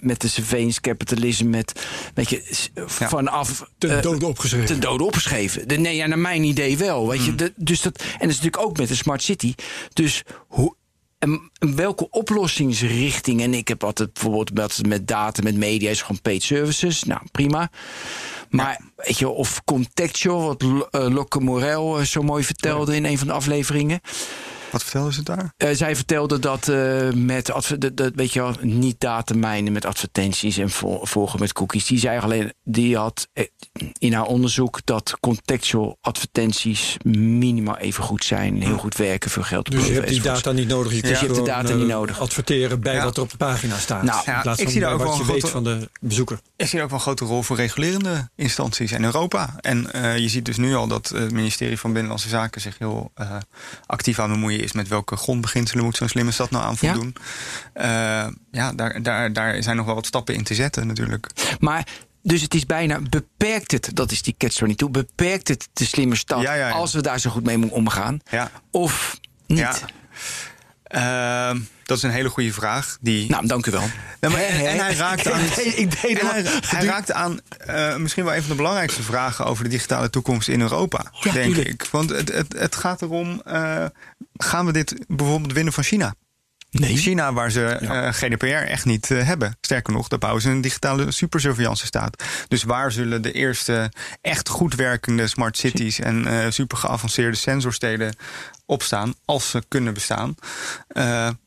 met 0.00 0.20
de 0.20 0.28
surveillance 0.28 0.80
capitalism, 0.80 1.48
met 1.50 1.86
weet 2.14 2.30
je, 2.30 2.68
vanaf 2.86 3.64
Ten 3.78 3.96
eh, 3.96 4.02
dode 4.02 4.26
opgeschreven. 4.26 4.66
ten 4.66 4.80
dode 4.80 5.04
opgeschreven. 5.04 5.68
De, 5.68 5.76
nee, 5.76 5.96
ja, 5.96 6.06
naar 6.06 6.18
mijn 6.18 6.42
idee 6.42 6.76
wel. 6.78 7.08
Weet 7.08 7.24
je, 7.24 7.34
de- 7.34 7.52
dus 7.56 7.80
dat, 7.80 7.98
en 8.02 8.06
dat 8.18 8.28
is 8.28 8.36
natuurlijk 8.36 8.62
ook 8.62 8.76
met 8.76 8.88
de 8.88 8.94
smart 8.94 9.22
city. 9.22 9.54
Dus 9.92 10.22
hoe. 10.48 10.74
En 11.20 11.50
welke 11.74 12.10
oplossingsrichting? 12.10 13.40
En 13.42 13.54
ik 13.54 13.68
heb 13.68 13.84
altijd 13.84 14.12
bijvoorbeeld 14.12 14.54
met, 14.54 14.86
met 14.86 15.08
data, 15.08 15.42
met 15.42 15.56
media, 15.56 15.90
is 15.90 16.02
gewoon 16.02 16.20
paid 16.20 16.42
services. 16.42 17.04
Nou, 17.04 17.20
prima. 17.32 17.70
Maar 18.48 18.80
weet 18.96 19.18
je, 19.18 19.28
of 19.28 19.64
contextual, 19.64 20.42
wat 20.42 20.62
eh, 20.62 21.06
Locke 21.08 21.40
Morel 21.40 21.98
eh, 21.98 22.04
zo 22.04 22.22
mooi 22.22 22.44
vertelde 22.44 22.96
in 22.96 23.04
een 23.04 23.18
van 23.18 23.26
de 23.26 23.32
afleveringen. 23.32 24.00
Wat 24.70 24.82
vertelden 24.82 25.12
ze 25.12 25.22
daar? 25.22 25.52
Eh, 25.56 25.70
zij 25.72 25.96
vertelde 25.96 26.38
dat 26.38 26.68
eh, 26.68 27.10
met 27.10 27.46
dat, 27.46 27.76
dat, 27.94 28.12
weet 28.14 28.32
je 28.32 28.40
wel, 28.40 28.54
niet 28.60 29.00
datamijnen 29.00 29.72
met 29.72 29.84
advertenties 29.84 30.56
en 30.56 30.70
vol- 30.70 31.06
volgen 31.06 31.40
met 31.40 31.52
cookies. 31.52 31.86
Die 31.86 31.98
zei 31.98 32.20
alleen, 32.20 32.52
die 32.64 32.96
had 32.96 33.28
in 33.98 34.12
haar 34.12 34.24
onderzoek 34.26 34.80
dat 34.84 35.16
contextual 35.20 35.98
advertenties 36.00 36.96
minimaal 37.02 37.76
even 37.76 38.04
goed 38.04 38.24
zijn, 38.24 38.62
heel 38.62 38.78
goed 38.78 38.96
werken, 38.96 39.30
veel 39.30 39.42
geld 39.42 39.70
Dus 39.70 39.86
je 39.86 39.92
hebt 39.92 40.08
die 40.08 40.20
data 40.20 40.52
niet 40.52 40.68
nodig. 40.68 40.92
Je, 40.94 41.00
Dus 41.02 41.20
je 41.20 41.24
hebt 41.26 41.38
de 41.38 41.42
data 41.44 41.68
eh, 41.68 41.74
niet 41.76 41.86
nodig. 41.86 42.20
Adverteren 42.20 42.80
bij 42.80 42.94
Ja. 42.94 43.04
wat 43.04 43.16
er 43.16 43.22
op 43.22 43.30
de 43.30 43.36
pagina 43.36 43.76
staat. 43.78 44.02
Nou, 44.02 44.18
in 44.26 44.40
plaats 44.42 44.58
ik 44.58 44.64
van 44.64 44.72
zie 44.72 44.80
daar 44.80 44.92
ook 44.92 44.98
wat 44.98 45.08
wel 45.08 45.16
je 45.16 45.24
weet 45.32 45.38
grote- 45.38 45.46
van 45.52 45.64
de 45.64 45.88
bezoeker. 46.00 46.40
Ik 46.56 46.66
zie 46.66 46.82
ook 46.82 46.88
wel 46.88 46.98
een 46.98 47.04
grote 47.04 47.24
rol 47.24 47.42
voor 47.42 47.56
regulerende 47.56 48.28
instanties 48.36 48.92
in 48.92 49.04
Europa. 49.04 49.54
En 49.60 49.92
eh, 49.92 50.16
je 50.18 50.28
ziet 50.28 50.44
dus 50.44 50.56
nu 50.56 50.74
al 50.74 50.86
dat 50.86 51.08
het 51.08 51.32
ministerie 51.32 51.78
van 51.78 51.90
Binnenlandse 51.92 52.28
Zaken 52.28 52.60
zich 52.60 52.78
heel 52.78 53.10
eh, 53.14 53.36
actief 53.86 54.18
aan 54.18 54.30
het 54.30 54.34
bemoeien 54.38 54.60
is 54.62 54.72
met 54.72 54.88
welke 54.88 55.16
grondbeginselen 55.16 55.84
moet 55.84 55.96
zo'n 55.96 56.08
slimme 56.08 56.30
stad 56.30 56.50
nou 56.50 56.64
aan 56.64 56.76
Ja. 56.80 56.92
voldoen. 56.92 57.14
Ja, 57.74 58.32
ja 58.50 58.72
daar, 58.72 59.02
daar, 59.02 59.32
daar 59.32 59.62
zijn 59.62 59.76
nog 59.76 59.86
wel 59.86 59.94
wat 59.94 60.06
stappen 60.06 60.34
in 60.34 60.44
te 60.44 60.54
zetten 60.54 60.86
natuurlijk. 60.86 61.26
Maar 61.60 61.86
dus 62.22 62.42
het 62.42 62.54
is 62.54 62.66
bijna 62.66 63.00
beperkt 63.10 63.72
het, 63.72 63.90
dat 63.94 64.10
is 64.10 64.22
die 64.22 64.34
catch-22, 64.38 64.90
beperkt 64.90 65.48
het 65.48 65.68
de 65.72 65.84
slimme 65.84 66.16
stad 66.16 66.42
Ja, 66.42 66.54
ja, 66.54 66.68
ja. 66.68 66.74
als 66.74 66.92
we 66.92 67.00
daar 67.02 67.18
zo 67.20 67.30
goed 67.30 67.44
mee 67.44 67.56
moeten 67.58 67.76
omgaan? 67.76 68.20
Ja. 68.30 68.50
Of 68.70 69.18
niet? 69.46 69.58
Ja. 69.58 69.74
Ehm, 70.84 71.60
dat 71.84 71.96
is 71.96 72.02
een 72.02 72.10
hele 72.10 72.28
goede 72.28 72.52
vraag. 72.52 72.98
Die, 73.00 73.30
Nou, 73.30 73.46
dank 73.46 73.66
u 73.66 73.70
wel. 73.70 73.80
Maar- 74.20 74.30
Hè, 74.30 74.36
en, 74.66 74.78
hij 74.78 74.94
raakte 74.94 75.32
aan, 75.32 75.40
Ik 75.76 76.02
deed- 76.02 76.20
hij, 76.20 76.44
hij 76.66 76.84
raakte 76.84 77.14
aan 77.14 77.40
eh, 77.58 77.96
misschien 77.96 78.24
wel 78.24 78.34
een 78.34 78.40
van 78.40 78.50
de 78.50 78.56
belangrijkste 78.56 79.02
vragen 79.02 79.44
over 79.46 79.64
de 79.64 79.70
digitale 79.70 80.10
toekomst 80.10 80.48
in 80.48 80.60
Europa, 80.60 81.04
denk 81.22 81.34
tuurlijk. 81.54 81.68
ik. 81.68 81.84
Want 81.90 82.10
het, 82.10 82.32
het, 82.32 82.52
het 82.58 82.76
gaat 82.76 83.02
erom, 83.02 83.40
eh, 83.44 83.84
gaan 84.36 84.66
we 84.66 84.72
dit 84.72 84.94
bijvoorbeeld 85.08 85.52
winnen 85.52 85.72
van 85.72 85.84
China? 85.84 86.14
Nee. 86.70 86.96
China, 86.96 87.32
waar 87.32 87.50
ze 87.50 87.64
eh, 87.66 88.12
GDPR 88.12 88.46
echt 88.46 88.84
niet 88.84 89.10
eh, 89.10 89.26
hebben. 89.26 89.56
Sterker 89.60 89.92
nog, 89.92 90.08
daar 90.08 90.18
bouwen 90.18 90.42
ze 90.42 90.50
een 90.50 90.60
digitale 90.60 91.10
supersurveillance 91.10 91.86
staat. 91.86 92.24
Dus 92.48 92.62
waar 92.62 92.92
zullen 92.92 93.22
de 93.22 93.32
eerste 93.32 93.92
echt 94.20 94.48
goed 94.48 94.74
werkende 94.74 95.26
smart 95.26 95.56
cities 95.56 96.00
en 96.00 96.26
eh, 96.26 96.50
super 96.50 96.76
geavanceerde 96.76 97.36
sensorsteden 97.36 98.16
opstaan, 98.66 99.14
als 99.24 99.50
ze 99.50 99.62
kunnen 99.68 99.94
bestaan? 99.94 100.34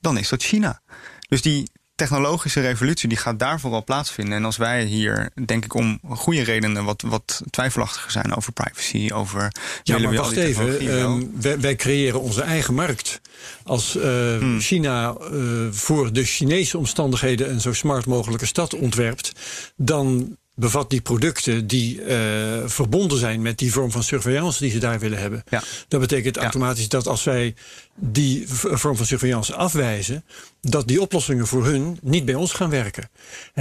Dan 0.01 0.17
is 0.17 0.30
dat 0.30 0.43
China. 0.43 0.82
Dus 1.28 1.41
die 1.41 1.71
technologische 1.96 2.62
revolutie 2.62 3.10
die 3.10 3.18
gaat 3.18 3.39
daar 3.39 3.60
vooral 3.60 3.84
plaatsvinden. 3.84 4.34
En 4.34 4.46
als 4.46 4.58
wij 4.58 4.84
hier, 4.84 5.30
denk 5.46 5.66
ik, 5.66 5.74
om 5.74 6.00
goede 6.10 6.41
redenen 6.44 6.84
wat, 6.84 7.02
wat 7.02 7.41
twijfelachtiger 7.50 8.12
zijn 8.12 8.36
over 8.36 8.52
privacy, 8.54 9.10
over 9.14 9.52
Ja, 9.84 9.98
maar 10.00 10.14
wacht 10.16 10.36
even. 10.36 10.80
ehm, 10.80 11.24
wij, 11.41 11.60
wij 11.60 11.76
creëren 11.76 12.22
onze 12.22 12.41
eigen 12.41 12.74
markt. 12.74 13.22
Als 13.64 13.98
eh, 13.98 14.12
Hmm. 14.38 14.60
China 14.60 15.16
eh, 15.32 15.38
voor 15.72 16.14
de 16.14 16.24
Chinese 16.24 16.78
omstandigheden 16.78 17.50
een 17.50 17.62
zo 17.62 17.74
smart 17.74 18.06
mogelijke 18.06 18.46
stad 18.46 18.76
ontwerpt, 18.76 19.32
dan 19.76 20.38
bevat 20.56 20.89
die 20.89 21.01
producten 21.01 21.68
die 21.68 22.01
eh, 22.04 22.18
verbonden 22.66 23.18
zijn 23.18 23.41
met 23.41 23.58
die 23.58 23.72
vorm 23.72 23.91
van 23.91 24.04
surveillance 24.04 24.60
die 24.60 24.72
ze 24.72 24.78
daar 24.80 24.99
willen 24.99 25.18
hebben. 25.20 25.43
Ja. 25.49 25.64
Dat 25.88 25.99
betekent 25.99 26.36
Ja. 26.36 26.41
automatisch 26.41 26.89
dat 26.89 27.08
als 27.08 27.24
wij 27.24 27.56
die 27.95 28.43
vorm 28.47 28.95
van 28.97 29.06
surveillance 29.06 29.56
afwijzen, 29.56 30.24
dat 30.62 30.88
die 30.88 31.01
oplossingen 31.01 31.47
voor 31.47 31.66
hun 31.66 31.97
niet 32.01 32.26
bij 32.26 32.36
ons 32.36 32.54
gaan 32.54 32.70
werken. 32.70 33.10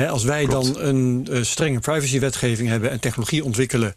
Als 0.08 0.24
wij 0.24 0.44
Klopt. 0.44 0.74
dan 0.74 0.84
een 0.84 1.28
eh, 1.30 1.42
strenge 1.42 1.78
privacywetgeving 1.80 2.68
hebben 2.68 2.90
en 2.90 3.00
technologie 3.00 3.44
ontwikkelen 3.44 3.94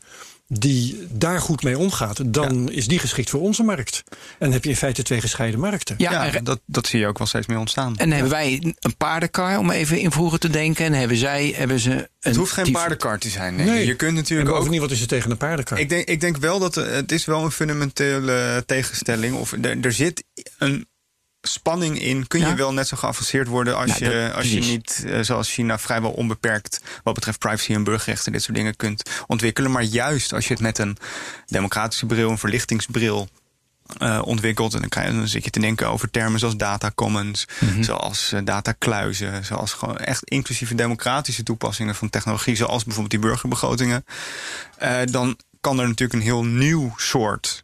die 0.48 1.08
daar 1.12 1.42
goed 1.42 1.64
mee 1.64 1.78
omgaat, 1.78 2.34
dan 2.34 2.72
is 2.72 2.88
die 2.88 3.00
geschikt 3.00 3.30
voor 3.30 3.42
onze 3.42 3.64
markt. 3.64 4.04
En 4.10 4.18
dan 4.40 4.52
heb 4.52 4.64
je 4.64 4.70
in 4.70 4.76
feite 4.76 5.04
twee 5.04 5.22
gescheiden 5.22 5.60
markten. 5.60 5.96
Ja, 5.98 6.30
dat, 6.44 6.60
dat 6.66 6.88
zie 6.88 7.00
je 7.00 7.08
ook 7.08 7.18
wel 7.18 7.28
steeds 7.28 7.48
meer 7.48 7.58
ontstaan. 7.58 7.98
en 7.98 8.12
hebben 8.12 8.32
wij 8.32 8.76
een 8.80 8.98
paardenkar, 8.98 9.58
om 9.58 9.70
even 9.70 10.00
in 10.00 10.12
vroeger 10.12 10.40
te 10.40 10.50
denken. 10.50 10.86
En 10.86 10.94
hebben 10.94 11.18
zij, 11.18 11.54
hebben 11.56 11.80
ze 11.80 11.92
een 11.92 12.08
het 12.20 12.36
hoeft 12.36 12.52
geen 12.52 12.72
paardenkar 12.72 13.20
te 13.20 13.30
zijn. 13.30 13.56
Nee. 13.56 13.66
Nee. 13.66 13.86
Je 13.86 13.96
kunt 13.96 14.14
natuurlijk 14.14 14.50
ook 14.50 14.56
bovendien, 14.56 14.82
wat 14.82 14.92
is 14.92 15.02
er 15.02 15.08
tegen 15.08 15.32
een 15.32 15.38
paardenkar? 15.38 15.80
Ik 15.80 15.90
denk, 15.90 16.08
ik 16.08 16.22
denk 16.22 16.38
wel 16.38 16.60
dat 16.60 16.78
eh, 16.78 16.86
het 16.86 17.12
is 17.12 17.26
wel 17.26 17.44
een 17.44 17.52
fundamentele 17.52 18.64
tegenstelling. 18.66 19.36
Of 19.36 19.52
er, 19.52 19.78
er 19.82 19.94
zit 19.94 20.24
een 20.58 20.88
spanning 21.48 22.02
in. 22.02 22.28
Kun 22.28 22.40
je 22.40 22.46
Ja. 22.46 22.56
wel 22.56 22.74
net 22.74 22.88
zo 22.88 22.98
geavanceerd 22.98 23.48
worden 23.48 23.76
als, 23.78 23.96
je, 23.98 24.32
als 24.36 24.52
je 24.52 24.60
niet, 24.60 25.04
eh, 25.08 25.20
zoals 25.22 25.52
China, 25.54 25.80
vrijwel 25.80 26.12
onbeperkt 26.12 26.82
wat 27.04 27.14
betreft 27.14 27.40
privacy 27.40 27.74
en 27.74 27.84
burgerrechten, 27.84 28.32
dit 28.32 28.44
soort 28.44 28.58
dingen 28.58 28.76
kunt 28.76 29.10
ontwikkelen. 29.28 29.72
Maar 29.72 29.84
juist 29.84 30.34
als 30.34 30.48
je 30.48 30.54
het 30.54 30.62
met 30.62 30.78
een 30.78 30.98
democratische 31.46 32.06
bril, 32.06 32.30
een 32.30 32.38
verlichtingsbril. 32.38 33.28
eh, 33.98 34.22
ontwikkelt. 34.26 34.74
En 34.74 34.80
dan, 34.80 34.90
krijg 34.90 35.08
je, 35.08 35.14
dan 35.16 35.28
zit 35.28 35.44
je 35.44 35.50
te 35.50 35.60
denken 35.60 35.88
over 35.88 36.12
termen 36.12 36.40
zoals 36.40 36.56
data 36.58 36.92
commons, 36.96 37.46
Mhm. 37.60 37.84
zoals 37.84 38.32
eh, 38.32 38.40
datakluizen, 38.44 39.46
zoals 39.46 39.74
gewoon 39.74 39.98
echt 39.98 40.24
inclusieve 40.24 40.76
democratische 40.76 41.44
toepassingen 41.44 41.96
van 41.96 42.10
technologie, 42.10 42.56
zoals 42.56 42.84
bijvoorbeeld 42.84 43.22
die 43.22 43.30
burgerbegrotingen. 43.30 44.06
Dan 45.12 45.38
kan 45.62 45.80
er 45.80 45.88
natuurlijk 45.88 46.14
een 46.20 46.26
heel 46.26 46.44
nieuw 46.46 46.94
soort 46.98 47.62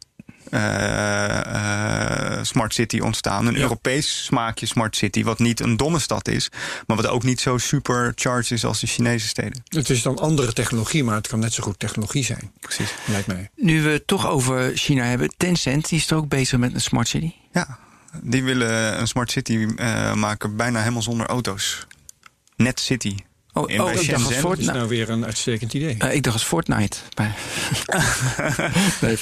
smart 2.42 2.74
city 2.74 2.98
ontstaan. 2.98 3.46
Een 3.46 3.54
Ja. 3.54 3.60
Europees 3.60 4.24
smaakje 4.24 4.66
smart 4.66 4.96
city, 4.96 5.24
wat 5.24 5.38
niet 5.38 5.60
een 5.60 5.76
domme 5.76 5.98
stad 5.98 6.28
is, 6.28 6.48
maar 6.86 6.96
wat 6.96 7.06
ook 7.06 7.22
niet 7.22 7.40
zo 7.40 7.58
supercharged 7.58 8.50
is 8.50 8.64
als 8.64 8.80
de 8.80 8.86
Chinese 8.86 9.26
steden. 9.28 9.62
Het 9.68 9.90
is 9.90 10.02
dan 10.02 10.18
andere 10.18 10.52
technologie, 10.52 11.04
maar 11.04 11.14
het 11.14 11.28
kan 11.28 11.38
net 11.38 11.52
zo 11.52 11.62
goed 11.62 11.78
technologie 11.78 12.24
zijn, 12.24 12.52
Precies. 12.60 12.94
lijkt 13.06 13.26
mij. 13.26 13.50
Nu 13.56 13.82
we 13.82 13.90
het 13.90 14.06
toch 14.06 14.26
over 14.26 14.76
China 14.76 15.04
hebben, 15.04 15.32
Tencent 15.36 15.88
die 15.88 15.98
is 15.98 16.10
er 16.10 16.16
ook 16.16 16.28
bezig 16.28 16.58
met 16.58 16.74
een 16.74 16.80
smart 16.80 17.08
city. 17.08 17.32
Ja, 17.52 17.78
die 18.22 18.42
willen 18.44 19.00
een 19.00 19.08
smart 19.08 19.30
city 19.30 19.66
eh, 19.76 20.14
maken 20.14 20.56
bijna 20.56 20.78
helemaal 20.80 21.02
zonder 21.02 21.26
auto's. 21.26 21.86
Net 22.56 22.80
city. 22.80 23.16
Oh, 23.54 23.70
In- 23.70 23.80
oh 23.80 23.90
ik 23.90 23.96
dacht 23.96 24.12
als. 24.12 24.22
Dat 24.22 24.30
is 24.30 24.38
Fortnite. 24.38 24.72
nou 24.72 24.88
weer 24.88 25.10
een 25.10 25.24
uitstekend 25.24 25.72
idee. 25.72 25.96
Eh, 25.98 26.14
ik 26.14 26.22
dacht 26.22 26.36
als 26.36 26.44
Fortnite. 26.44 26.96
Maar... 27.16 27.36
nee. 29.00 29.18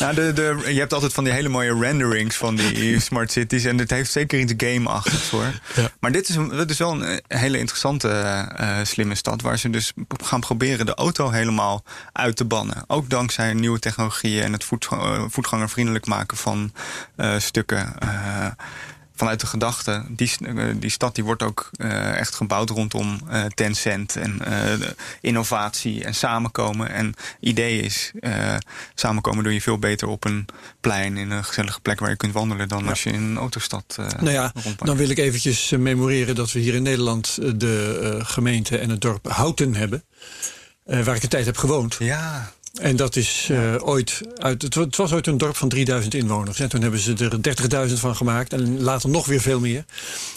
Nou, 0.00 0.14
de, 0.14 0.32
de, 0.32 0.62
je 0.72 0.78
hebt 0.78 0.92
altijd 0.92 1.12
van 1.12 1.24
die 1.24 1.32
hele 1.32 1.48
mooie 1.48 1.78
renderings 1.78 2.36
van 2.36 2.56
die 2.56 3.00
smart 3.00 3.32
cities. 3.32 3.64
En 3.64 3.76
dit 3.76 3.90
heeft 3.90 4.12
zeker 4.12 4.38
iets 4.38 4.52
game-achtigs 4.56 5.30
hoor. 5.30 5.60
Ja. 5.74 5.90
Maar 6.00 6.12
dit 6.12 6.28
is, 6.28 6.36
is 6.66 6.78
wel 6.78 6.92
een 6.92 7.02
eh, 7.02 7.40
hele 7.40 7.58
interessante 7.58 8.08
eh, 8.08 8.78
slimme 8.82 9.14
stad. 9.14 9.40
Waar 9.40 9.58
ze 9.58 9.70
dus 9.70 9.92
gaan 10.24 10.40
proberen 10.40 10.86
de 10.86 10.94
auto 10.94 11.30
helemaal 11.30 11.84
uit 12.12 12.36
te 12.36 12.44
bannen. 12.44 12.84
Ook 12.86 13.10
dankzij 13.10 13.54
nieuwe 13.54 13.78
technologieën 13.78 14.42
en 14.42 14.52
het 14.52 14.64
voet, 14.64 14.88
voetgangervriendelijk 15.28 16.06
maken 16.06 16.36
van 16.36 16.72
eh, 17.16 17.38
stukken. 17.38 17.94
Vanuit 19.14 19.40
de 19.40 19.46
gedachte, 19.46 20.04
die, 20.08 20.30
eh, 20.46 20.64
die 20.76 20.90
stad 20.90 21.14
die 21.14 21.24
wordt 21.24 21.42
ook 21.42 21.70
eh, 21.76 22.18
echt 22.18 22.34
gebouwd 22.34 22.70
rondom 22.70 23.20
eh, 23.28 23.44
Tencent 23.44 24.16
en 24.16 24.42
innovatie 25.20 26.04
en 26.04 26.14
samenkomen. 26.14 26.90
En 26.90 27.14
idee 27.40 27.80
is, 27.80 28.12
samenkomen 28.94 29.44
doe 29.44 29.52
je 29.52 29.60
veel 29.60 29.78
beter 29.78 30.08
op 30.08 30.24
een 30.24 30.46
plein 30.80 31.16
in 31.16 31.30
een 31.30 31.44
gezellige 31.44 31.80
plek 31.80 32.00
waar 32.00 32.10
je 32.10 32.16
kunt 32.16 32.32
wandelen 32.32 32.68
dan 32.68 32.88
als 32.88 33.02
je 33.02 33.10
in 33.10 33.22
een 33.22 33.36
autostad 33.36 33.96
Nou 33.96 34.30
ja, 34.30 34.52
dan 34.78 34.96
wil 34.96 35.08
ik 35.08 35.18
eventjes 35.18 35.70
memoreren 35.70 36.34
dat 36.34 36.52
we 36.52 36.58
hier 36.58 36.74
in 36.74 36.82
Nederland 36.82 37.38
de 37.60 38.18
gemeente 38.22 38.78
en 38.78 38.90
het 38.90 39.00
dorp 39.00 39.28
Houten 39.28 39.74
hebben. 39.74 40.04
waar 40.84 41.16
ik 41.16 41.22
een 41.22 41.28
tijd 41.28 41.46
heb 41.46 41.56
gewoond. 41.56 41.96
Ja, 41.98 42.52
En 42.74 42.96
dat 42.96 43.16
is 43.16 43.48
eh, 43.50 43.74
ooit 43.78 44.20
uit. 44.36 44.62
Het, 44.62 44.74
het 44.74 44.96
was 44.96 45.12
ooit 45.12 45.26
een 45.26 45.38
dorp 45.38 45.56
van 45.56 45.68
3000 45.68 46.14
inwoners. 46.14 46.60
En 46.60 46.68
toen 46.68 46.82
hebben 46.82 47.00
ze 47.00 47.14
er 47.14 47.88
30.000 47.88 47.94
van 47.94 48.16
gemaakt. 48.16 48.52
En 48.52 48.80
later 48.82 49.08
nog 49.10 49.26
weer 49.26 49.40
veel 49.40 49.60
meer. 49.60 49.84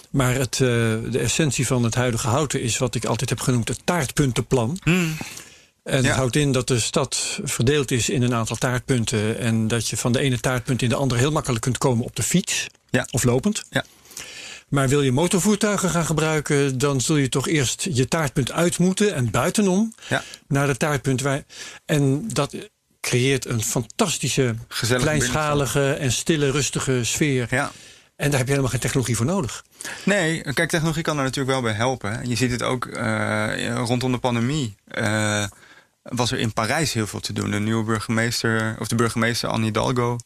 Maar 0.09 0.33
het, 0.35 0.53
eh, 0.53 0.59
de 1.11 1.19
essentie 1.19 1.67
van 1.67 1.83
het 1.83 1.95
huidige 1.95 2.27
houten 2.27 2.61
is 2.61 2.77
wat 2.77 2.95
ik 2.95 3.05
altijd 3.05 3.29
heb 3.29 3.39
genoemd 3.39 3.67
het 3.67 3.79
taartpuntenplan. 3.83 4.77
En 4.83 5.21
Ja. 5.83 6.07
het 6.07 6.07
houdt 6.07 6.35
in 6.35 6.51
dat 6.51 6.67
de 6.67 6.79
stad 6.79 7.39
verdeeld 7.43 7.91
is 7.91 8.09
in 8.09 8.21
een 8.21 8.33
aantal 8.33 8.55
taartpunten. 8.55 9.39
En 9.39 9.67
dat 9.67 9.87
je 9.87 9.97
van 9.97 10.11
de 10.11 10.19
ene 10.19 10.39
taartpunt 10.39 10.81
in 10.81 10.89
de 10.89 10.95
andere 10.95 11.19
heel 11.19 11.31
makkelijk 11.31 11.61
kunt 11.61 11.77
komen 11.77 12.05
op 12.05 12.15
de 12.15 12.23
fiets. 12.23 12.67
Ja. 12.89 13.07
Of 13.11 13.23
lopend. 13.23 13.63
Ja. 13.69 13.85
Maar 14.67 14.87
wil 14.87 15.01
je 15.01 15.11
motorvoertuigen 15.11 15.89
gaan 15.89 16.05
gebruiken, 16.05 16.77
dan 16.77 17.01
zul 17.01 17.15
je 17.15 17.29
toch 17.29 17.47
eerst 17.47 17.87
je 17.91 18.07
taartpunt 18.07 18.51
uit 18.51 18.77
moeten 18.77 19.13
en 19.13 19.31
buitenom 19.31 19.93
ja. 20.09 20.23
naar 20.47 20.67
de 20.67 20.77
taartpunt 20.77 21.21
waar. 21.21 21.43
En 21.85 22.27
dat 22.27 22.55
creëert 23.01 23.45
een 23.45 23.63
fantastische, 23.63 24.55
kleinschalige 24.97 25.91
en 25.93 26.11
stille, 26.11 26.51
rustige 26.51 27.03
sfeer. 27.03 27.47
Ja. 27.49 27.71
En 28.15 28.29
daar 28.29 28.37
heb 28.37 28.47
je 28.47 28.53
helemaal 28.53 28.71
geen 28.71 28.79
technologie 28.79 29.15
voor 29.15 29.25
nodig. 29.25 29.63
Nee, 30.03 30.41
kijk, 30.53 30.69
technologie 30.69 31.03
kan 31.03 31.17
er 31.17 31.23
natuurlijk 31.23 31.51
wel 31.51 31.61
bij 31.61 31.73
helpen. 31.73 32.29
Je 32.29 32.35
ziet 32.35 32.51
het 32.51 32.63
ook 32.63 32.85
eh, 32.85 33.75
rondom 33.75 34.11
de 34.11 34.17
pandemie. 34.17 34.75
eh, 34.85 35.45
was 36.01 36.31
er 36.31 36.39
in 36.39 36.53
Parijs 36.53 36.93
heel 36.93 37.07
veel 37.07 37.19
te 37.19 37.33
doen. 37.33 37.51
De 37.51 37.59
nieuwe 37.59 37.83
burgemeester, 37.83 38.75
of 38.79 38.87
de 38.87 38.95
burgemeester 38.95 39.49
Anne 39.49 39.65
Hidalgo, 39.65 40.17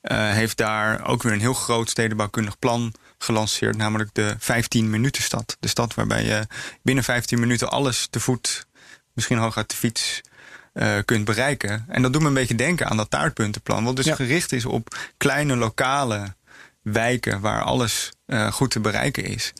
eh, 0.00 0.30
heeft 0.30 0.56
daar 0.56 1.08
ook 1.08 1.22
weer 1.22 1.32
een 1.32 1.40
heel 1.40 1.54
groot 1.54 1.90
stedenbouwkundig 1.90 2.58
plan 2.58 2.94
gelanceerd. 3.18 3.76
Namelijk 3.76 4.10
de 4.12 4.34
15 4.38 4.90
minuten 4.90 5.22
stad. 5.22 5.56
De 5.60 5.68
stad 5.68 5.94
waarbij 5.94 6.24
je 6.24 6.46
binnen 6.82 7.04
15 7.04 7.40
minuten 7.40 7.70
alles 7.70 8.06
te 8.10 8.20
voet, 8.20 8.66
misschien 9.12 9.38
hooguit 9.38 9.70
de 9.70 9.76
fiets, 9.76 10.20
eh, 10.72 10.96
kunt 11.04 11.24
bereiken. 11.24 11.84
En 11.88 12.02
dat 12.02 12.12
doet 12.12 12.22
me 12.22 12.28
een 12.28 12.34
beetje 12.34 12.54
denken 12.54 12.86
aan 12.88 12.96
dat 12.96 13.10
taartpuntenplan. 13.10 13.84
Wat 13.84 13.96
dus 13.96 14.04
Ja. 14.04 14.14
gericht 14.14 14.52
is 14.52 14.64
op 14.64 14.96
kleine 15.16 15.56
lokale 15.56 16.34
wijken 16.82 17.40
waar 17.40 17.62
alles 17.62 18.10
eh, 18.26 18.52
goed 18.52 18.70
te 18.70 18.80
bereiken 18.80 19.24
is. 19.24 19.52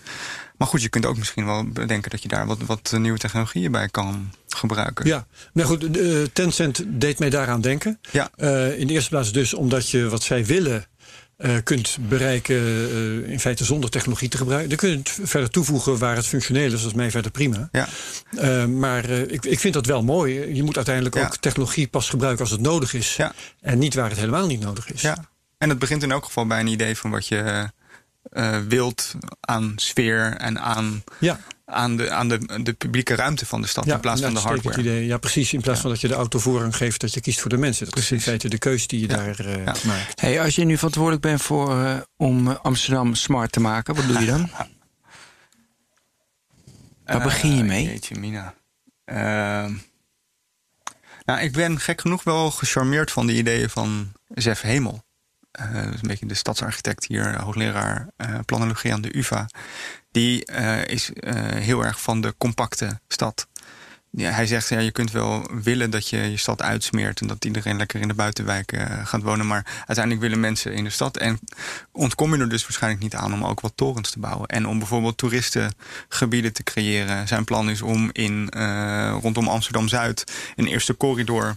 Maar 0.56 0.68
goed, 0.68 0.82
je 0.82 0.88
kunt 0.88 1.06
ook 1.06 1.16
misschien 1.16 1.44
wel 1.46 1.64
bedenken 1.68 2.10
dat 2.10 2.22
je 2.22 2.28
daar 2.28 2.46
wat, 2.46 2.58
wat 2.60 2.92
nieuwe 2.96 3.18
technologieën 3.18 3.72
bij 3.72 3.88
kan 3.88 4.32
gebruiken. 4.48 5.06
Ja, 5.06 5.26
nou 5.52 5.68
goed, 5.68 5.96
eh, 5.98 6.22
Tencent 6.32 6.82
deed 6.86 7.18
mij 7.18 7.30
daaraan 7.30 7.60
denken. 7.60 7.98
Ja. 8.10 8.30
In 8.72 8.86
de 8.86 8.92
eerste 8.92 9.08
plaats 9.10 9.32
dus 9.32 9.54
omdat 9.54 9.90
je 9.90 10.08
wat 10.08 10.22
zij 10.22 10.44
willen 10.44 10.86
eh, 11.38 11.56
kunt 11.64 11.96
bereiken 12.08 12.56
eh, 12.56 13.30
in 13.30 13.40
feite 13.40 13.64
zonder 13.64 13.90
technologie 13.90 14.28
te 14.28 14.36
gebruiken. 14.36 14.68
Dan 14.68 14.78
kun 14.78 14.90
je 14.90 14.96
het 14.96 15.18
verder 15.22 15.50
toevoegen 15.50 15.98
waar 15.98 16.16
het 16.16 16.26
functioneel 16.26 16.64
is. 16.64 16.70
Dat 16.70 16.80
is 16.90 16.94
mij 16.94 17.10
verder 17.10 17.30
prima. 17.30 17.68
Ja. 17.72 17.88
Eh, 18.36 18.64
maar 18.64 19.08
ik, 19.10 19.44
ik 19.44 19.58
vind 19.58 19.74
dat 19.74 19.86
wel 19.86 20.02
mooi. 20.02 20.54
Je 20.54 20.62
moet 20.62 20.76
uiteindelijk 20.76 21.14
Ja. 21.14 21.24
ook 21.24 21.36
technologie 21.36 21.88
pas 21.88 22.08
gebruiken 22.08 22.42
als 22.42 22.50
het 22.50 22.60
nodig 22.60 22.94
is. 22.94 23.16
Ja. 23.16 23.32
En 23.60 23.78
niet 23.78 23.94
waar 23.94 24.08
het 24.08 24.18
helemaal 24.18 24.46
niet 24.46 24.60
nodig 24.60 24.92
is. 24.92 25.00
Ja. 25.00 25.24
En 25.58 25.68
het 25.68 25.78
begint 25.78 26.02
in 26.02 26.10
elk 26.10 26.24
geval 26.24 26.46
bij 26.46 26.60
een 26.60 26.66
idee 26.66 26.96
van 26.96 27.10
wat 27.10 27.26
je 27.26 27.70
wilt 28.68 29.14
aan 29.40 29.72
sfeer 29.76 30.34
en 30.36 30.60
aan, 30.60 31.04
ja. 31.18 31.40
Aan, 31.70 31.96
de, 31.96 32.10
aan 32.10 32.28
de, 32.28 32.62
de 32.62 32.72
publieke 32.72 33.14
ruimte 33.14 33.46
van 33.46 33.60
de 33.60 33.66
stad 33.66 33.84
Ja, 33.84 33.94
in 33.94 34.00
plaats 34.00 34.20
van 34.20 34.34
de 34.34 34.40
hardware. 34.40 34.80
Idee. 34.80 35.06
Ja, 35.06 35.18
precies. 35.18 35.52
In 35.52 35.60
plaats 35.60 35.76
Ja. 35.76 35.82
van 35.82 35.90
dat 35.92 36.00
je 36.00 36.08
de 36.08 36.14
auto 36.14 36.38
voorrang 36.38 36.76
geeft, 36.76 37.00
dat 37.00 37.14
je 37.14 37.20
kiest 37.20 37.40
voor 37.40 37.50
de 37.50 37.56
mensen. 37.56 37.84
Dat 37.84 37.96
is 37.96 38.00
in 38.02 38.08
Precies. 38.08 38.26
feite 38.28 38.48
de 38.48 38.58
keus 38.58 38.86
die 38.86 39.00
je 39.00 39.08
Ja. 39.08 39.16
daar 39.16 39.38
eh, 39.38 39.64
Ja. 39.64 39.74
maakt. 39.84 40.20
Hey, 40.20 40.40
als 40.42 40.54
je 40.54 40.64
nu 40.64 40.74
verantwoordelijk 40.76 41.22
bent 41.22 41.42
voor, 41.42 41.84
eh, 41.84 41.96
om 42.16 42.48
eh, 42.48 42.56
Amsterdam 42.62 43.14
smart 43.14 43.52
te 43.52 43.60
maken, 43.60 43.94
wat 43.94 44.06
doe 44.06 44.18
je 44.20 44.26
dan? 44.26 44.50
Waar 47.04 47.22
begin 47.22 47.56
je 47.56 47.62
mee? 47.64 47.84
Jeetje, 47.84 48.18
Mina. 48.18 48.54
Ehm, 49.04 49.74
nou, 51.24 51.40
ik 51.40 51.52
ben 51.52 51.80
gek 51.80 52.00
genoeg 52.00 52.24
wel 52.24 52.50
gecharmeerd 52.50 53.10
van 53.10 53.26
de 53.26 53.34
ideeën 53.36 53.70
van 53.70 54.12
Zef 54.28 54.60
Hemel. 54.60 55.02
Eh, 55.50 55.74
dat 55.74 55.94
is 55.94 56.00
een 56.02 56.08
beetje 56.08 56.26
de 56.26 56.34
stadsarchitect 56.34 57.06
hier, 57.06 57.40
hoogleraar 57.42 58.08
eh 58.16 58.38
planologie 58.44 58.92
aan 58.92 59.00
de 59.00 59.16
UvA. 59.18 59.46
Die 60.10 60.44
eh, 60.44 60.84
is 60.84 61.12
eh, 61.12 61.34
heel 61.42 61.84
erg 61.84 62.00
van 62.00 62.20
de 62.20 62.34
compacte 62.38 63.00
stad. 63.08 63.46
Ja, 64.10 64.30
hij 64.30 64.46
zegt, 64.46 64.68
ja, 64.68 64.78
je 64.78 64.90
kunt 64.90 65.10
wel 65.10 65.50
willen 65.62 65.90
dat 65.90 66.08
je 66.08 66.16
je 66.16 66.36
stad 66.36 66.62
uitsmeert... 66.62 67.20
en 67.20 67.26
dat 67.26 67.44
iedereen 67.44 67.76
lekker 67.76 68.00
in 68.00 68.08
de 68.08 68.14
buitenwijken 68.14 68.90
eh, 68.90 69.06
gaat 69.06 69.22
wonen... 69.22 69.46
maar 69.46 69.66
uiteindelijk 69.76 70.20
willen 70.20 70.40
mensen 70.40 70.72
in 70.72 70.84
de 70.84 70.90
stad. 70.90 71.16
En 71.16 71.38
ontkom 71.92 72.34
je 72.34 72.40
er 72.40 72.48
dus 72.48 72.62
waarschijnlijk 72.62 73.02
niet 73.02 73.14
aan 73.14 73.32
om 73.32 73.44
ook 73.44 73.60
wat 73.60 73.72
torens 73.74 74.10
te 74.10 74.18
bouwen. 74.18 74.48
En 74.48 74.66
om 74.66 74.78
bijvoorbeeld 74.78 75.18
toeristengebieden 75.18 76.52
te 76.52 76.62
creëren. 76.62 77.28
Zijn 77.28 77.44
plan 77.44 77.70
is 77.70 77.82
om 77.82 78.10
in, 78.12 78.48
rondom 79.20 79.48
Amsterdam-Zuid 79.48 80.24
een 80.56 80.66
eerste 80.66 80.96
corridor 80.96 81.56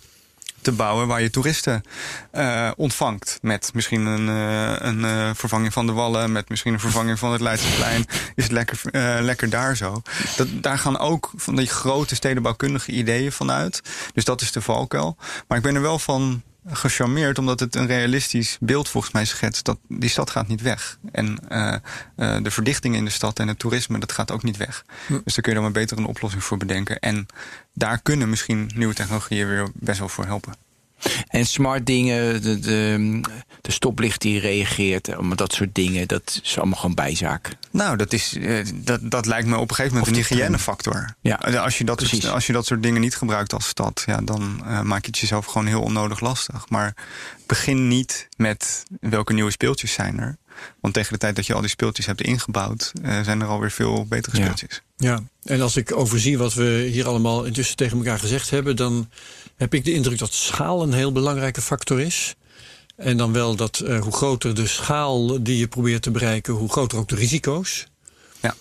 te 0.62 0.72
bouwen 0.72 1.08
waar 1.08 1.22
je 1.22 1.30
toeristen 1.30 1.84
eh, 2.32 2.72
ontvangt. 2.76 3.40
Met 3.42 3.72
misschien 3.74 4.06
een, 4.06 4.30
eh, 4.30 4.88
een 4.88 5.06
eh, 5.06 5.30
vervanging 5.34 5.74
van 5.74 5.86
de 5.86 5.92
wallen, 5.92 6.32
met 6.32 6.50
misschien 6.50 6.74
een 6.74 6.80
vervanging 6.80 7.20
van 7.20 7.32
het 7.32 7.42
Leidseplein. 7.42 8.06
Is 8.36 8.44
het 8.44 8.52
lekker, 8.52 8.80
lekker 9.24 9.50
daar 9.50 9.78
zo. 9.78 10.02
Dat, 10.38 10.48
daar 10.52 10.78
gaan 10.78 10.98
ook 10.98 11.32
van 11.36 11.56
die 11.56 11.68
grote 11.68 12.16
stedenbouwkundige 12.16 12.92
ideeën 12.92 13.32
van 13.32 13.52
uit. 13.52 13.82
Dus 14.14 14.24
dat 14.24 14.42
is 14.42 14.52
de 14.52 14.62
valkuil. 14.62 15.18
Maar 15.48 15.58
ik 15.58 15.64
ben 15.64 15.76
er 15.76 15.82
wel 15.82 16.00
van 16.00 16.42
gecharmeerd 16.66 17.38
omdat 17.38 17.60
het 17.60 17.76
een 17.76 17.88
realistisch 17.88 18.58
beeld 18.60 18.90
volgens 18.90 19.14
mij 19.14 19.26
schetst 19.26 19.66
dat 19.66 19.78
die 19.88 20.10
stad 20.10 20.30
gaat 20.30 20.48
niet 20.48 20.62
weg. 20.62 20.98
En 21.12 21.50
eh, 21.50 21.74
eh, 22.16 22.44
de 22.44 22.52
verdichting 22.52 22.96
in 22.96 23.06
de 23.06 23.12
stad 23.12 23.40
en 23.40 23.48
het 23.48 23.60
toerisme, 23.60 24.00
dat 24.00 24.12
gaat 24.12 24.32
ook 24.32 24.44
niet 24.44 24.58
weg. 24.58 24.86
Dus 25.08 25.34
daar 25.34 25.44
kun 25.44 25.54
je 25.54 25.54
dan 25.54 25.64
maar 25.64 25.72
beter 25.72 25.98
een 25.98 26.06
oplossing 26.06 26.44
voor 26.44 26.58
bedenken. 26.58 27.00
En 27.00 27.26
daar 27.74 28.02
kunnen 28.02 28.30
misschien 28.30 28.72
nieuwe 28.76 28.94
technologieën 28.94 29.48
weer 29.48 29.70
best 29.74 30.00
wel 30.00 30.10
voor 30.10 30.26
helpen. 30.26 30.54
En 31.28 31.46
smart 31.46 31.86
dingen, 31.86 32.42
de, 32.42 32.60
de, 32.60 33.22
de 33.62 33.72
stoplicht 33.72 34.22
die 34.22 34.40
reageert, 34.40 35.10
dat 35.36 35.54
soort 35.54 35.76
dingen, 35.76 36.08
dat 36.08 36.40
is 36.44 36.58
allemaal 36.58 36.80
gewoon 36.80 36.96
bijzaak. 36.96 37.50
Nou, 37.72 37.98
dat, 37.98 38.14
is, 38.14 38.38
eh, 38.38 38.66
dat, 38.76 39.12
dat 39.12 39.26
lijkt 39.26 39.48
me 39.48 39.58
op 39.58 39.70
een 39.70 39.76
gegeven 39.76 39.98
moment 39.98 40.16
Of 40.16 40.22
een 40.22 40.28
de 40.28 40.36
hygiënefactor. 40.36 41.16
Ja, 41.22 41.36
als, 41.36 41.78
je 41.78 41.84
dat 41.84 41.96
precies. 41.96 42.28
als 42.28 42.48
je 42.48 42.54
dat 42.54 42.66
soort 42.66 42.84
dingen 42.84 43.02
niet 43.02 43.16
gebruikt 43.16 43.54
als 43.54 43.68
stad, 43.68 44.04
ja, 44.06 44.18
dan 44.22 44.64
eh, 44.66 44.82
maak 44.82 45.02
je 45.02 45.08
het 45.08 45.18
jezelf 45.20 45.46
gewoon 45.46 45.68
heel 45.68 45.82
onnodig 45.82 46.20
lastig. 46.20 46.70
Maar 46.70 46.94
begin 47.46 47.88
niet 47.88 48.28
met 48.38 48.84
welke 49.00 49.34
nieuwe 49.34 49.52
speeltjes 49.52 49.94
zijn 49.94 50.20
er. 50.20 50.38
Want 50.82 50.94
tegen 50.94 51.14
de 51.14 51.20
tijd 51.20 51.36
dat 51.36 51.46
je 51.46 51.54
al 51.54 51.62
die 51.62 51.70
speeltjes 51.70 52.06
hebt 52.06 52.22
ingebouwd, 52.22 52.92
eh, 53.04 53.22
zijn 53.22 53.42
er 53.42 53.48
alweer 53.48 53.72
veel 53.72 54.06
betere 54.06 54.38
Ja. 54.38 54.44
speeltjes. 54.44 54.82
Ja, 54.98 55.20
en 55.44 55.62
als 55.62 55.76
ik 55.76 55.96
overzie 55.96 56.38
wat 56.38 56.54
we 56.54 56.88
hier 56.92 57.08
allemaal 57.08 57.44
intussen 57.44 57.76
tegen 57.76 57.98
elkaar 57.98 58.20
gezegd 58.20 58.50
hebben, 58.50 58.76
dan 58.76 59.10
heb 59.62 59.74
ik 59.74 59.86
de 59.86 59.94
indruk 59.94 60.18
dat 60.18 60.34
schaal 60.34 60.84
een 60.84 60.94
heel 60.94 61.12
belangrijke 61.12 61.62
factor 61.62 62.00
is. 62.00 62.36
En 62.96 63.18
dan 63.18 63.34
wel 63.34 63.56
dat 63.56 63.80
eh, 63.80 64.00
hoe 64.00 64.12
groter 64.12 64.56
de 64.56 64.68
schaal 64.68 65.44
die 65.44 65.58
je 65.58 65.68
probeert 65.68 66.02
te 66.02 66.12
bereiken, 66.12 66.54
hoe 66.54 66.70
groter 66.70 66.98
ook 66.98 67.08
de 67.08 67.16
risico's. 67.16 67.88
Ja. 68.42 68.56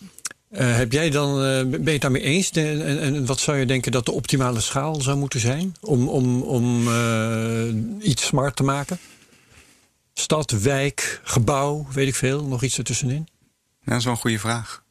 Eh, 0.50 0.76
heb 0.76 0.92
jij 0.92 1.10
dan, 1.10 1.30
eh, 1.30 1.66
ben 1.66 1.84
je 1.84 1.90
het 1.90 2.00
daarmee 2.00 2.22
eens? 2.22 2.50
En, 2.50 3.00
en 3.00 3.26
wat 3.26 3.40
zou 3.40 3.58
je 3.58 3.66
denken 3.66 3.92
dat 3.92 4.04
de 4.04 4.12
optimale 4.12 4.60
schaal 4.60 5.00
zou 5.00 5.16
moeten 5.16 5.40
zijn 5.40 5.74
om, 5.80 6.08
om, 6.08 6.42
om 6.42 6.88
iets 8.00 8.26
smart 8.26 8.56
te 8.56 8.62
maken? 8.62 8.98
Stad, 10.14 10.50
wijk, 10.50 11.20
gebouw, 11.24 11.86
weet 11.92 12.08
ik 12.08 12.14
veel, 12.14 12.44
nog 12.44 12.62
iets 12.62 12.78
ertussenin? 12.78 13.28
Ja, 13.58 13.84
dat 13.84 13.98
is 13.98 14.04
wel 14.04 14.12
een 14.12 14.20
goede 14.20 14.38
vraag. 14.38 14.82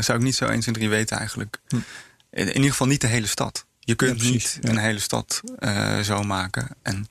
Zou 0.00 0.18
ik 0.18 0.24
niet 0.24 0.36
zo 0.36 0.46
1, 0.46 0.60
2, 0.60 0.74
3 0.74 0.88
weten 0.88 1.16
eigenlijk. 1.16 1.60
In, 1.68 1.82
in 2.30 2.54
ieder 2.54 2.70
geval 2.70 2.86
niet 2.86 3.00
de 3.00 3.06
hele 3.06 3.26
stad. 3.26 3.66
Je 3.84 3.94
kunt. 3.94 4.10
Ja, 4.10 4.16
precies, 4.16 4.54
niet 4.54 4.64
ja. 4.64 4.70
een 4.70 4.76
hele 4.76 4.98
stad 4.98 5.40
eh, 5.58 5.98
zo 5.98 6.22
maken. 6.22 6.68
En 6.82 7.06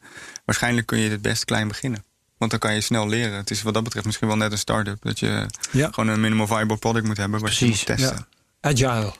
waarschijnlijk 0.45 0.87
kun 0.87 0.97
je 0.99 1.09
het 1.09 1.21
best 1.21 1.45
klein 1.45 1.67
beginnen. 1.67 2.03
Want 2.37 2.51
dan 2.51 2.59
kan 2.59 2.73
je 2.73 2.81
snel 2.81 3.07
leren. 3.07 3.37
Het 3.37 3.51
is 3.51 3.61
wat 3.61 3.73
dat 3.73 3.83
betreft 3.83 4.05
misschien 4.05 4.27
wel 4.27 4.37
net 4.37 4.51
een 4.51 4.57
start-up. 4.57 4.97
Dat 5.01 5.19
je 5.19 5.45
Ja. 5.71 5.89
gewoon 5.91 6.09
een 6.09 6.21
minimal 6.21 6.47
viable 6.47 6.77
product 6.77 7.05
moet 7.07 7.17
hebben. 7.17 7.39
Wat 7.41 7.57
je 7.57 7.65
Precies, 7.65 7.87
moet 7.87 7.97
testen. 7.97 8.27
Agile. 8.61 9.13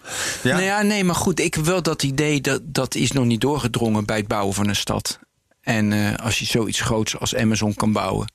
Ja. 0.44 0.52
Nou 0.54 0.62
ja, 0.62 0.82
nee, 0.82 1.04
maar 1.04 1.16
goed, 1.16 1.40
ik 1.40 1.54
heb 1.54 1.66
wel 1.66 1.82
dat 1.82 2.04
idee 2.04 2.42
dat 2.42 2.62
dat 2.64 2.96
is 2.96 3.12
nog 3.12 3.26
niet 3.26 3.42
doorgedrongen 3.42 4.06
bij 4.06 4.18
het 4.18 4.28
bouwen 4.28 4.54
van 4.56 4.68
een 4.68 4.76
stad. 4.76 5.20
En 5.62 5.92
eh, 5.94 6.16
als 6.26 6.40
je 6.40 6.46
zoiets 6.46 6.82
groots 6.82 7.18
als 7.20 7.36
Amazon 7.36 7.74
kan 7.74 7.92
bouwen. 7.92 8.32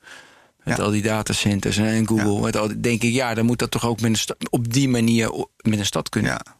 Met 0.64 0.76
Ja. 0.76 0.82
al 0.82 0.90
die 0.90 1.02
datacenters 1.02 1.76
en 1.76 2.06
Google. 2.08 2.40
Met 2.40 2.56
al, 2.56 2.68
die- 2.68 2.80
denk 2.80 3.02
ik, 3.02 3.12
ja, 3.12 3.34
dan 3.34 3.44
moet 3.46 3.58
dat 3.58 3.70
toch 3.70 3.86
ook 3.86 4.00
met 4.00 4.10
een 4.10 4.16
sta- 4.16 4.34
op 4.50 4.72
die 4.72 4.88
manier 4.88 5.30
met 5.56 5.78
een 5.78 5.86
stad 5.86 6.08
kunnen. 6.08 6.30
Ja. 6.30 6.54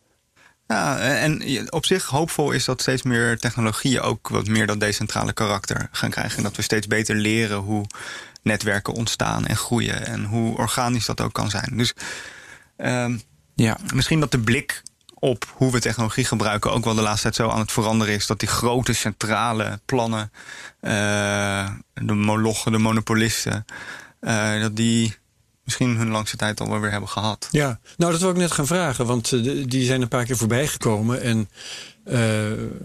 Ja, 0.69 0.99
en 0.99 1.41
je- 1.51 1.73
op 1.73 1.87
zich 1.87 2.05
hoopvol 2.05 2.51
is 2.51 2.64
dat 2.64 2.81
steeds 2.81 3.03
meer 3.03 3.39
technologieën 3.39 4.01
ook 4.01 4.29
wat 4.29 4.47
meer 4.47 4.67
dat 4.67 4.81
decentrale 4.81 5.33
karakter 5.33 5.89
gaan 5.93 6.11
krijgen. 6.11 6.37
En 6.37 6.43
dat 6.43 6.57
we 6.57 6.62
steeds 6.62 6.87
beter 6.87 7.14
leren 7.17 7.57
hoe 7.59 7.87
netwerken 8.43 8.93
ontstaan 8.93 9.47
en 9.47 9.57
groeien. 9.57 10.07
En 10.07 10.25
hoe 10.25 10.57
organisch 10.57 11.07
dat 11.07 11.21
ook 11.21 11.33
kan 11.33 11.51
zijn. 11.51 11.77
Dus 11.77 11.93
ehm, 12.77 13.19
Ja. 13.55 13.77
misschien 13.95 14.21
dat 14.21 14.31
de 14.31 14.39
blik 14.39 14.83
op 15.14 15.53
hoe 15.55 15.73
we 15.73 15.81
technologie 15.81 16.25
gebruiken 16.25 16.73
ook 16.73 16.85
wel 16.85 16.95
de 16.95 17.01
laatste 17.03 17.23
tijd 17.23 17.35
zo 17.35 17.49
aan 17.49 17.61
het 17.61 17.73
veranderen 17.73 18.14
is. 18.14 18.27
Dat 18.27 18.39
die 18.41 18.49
grote 18.49 18.93
centrale 18.93 19.81
plannen, 19.85 20.33
eh, 20.81 21.71
de 21.95 22.14
molochen, 22.14 22.73
de 22.73 22.79
monopolisten, 22.79 23.64
eh, 24.21 24.61
dat 24.61 24.77
die 24.77 25.17
misschien 25.67 25.97
hun 25.97 26.09
langste 26.11 26.37
tijd 26.37 26.61
al 26.61 26.69
wel 26.71 26.81
weer 26.81 26.91
hebben 26.91 27.09
gehad. 27.09 27.49
Ja, 27.51 27.79
nou 27.97 28.12
dat 28.12 28.21
wil 28.21 28.31
ik 28.31 28.37
net 28.37 28.53
gaan 28.53 28.67
vragen, 28.67 29.07
want 29.07 29.33
eh, 29.33 29.64
die 29.67 29.85
zijn 29.85 30.03
een 30.03 30.09
paar 30.09 30.25
keer 30.25 30.37
voorbij 30.37 30.67
gekomen. 30.67 31.23
En 31.23 31.49
eh, 32.05 32.21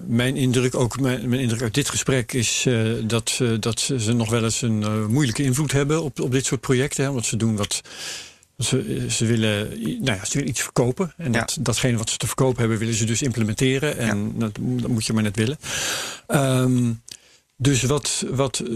mijn 0.07 0.35
indruk, 0.35 0.75
ook 0.75 0.99
mijn, 0.99 1.29
mijn 1.29 1.41
indruk 1.41 1.61
uit 1.61 1.73
dit 1.73 1.89
gesprek, 1.89 2.33
is 2.33 2.65
eh, 2.67 2.81
dat, 3.03 3.29
ze- 3.29 3.57
dat 3.59 3.79
ze 3.79 4.13
nog 4.13 4.29
wel 4.29 4.43
eens 4.43 4.61
een 4.61 5.05
moeilijke 5.11 5.43
invloed 5.43 5.71
hebben 5.71 6.03
op, 6.03 6.19
op 6.19 6.31
dit 6.31 6.45
soort 6.45 6.61
projecten. 6.61 7.03
Hè, 7.03 7.11
want 7.11 7.25
ze 7.25 7.37
doen 7.37 7.55
wat. 7.55 7.81
Ze, 8.57 9.05
ze, 9.09 9.25
willen, 9.25 9.67
nou 9.81 10.17
ja, 10.17 10.25
ze 10.25 10.33
willen 10.33 10.49
iets 10.49 10.61
verkopen. 10.61 11.13
En 11.17 11.33
Ja. 11.33 11.39
dat, 11.39 11.57
datgene 11.59 11.97
wat 11.97 12.09
ze 12.09 12.17
te 12.17 12.27
verkopen 12.27 12.59
hebben, 12.59 12.77
willen 12.77 12.93
ze 12.93 13.05
dus 13.05 13.21
implementeren. 13.21 13.97
En 13.97 14.33
dat, 14.37 14.51
dat 14.61 14.87
moet 14.89 15.05
je 15.05 15.13
maar 15.13 15.23
net 15.23 15.35
willen. 15.35 15.57
Ehm, 16.27 16.91
dus 17.61 17.83
wat, 17.83 18.25
wat, 18.29 18.59
eh, 18.59 18.73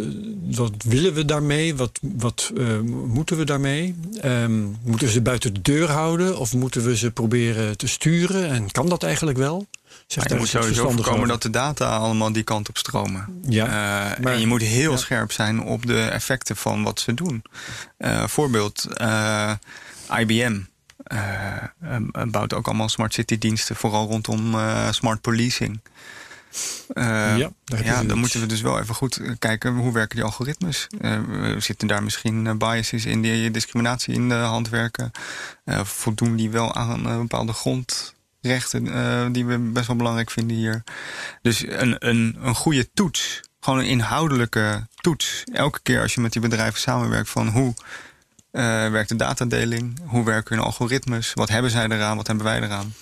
wat 0.55 0.71
willen 0.86 1.13
we 1.13 1.25
daarmee? 1.25 1.75
Wat, 1.75 1.99
wat 2.01 2.51
eh, 2.57 2.79
moeten 3.07 3.38
we 3.38 3.43
daarmee? 3.45 3.95
Ehm, 4.21 4.63
moeten 4.63 5.07
we 5.07 5.13
ze 5.13 5.21
buiten 5.21 5.53
de 5.53 5.61
deur 5.61 5.89
houden? 5.91 6.38
Of 6.38 6.53
moeten 6.53 6.83
we 6.83 6.97
ze 6.97 7.11
proberen 7.11 7.77
te 7.77 7.88
sturen? 7.88 8.49
En 8.49 8.71
kan 8.71 8.89
dat 8.89 9.03
eigenlijk 9.03 9.38
wel? 9.38 9.67
Zeg, 10.07 10.23
je 10.23 10.29
daar 10.29 10.38
moet 10.38 10.47
sowieso 10.47 10.89
voorkomen 10.89 11.27
dat 11.27 11.41
de 11.41 11.49
data 11.49 11.95
allemaal 11.97 12.31
die 12.31 12.43
kant 12.43 12.69
op 12.69 12.77
stromen. 12.77 13.41
Ja, 13.47 13.65
Eh, 13.65 14.23
maar- 14.23 14.33
en 14.33 14.39
je 14.39 14.47
moet 14.47 14.61
heel 14.61 14.91
ja. 14.91 14.97
scherp 14.97 15.31
zijn 15.31 15.61
op 15.61 15.86
de 15.86 16.01
effecten 16.01 16.55
van 16.55 16.83
wat 16.83 16.99
ze 16.99 17.13
doen. 17.13 17.43
Eh, 17.97 18.27
voorbeeld, 18.27 18.88
IBM 20.19 20.59
bouwt 22.27 22.53
ook 22.53 22.67
allemaal 22.67 22.89
smart 22.89 23.13
city 23.13 23.38
diensten, 23.38 23.75
vooral 23.75 24.07
rondom 24.07 24.55
smart 24.91 25.21
policing. 25.21 25.79
Eh, 26.93 27.38
Ja, 27.38 27.49
ja, 27.84 28.03
dan 28.03 28.18
moeten 28.18 28.39
we 28.39 28.45
dus 28.45 28.62
wel 28.62 28.80
even 28.80 28.95
goed 28.95 29.18
eh, 29.18 29.32
kijken 29.39 29.76
hoe 29.76 29.93
werken 29.93 30.16
die 30.16 30.26
algoritmes. 30.26 30.88
We 30.99 31.56
zitten 31.60 31.88
daar 31.88 32.03
misschien 32.03 32.58
biases 32.58 33.06
in 33.06 33.22
die 33.22 33.51
discriminatie 33.51 34.14
in 34.14 34.30
de 34.30 34.36
hand 34.36 34.70
werken? 34.70 35.12
Voldoen 35.84 36.36
die 36.36 36.49
wel 36.49 36.76
aan 36.76 37.03
bepaalde 37.03 37.53
grondrechten 37.53 39.34
die 39.34 39.45
we 39.45 39.58
best 39.58 39.88
wel 39.88 39.95
belangrijk 39.95 40.32
vinden 40.32 40.58
hier? 40.58 40.84
Dus 41.41 41.68
een, 41.68 42.08
een, 42.08 42.38
een 42.41 42.56
goede 42.56 42.89
toets, 42.93 43.41
gewoon 43.60 43.80
een 43.80 43.86
inhoudelijke 43.86 44.88
toets. 45.01 45.43
Elke 45.53 45.80
keer 45.84 46.01
als 46.01 46.14
je 46.14 46.22
met 46.22 46.32
die 46.32 46.41
bedrijven 46.41 46.80
samenwerkt 46.80 47.30
van 47.30 47.47
hoe 47.47 47.74
werkt 48.91 49.10
de 49.10 49.16
datadeling, 49.16 49.99
hoe 50.06 50.24
werken 50.24 50.56
hun 50.56 50.66
algoritmes, 50.66 51.32
wat 51.34 51.49
hebben 51.49 51.72
zij 51.72 51.88
eraan, 51.88 52.18
wat 52.18 52.28
hebben 52.28 52.45
wij 52.45 52.62
eraan? 52.62 52.93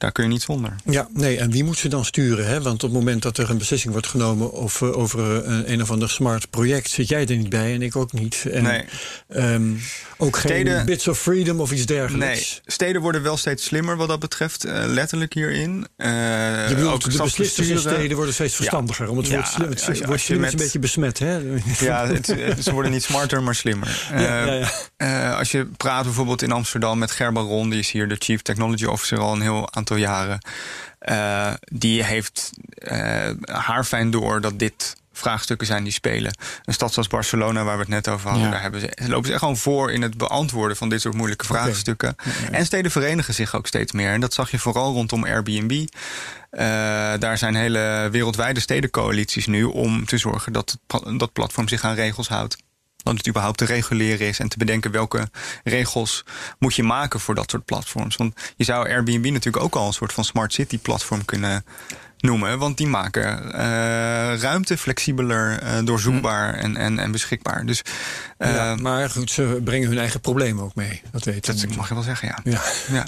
Daar 0.00 0.12
kun 0.12 0.24
je 0.24 0.30
niet 0.30 0.42
zonder. 0.42 0.74
Ja, 0.84 1.08
nee, 1.14 1.38
en 1.38 1.50
wie 1.50 1.64
moet 1.64 1.78
ze 1.78 1.88
dan 1.88 2.04
sturen? 2.04 2.46
Hè? 2.46 2.62
Want 2.62 2.82
op 2.84 2.90
het 2.90 2.98
moment 2.98 3.22
dat 3.22 3.38
er 3.38 3.50
een 3.50 3.58
beslissing 3.58 3.92
wordt 3.92 4.06
genomen 4.08 4.52
of, 4.52 4.82
eh, 4.82 4.96
over 4.98 5.46
een, 5.46 5.72
een 5.72 5.82
of 5.82 5.90
ander 5.90 6.10
smart 6.10 6.50
project, 6.50 6.90
zit 6.90 7.08
jij 7.08 7.26
er 7.26 7.36
niet 7.36 7.48
bij 7.48 7.74
en 7.74 7.82
ik 7.82 7.96
ook 7.96 8.12
niet. 8.12 8.44
En, 8.52 8.62
Nee. 8.62 8.84
ehm, 9.28 9.62
ook 10.16 10.36
geen 10.36 10.84
bits 10.84 11.08
of 11.08 11.18
freedom 11.18 11.60
of 11.60 11.72
iets 11.72 11.84
Nee, 11.84 11.98
dergelijks. 11.98 12.60
steden 12.66 13.00
worden 13.02 13.22
wel 13.22 13.36
steeds 13.36 13.64
slimmer 13.64 13.96
wat 13.96 14.08
dat 14.08 14.18
betreft, 14.20 14.64
eh, 14.64 14.84
letterlijk 14.86 15.34
hierin. 15.34 15.86
Eh, 15.96 16.08
Je 16.68 16.74
bedoelt, 16.74 16.92
ook 16.94 17.10
de 17.12 17.22
beslissers 17.22 17.68
in 17.68 17.78
steden 17.78 18.16
worden 18.16 18.34
steeds 18.34 18.54
verstandiger. 18.54 19.08
Om 19.08 19.16
het 19.16 19.26
Ja, 19.26 19.34
woord 19.34 19.48
slim, 19.48 19.68
het 19.68 19.86
als 19.86 19.98
je- 19.98 20.06
als 20.06 20.28
met- 20.28 20.52
een 20.52 20.58
beetje 20.58 20.78
besmet. 20.78 21.18
Hè? 21.18 21.38
Ja, 21.80 22.06
het, 22.06 22.26
ze 22.62 22.72
worden 22.72 22.90
niet 22.92 23.02
smarter, 23.02 23.42
maar 23.42 23.54
slimmer. 23.54 24.06
Ja, 24.10 24.16
Eh, 24.16 24.46
ja, 24.46 24.52
ja. 24.54 25.30
eh, 25.30 25.38
als 25.38 25.50
je 25.50 25.66
praat 25.76 26.04
bijvoorbeeld 26.04 26.42
in 26.42 26.52
Amsterdam 26.52 26.98
met 26.98 27.10
Gerber 27.10 27.42
Ron, 27.42 27.70
die 27.70 27.78
is 27.78 27.90
hier 27.90 28.08
de 28.08 28.16
Chief 28.18 28.42
Technology 28.42 28.84
Officer 28.84 29.18
al 29.18 29.32
een 29.32 29.40
heel 29.40 29.72
aantal 29.74 29.89
jaren. 29.98 30.38
Eh, 30.98 31.52
die 31.64 32.04
heeft 32.04 32.50
eh 32.74 33.30
haar 33.44 33.84
fijn 33.84 34.10
door 34.10 34.40
dat 34.40 34.58
dit 34.58 34.96
vraagstukken 35.12 35.66
zijn 35.66 35.84
die 35.84 35.92
spelen. 35.92 36.36
Een 36.64 36.74
stad 36.74 36.92
zoals 36.92 37.08
Barcelona, 37.08 37.64
waar 37.64 37.74
we 37.74 37.80
het 37.80 37.88
net 37.90 38.08
over 38.08 38.28
hadden, 38.28 38.44
Ja. 38.46 38.52
daar 38.52 38.62
hebben 38.62 38.80
ze, 38.80 38.90
lopen 39.06 39.24
ze 39.26 39.30
echt 39.32 39.40
gewoon 39.40 39.56
voor 39.56 39.92
in 39.92 40.02
het 40.02 40.16
beantwoorden 40.16 40.76
van 40.76 40.88
dit 40.88 41.00
soort 41.00 41.14
moeilijke 41.14 41.46
vraagstukken. 41.46 42.16
En 42.50 42.64
steden 42.66 42.90
verenigen 42.90 43.34
zich 43.34 43.54
ook 43.54 43.66
steeds 43.66 43.92
meer. 43.92 44.12
En 44.12 44.20
dat 44.20 44.34
zag 44.34 44.50
je 44.50 44.58
vooral 44.58 44.92
rondom 44.92 45.24
Airbnb. 45.24 45.84
Eh, 46.50 46.60
daar 47.18 47.38
zijn 47.38 47.54
hele 47.54 48.08
wereldwijde 48.10 48.60
stedencoalities 48.60 49.46
nu 49.46 49.64
om 49.64 50.06
te 50.06 50.18
zorgen 50.18 50.52
dat 50.52 50.78
het 50.86 51.18
dat 51.18 51.32
platform 51.32 51.68
zich 51.68 51.84
aan 51.84 51.94
regels 51.94 52.28
houdt. 52.28 52.56
Dat 53.02 53.16
het 53.16 53.28
überhaupt 53.28 53.58
te 53.58 53.64
reguleren 53.64 54.26
is 54.26 54.38
en 54.38 54.48
te 54.48 54.58
bedenken 54.58 54.90
welke 54.90 55.30
regels 55.64 56.24
moet 56.58 56.74
je 56.74 56.82
maken 56.82 57.20
voor 57.20 57.34
dat 57.34 57.50
soort 57.50 57.64
platforms. 57.64 58.16
Want 58.16 58.34
je 58.56 58.64
zou 58.64 58.88
Airbnb 58.88 59.24
natuurlijk 59.24 59.64
ook 59.64 59.74
al 59.74 59.86
een 59.86 59.92
soort 59.92 60.12
van 60.12 60.24
smart 60.24 60.52
city 60.52 60.78
platform 60.78 61.24
kunnen 61.24 61.64
noemen. 62.18 62.58
Want 62.58 62.76
die 62.76 62.86
maken 62.86 63.52
eh, 63.52 64.40
ruimte 64.40 64.78
flexibeler, 64.78 65.58
eh, 65.58 65.78
doorzoekbaar 65.84 66.54
en, 66.54 66.76
en, 66.76 66.98
en 66.98 67.12
beschikbaar. 67.12 67.66
Dus 67.66 67.82
eh, 68.38 68.54
ja, 68.54 68.74
maar 68.74 69.10
goed, 69.10 69.30
ze 69.30 69.60
brengen 69.64 69.88
hun 69.88 69.98
eigen 69.98 70.20
problemen 70.20 70.64
ook 70.64 70.74
mee. 70.74 71.02
Dat 71.10 71.24
weten 71.24 71.60
dat 71.60 71.76
mag 71.76 71.88
je 71.88 71.94
wel 71.94 72.02
zeggen, 72.02 72.28
ja. 72.28 72.38
Ja. 72.44 72.62
ja. 72.90 73.06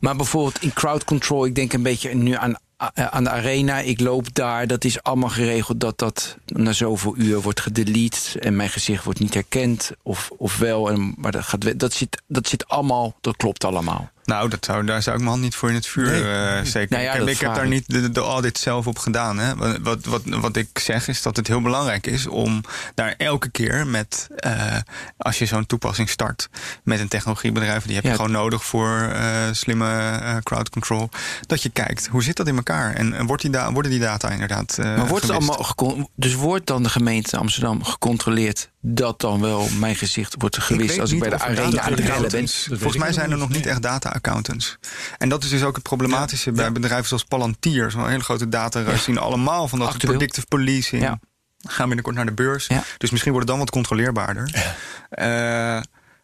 Maar 0.00 0.16
bijvoorbeeld 0.16 0.62
in 0.62 0.72
crowd 0.72 1.04
control, 1.04 1.46
ik 1.46 1.54
denk 1.54 1.72
een 1.72 1.82
beetje 1.82 2.14
nu 2.14 2.34
aan, 2.34 2.56
aan 2.94 3.24
de 3.24 3.30
arena. 3.30 3.78
Ik 3.78 4.00
loop 4.00 4.34
daar, 4.34 4.66
dat 4.66 4.84
is 4.84 5.02
allemaal 5.02 5.28
geregeld 5.28 5.80
dat 5.80 5.98
dat 5.98 6.36
na 6.46 6.72
zoveel 6.72 7.16
uur 7.16 7.40
wordt 7.40 7.60
gedelete 7.60 8.40
en 8.40 8.56
mijn 8.56 8.68
gezicht 8.68 9.04
wordt 9.04 9.20
niet 9.20 9.34
herkend. 9.34 9.90
Of, 10.02 10.30
of 10.36 10.58
wel, 10.58 10.90
en, 10.90 11.14
maar 11.16 11.32
dat, 11.32 11.44
gaat, 11.44 11.80
dat, 11.80 11.92
zit, 11.92 12.22
dat 12.26 12.48
zit 12.48 12.68
allemaal, 12.68 13.16
dat 13.20 13.36
klopt 13.36 13.64
allemaal. 13.64 14.10
Nou, 14.28 14.48
dat 14.48 14.64
zou, 14.64 14.84
daar 14.84 15.02
zou 15.02 15.16
ik 15.16 15.20
mijn 15.22 15.32
hand 15.32 15.44
niet 15.44 15.54
voor 15.54 15.68
in 15.68 15.74
het 15.74 15.86
vuur 15.86 16.10
Nee. 16.10 16.22
eh, 16.22 16.64
steken. 16.64 16.88
Nou 16.90 17.02
ja, 17.02 17.10
ik 17.12 17.16
heb, 17.16 17.26
dat 17.26 17.34
ik 17.34 17.40
heb 17.40 17.54
daar 17.54 17.68
niet 17.68 17.84
de, 17.86 18.10
de 18.10 18.20
audit 18.20 18.58
zelf 18.58 18.86
op 18.86 18.98
gedaan. 18.98 19.38
Hè. 19.38 19.56
Wat, 19.56 19.78
wat, 19.82 20.04
wat, 20.04 20.22
wat 20.24 20.56
ik 20.56 20.78
zeg 20.78 21.08
is 21.08 21.22
dat 21.22 21.36
het 21.36 21.46
heel 21.46 21.60
belangrijk 21.62 22.06
is 22.06 22.26
om 22.26 22.60
daar 22.94 23.14
elke 23.18 23.48
keer 23.50 23.86
met, 23.86 24.26
eh, 24.36 24.76
als 25.16 25.38
je 25.38 25.46
zo'n 25.46 25.66
toepassing 25.66 26.08
start 26.08 26.48
met 26.82 27.00
een 27.00 27.08
technologiebedrijf, 27.08 27.84
die 27.84 27.94
heb 27.94 28.02
je 28.04 28.08
Ja. 28.10 28.14
gewoon 28.16 28.30
nodig 28.30 28.64
voor 28.64 28.98
eh, 29.12 29.24
slimme 29.52 29.98
eh, 29.98 30.36
crowd 30.42 30.70
control, 30.70 31.08
dat 31.46 31.62
je 31.62 31.68
kijkt 31.70 32.06
hoe 32.06 32.22
zit 32.22 32.36
dat 32.36 32.46
in 32.46 32.56
elkaar 32.56 32.94
en, 32.94 33.12
en 33.14 33.26
wordt 33.26 33.42
die 33.42 33.50
da- 33.50 33.72
worden 33.72 33.90
die 33.90 34.00
data 34.00 34.30
inderdaad. 34.30 34.78
eh, 34.78 34.84
Maar 34.96 35.06
wordt 35.06 35.22
het 35.22 35.32
allemaal 35.32 36.08
dus 36.16 36.34
wordt 36.34 36.66
dan 36.66 36.82
de 36.82 36.88
gemeente 36.88 37.36
Amsterdam 37.36 37.84
gecontroleerd 37.84 38.70
dat 38.80 39.20
dan 39.20 39.40
wel 39.40 39.68
mijn 39.78 39.96
gezicht 39.96 40.34
wordt 40.38 40.62
gewist 40.62 41.00
als 41.00 41.12
ik 41.12 41.18
bij 41.18 41.28
de 41.30 41.38
arena 41.38 41.80
aan 41.80 41.90
het 41.92 42.00
rellen 42.00 42.30
ben? 42.30 42.48
Volgens 42.48 42.96
mij 42.96 43.12
zijn 43.12 43.30
er 43.30 43.38
nog 43.38 43.48
niet 43.48 43.66
echt 43.66 43.82
data-accountants. 44.22 44.78
En 45.18 45.28
dat 45.28 45.44
is 45.44 45.50
dus 45.50 45.62
ook 45.62 45.74
het 45.74 45.84
problematische 45.84 46.52
bij 46.52 46.72
bedrijven 46.72 47.06
zoals 47.08 47.24
Palantir. 47.24 47.90
Zo'n 47.90 48.08
hele 48.08 48.22
grote 48.22 48.48
datareus. 48.48 49.02
zien 49.02 49.18
allemaal 49.18 49.68
van 49.68 49.78
dat 49.78 49.88
Actueel. 49.88 50.12
predictive 50.16 50.46
policing. 50.46 51.02
Ja. 51.02 51.20
Gaan 51.58 51.86
binnenkort 51.86 52.16
naar 52.16 52.26
de 52.26 52.32
beurs. 52.32 52.68
Dus 52.98 53.10
misschien 53.10 53.32
wordt 53.32 53.48
het 53.48 53.56
dan 53.56 53.58
wat 53.66 53.70
controleerbaarder. 53.74 54.74
Eh, 55.10 55.26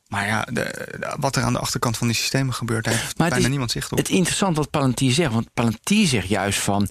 maar 0.09 0.27
ja, 0.27 0.43
de, 0.43 0.53
de- 0.53 1.15
wat 1.19 1.37
er 1.37 1.43
aan 1.43 1.53
de 1.53 1.59
achterkant 1.59 1.97
van 1.97 2.07
die 2.07 2.17
systemen 2.17 2.55
gebeurt, 2.55 2.85
daar 2.85 2.95
heeft 2.95 3.19
Maar 3.19 3.29
bijna 3.29 3.45
is- 3.45 3.51
niemand 3.51 3.71
zicht 3.71 3.93
op. 3.93 3.99
Het 3.99 4.09
is 4.09 4.17
interessant 4.17 4.57
wat 4.57 4.71
Palantir 4.71 5.13
zegt. 5.13 5.33
Want 5.33 5.55
Palantir 5.55 6.07
zegt 6.07 6.29
juist 6.29 6.59
van... 6.59 6.89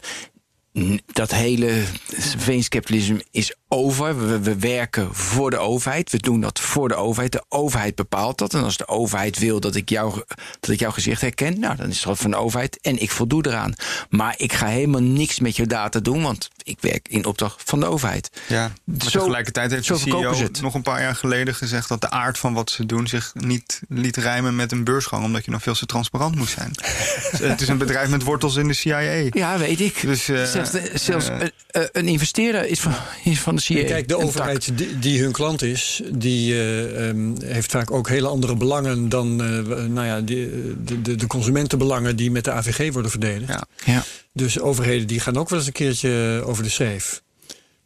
"N- 0.80 0.99
dat 1.06 1.32
hele 1.32 1.84
surveillance 2.18 3.24
is 3.32 3.56
over. 3.74 4.28
We, 4.28 4.40
we 4.40 4.58
werken 4.58 5.16
voor 5.16 5.50
de 5.50 5.58
overheid. 5.58 6.12
We 6.12 6.18
doen 6.18 6.42
dat 6.42 6.60
voor 6.60 6.88
de 6.88 6.96
overheid. 6.96 7.32
De 7.32 7.44
overheid 7.50 7.96
bepaalt 7.96 8.38
dat. 8.38 8.54
En 8.54 8.64
als 8.64 8.78
de 8.78 8.88
overheid 8.88 9.40
wil 9.40 9.60
dat 9.60 9.76
ik, 9.76 9.90
jou, 9.90 10.24
dat 10.60 10.70
ik 10.70 10.80
jouw 10.80 10.92
gezicht 10.92 11.22
herken... 11.22 11.60
nou, 11.60 11.76
dan 11.76 11.90
is 11.90 12.04
het 12.04 12.20
van 12.20 12.32
de 12.32 12.38
overheid 12.38 12.80
en 12.82 13.02
ik 13.02 13.12
voldoe 13.12 13.48
eraan. 13.48 13.74
Maar 14.10 14.34
ik 14.38 14.54
ga 14.54 14.68
helemaal 14.68 15.02
niks 15.02 15.40
met 15.40 15.56
je 15.56 15.68
data 15.68 16.00
doen... 16.00 16.22
want 16.22 16.50
ik 16.64 16.78
werk 16.80 17.08
in 17.08 17.26
opdracht 17.26 17.62
van 17.66 17.80
de 17.80 17.86
overheid. 17.86 18.30
Ja, 18.48 18.72
maar 18.84 19.10
Zo- 19.10 19.20
tegelijkertijd 19.20 19.72
heeft 19.72 19.88
de 19.88 19.98
CEO 19.98 20.36
nog 20.62 20.74
een 20.74 20.82
paar 20.82 21.02
jaar 21.02 21.16
geleden 21.16 21.56
gezegd 21.56 21.90
dat 21.90 22.02
de 22.02 22.10
aard 22.10 22.38
van 22.38 22.54
wat 22.54 22.72
ze 22.72 22.86
doen 22.86 23.08
zich 23.08 23.32
niet 23.34 23.82
liet 23.90 24.18
rijmen 24.18 24.56
met 24.56 24.72
een 24.72 24.84
beursgang, 24.84 25.24
omdat 25.24 25.46
je 25.46 25.52
nog 25.52 25.62
veel 25.62 25.74
te 25.74 25.86
transparant 25.86 26.36
moest 26.36 26.54
zijn. 26.54 26.72
het 27.52 27.62
is 27.62 27.68
een 27.68 27.78
bedrijf 27.78 28.10
met 28.10 28.24
wortels 28.24 28.56
in 28.56 28.68
de 28.68 28.74
CIA. 28.74 29.30
Ja, 29.30 29.58
weet 29.58 29.80
ik. 29.80 30.02
Dus, 30.02 30.30
eh, 30.30 30.44
zelfs 30.44 30.72
zelfs 30.94 31.30
eh, 31.30 31.40
een, 31.40 31.52
eh, 31.68 31.84
een 31.92 32.08
investeerder 32.08 32.68
is 32.68 32.80
van, 32.80 32.94
is 33.24 33.40
van 33.40 33.56
de 33.56 33.62
CIA. 33.64 33.84
Kijk, 33.84 34.07
de 34.07 34.14
tak. 34.14 34.24
overheid 34.24 34.78
die, 34.78 34.99
die 34.99 35.22
hun 35.22 35.32
klant 35.32 35.61
is, 35.61 36.01
die 36.11 36.53
eh, 36.53 37.09
ehm, 37.09 37.41
heeft 37.43 37.72
vaak 37.72 37.91
ook 37.91 38.09
hele 38.09 38.28
andere 38.28 38.55
belangen 38.55 39.09
dan 39.09 39.43
eh, 39.43 39.84
nou 39.86 40.07
ja, 40.07 40.22
die, 40.22 40.49
de, 40.84 41.01
de, 41.01 41.16
de 41.16 41.28
consumentenbelangen 41.28 42.16
die 42.16 42.32
met 42.32 42.43
de 42.43 42.51
AVG 42.51 42.93
worden 42.93 43.11
verdedigd. 43.11 43.49
Ja. 43.49 43.64
Ja. 43.86 44.03
Dus 44.34 44.59
overheden 44.59 45.07
die 45.07 45.20
gaan 45.20 45.38
ook 45.38 45.49
wel 45.49 45.57
eens 45.57 45.68
een 45.68 45.74
keertje 45.74 46.43
over 46.45 46.64
de 46.64 46.70
schreef. 46.70 47.22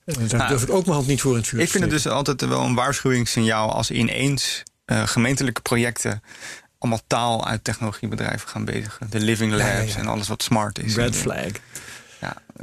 Eh, 0.05 0.15
Daar 0.15 0.37
Nou, 0.37 0.49
durf 0.49 0.63
ik 0.63 0.69
ook 0.69 0.83
mijn 0.83 0.95
hand 0.95 1.07
niet 1.07 1.21
voor 1.21 1.31
in 1.31 1.37
het 1.37 1.47
vuur 1.47 1.59
Ik 1.59 1.69
vind 1.69 1.83
het 1.83 1.91
dus 1.91 2.07
altijd 2.07 2.41
wel 2.41 2.61
een 2.63 2.75
waarschuwingssignaal 2.75 3.73
als 3.73 3.91
ineens 3.91 4.63
eh, 4.85 5.07
gemeentelijke 5.07 5.61
projecten 5.61 6.21
allemaal 6.79 7.01
taal 7.07 7.47
uit 7.47 7.63
technologiebedrijven 7.63 8.49
gaan 8.49 8.65
bezigen. 8.65 9.07
De 9.09 9.19
living 9.19 9.51
labs 9.51 9.63
Ja, 9.63 9.77
ja, 9.77 9.81
ja. 9.81 9.95
en 9.95 10.07
alles 10.07 10.27
wat 10.27 10.43
smart 10.43 10.79
is. 10.79 10.95
Red 10.95 11.15
flag. 11.15 11.51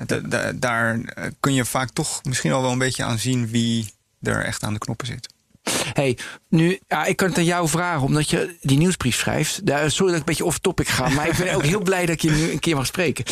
Da- 0.06 0.52
daar 0.52 1.00
eh, 1.00 1.30
kun 1.40 1.54
je 1.54 1.64
vaak 1.64 1.90
toch 1.90 2.24
misschien 2.24 2.52
al 2.52 2.62
wel 2.62 2.72
een 2.72 2.78
beetje 2.78 3.04
aan 3.04 3.18
zien 3.18 3.48
wie 3.48 3.92
er 4.22 4.44
echt 4.44 4.62
aan 4.62 4.72
de 4.72 4.78
knoppen 4.78 5.06
zit. 5.06 5.33
Hey, 5.94 6.18
nu, 6.48 6.78
ja, 6.88 7.04
ik 7.04 7.16
kan 7.16 7.28
het 7.28 7.38
aan 7.38 7.44
jou 7.44 7.68
vragen, 7.68 8.02
omdat 8.02 8.30
je 8.30 8.56
die 8.60 8.78
nieuwsbrief 8.78 9.16
schrijft. 9.16 9.66
Daar, 9.66 9.90
sorry 9.90 10.06
dat 10.12 10.14
ik 10.14 10.18
een 10.20 10.24
beetje 10.34 10.44
off-topic 10.44 10.88
ga, 10.88 11.08
maar 11.08 11.28
ik 11.28 11.36
ben 11.36 11.54
ook 11.54 11.62
heel 11.64 11.82
blij 11.82 12.06
dat 12.06 12.14
ik 12.14 12.22
je 12.22 12.30
nu 12.30 12.50
een 12.50 12.58
keer 12.58 12.76
mag 12.76 12.86
spreken. 12.86 13.24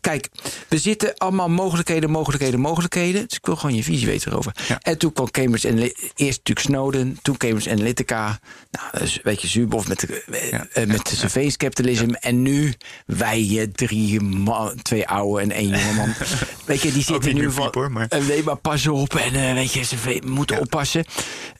Kijk, 0.00 0.28
we 0.68 0.78
zitten 0.78 1.14
allemaal 1.16 1.48
mogelijkheden, 1.48 2.10
mogelijkheden, 2.10 2.60
mogelijkheden. 2.60 3.26
Dus 3.28 3.36
ik 3.36 3.46
wil 3.46 3.56
gewoon 3.56 3.76
je 3.76 3.82
visie 3.82 4.06
weten 4.06 4.30
erover. 4.32 4.52
Ja. 4.68 4.78
En 4.80 4.98
toen 4.98 5.12
kwam 5.12 5.30
Cambridge 5.30 5.68
Analytica, 5.68 6.00
eerst 6.14 6.38
natuurlijk 6.38 6.66
Snowden, 6.66 7.18
toen 7.22 7.36
Cambridge 7.36 7.70
Analytica. 7.70 8.38
Nou, 8.70 9.04
een 9.04 9.20
beetje 9.22 9.48
Zuboff 9.48 9.88
met, 9.88 10.00
de- 10.00 10.48
Ja. 10.50 10.66
eh, 10.72 10.86
met 10.86 11.06
de 11.08 11.16
surveillance 11.16 11.56
capitalism. 11.56 12.08
En 12.20 12.42
nu 12.42 12.74
wij 13.06 13.48
eh, 13.58 13.62
drie 13.72 14.20
man, 14.20 14.82
twee 14.82 15.08
oude 15.08 15.42
en 15.42 15.50
één 15.52 15.68
jonge 15.68 15.92
man. 15.96 16.12
weet 16.66 16.82
je, 16.82 16.92
die 16.92 17.02
zitten 17.02 17.34
nu 17.34 17.50
van... 17.50 17.62
eh, 18.08 18.26
nee, 18.26 18.42
maar 18.42 18.56
pas 18.56 18.86
op 18.86 19.14
en 19.14 19.34
eh, 19.48 19.54
weet 19.54 19.72
je, 19.72 19.82
ze 19.84 19.96
moeten 20.24 20.60
oppassen. 20.60 21.04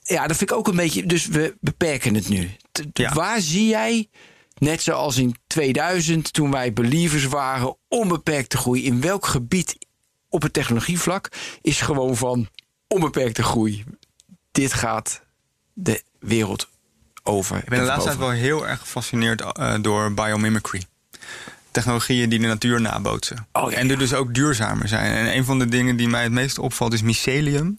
Ja, 0.06 0.26
dat 0.26 0.36
vind 0.36 0.50
ik 0.50 0.56
ook 0.56 0.68
een 0.68 0.76
beetje. 0.76 1.06
Dus 1.06 1.26
we 1.26 1.56
beperken 1.60 2.14
het 2.14 2.28
nu. 2.28 2.50
T- 2.72 2.82
t- 2.92 2.98
Ja. 2.98 3.12
Waar 3.12 3.40
zie 3.40 3.68
jij, 3.68 4.08
net 4.58 4.82
zoals 4.82 5.16
in 5.16 5.34
2000, 5.46 6.32
toen 6.32 6.50
wij 6.50 6.72
believers 6.72 7.24
waren, 7.24 7.76
onbeperkte 7.88 8.56
groei? 8.56 8.84
In 8.84 9.00
welk 9.00 9.26
gebied 9.26 9.76
op 10.28 10.42
het 10.42 10.52
technologievlak 10.52 11.28
is 11.62 11.80
gewoon 11.80 12.16
van 12.16 12.48
onbeperkte 12.88 13.42
groei? 13.42 13.84
Dit 14.52 14.72
gaat 14.72 15.22
de 15.72 16.02
wereld 16.18 16.68
over. 17.22 17.56
Ik 17.56 17.64
ben 17.68 17.78
de 17.78 17.84
laatste 17.84 18.04
tijd 18.08 18.18
wel 18.18 18.30
heel 18.30 18.66
erg 18.68 18.80
gefascineerd 18.80 19.40
eh, 19.40 19.74
door 19.80 20.14
biomimicry. 20.14 20.82
Technologieën 21.76 22.28
die 22.28 22.38
de 22.38 22.46
natuur 22.46 22.80
nabootsen. 22.80 23.46
Oh, 23.52 23.70
ja, 23.70 23.76
en 23.76 23.88
die 23.88 23.96
dus 23.96 24.14
ook 24.14 24.34
duurzamer 24.34 24.88
zijn. 24.88 25.12
En 25.12 25.36
een 25.36 25.44
van 25.44 25.58
de 25.58 25.66
dingen 25.68 25.96
die 25.96 26.08
mij 26.08 26.22
het 26.22 26.32
meest 26.32 26.58
opvalt 26.58 26.92
is 26.92 27.02
mycelium. 27.02 27.74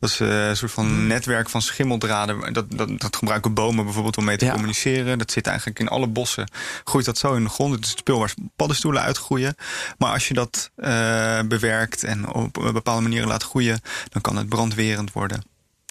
Dat 0.00 0.10
is 0.10 0.20
eh, 0.20 0.48
een 0.48 0.56
soort 0.56 0.72
van 0.72 0.86
Hmm. 0.86 1.06
netwerk 1.06 1.48
van 1.48 1.62
schimmeldraden. 1.62 2.52
Dat, 2.52 2.64
dat, 2.70 3.00
dat 3.00 3.16
gebruiken 3.16 3.54
bomen 3.54 3.84
bijvoorbeeld 3.84 4.16
om 4.16 4.24
mee 4.24 4.36
te 4.36 4.44
Ja. 4.44 4.52
communiceren. 4.52 5.18
Dat 5.18 5.30
zit 5.30 5.46
eigenlijk 5.46 5.78
in 5.78 5.88
alle 5.88 6.06
bossen. 6.06 6.50
Groeit 6.84 7.04
dat 7.04 7.18
zo 7.18 7.34
in 7.34 7.42
de 7.44 7.50
grond. 7.50 7.74
Het 7.74 7.84
is 7.84 7.90
het 7.90 7.98
speel 7.98 8.18
waar 8.18 8.34
paddenstoelen 8.56 9.02
uitgroeien. 9.02 9.54
Maar 9.98 10.12
als 10.12 10.28
je 10.28 10.34
dat 10.34 10.70
eh, 10.76 11.40
bewerkt 11.42 12.04
en 12.04 12.32
op 12.32 12.52
bepaalde 12.72 13.02
manieren 13.02 13.28
laat 13.28 13.42
groeien... 13.42 13.80
dan 14.08 14.22
kan 14.22 14.36
het 14.36 14.48
brandwerend 14.48 15.12
worden. 15.12 15.42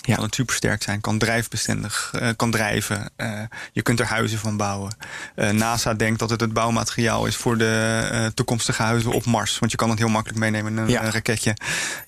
Ja. 0.07 0.15
Kan 0.15 0.23
het 0.23 0.35
supersterk 0.35 0.83
zijn, 0.83 1.01
kan 1.01 1.17
drijfbestendig, 1.17 2.11
eh, 2.19 2.29
kan 2.35 2.51
drijven. 2.51 3.09
Eh, 3.15 3.41
je 3.71 3.81
kunt 3.81 3.99
er 3.99 4.05
huizen 4.05 4.39
van 4.39 4.57
bouwen. 4.57 4.95
Eh, 5.35 5.49
NASA 5.49 5.93
denkt 5.93 6.19
dat 6.19 6.29
het 6.29 6.41
het 6.41 6.53
bouwmateriaal 6.53 7.25
is 7.25 7.35
voor 7.35 7.57
de 7.57 8.31
toekomstige 8.33 8.81
huizen 8.83 9.11
op 9.11 9.25
Mars. 9.25 9.59
Want 9.59 9.71
je 9.71 9.77
kan 9.77 9.89
het 9.89 9.99
heel 9.99 10.07
makkelijk 10.09 10.39
meenemen 10.39 10.71
in 10.71 10.77
een 10.77 10.89
Ja. 10.89 11.09
raketje. 11.09 11.53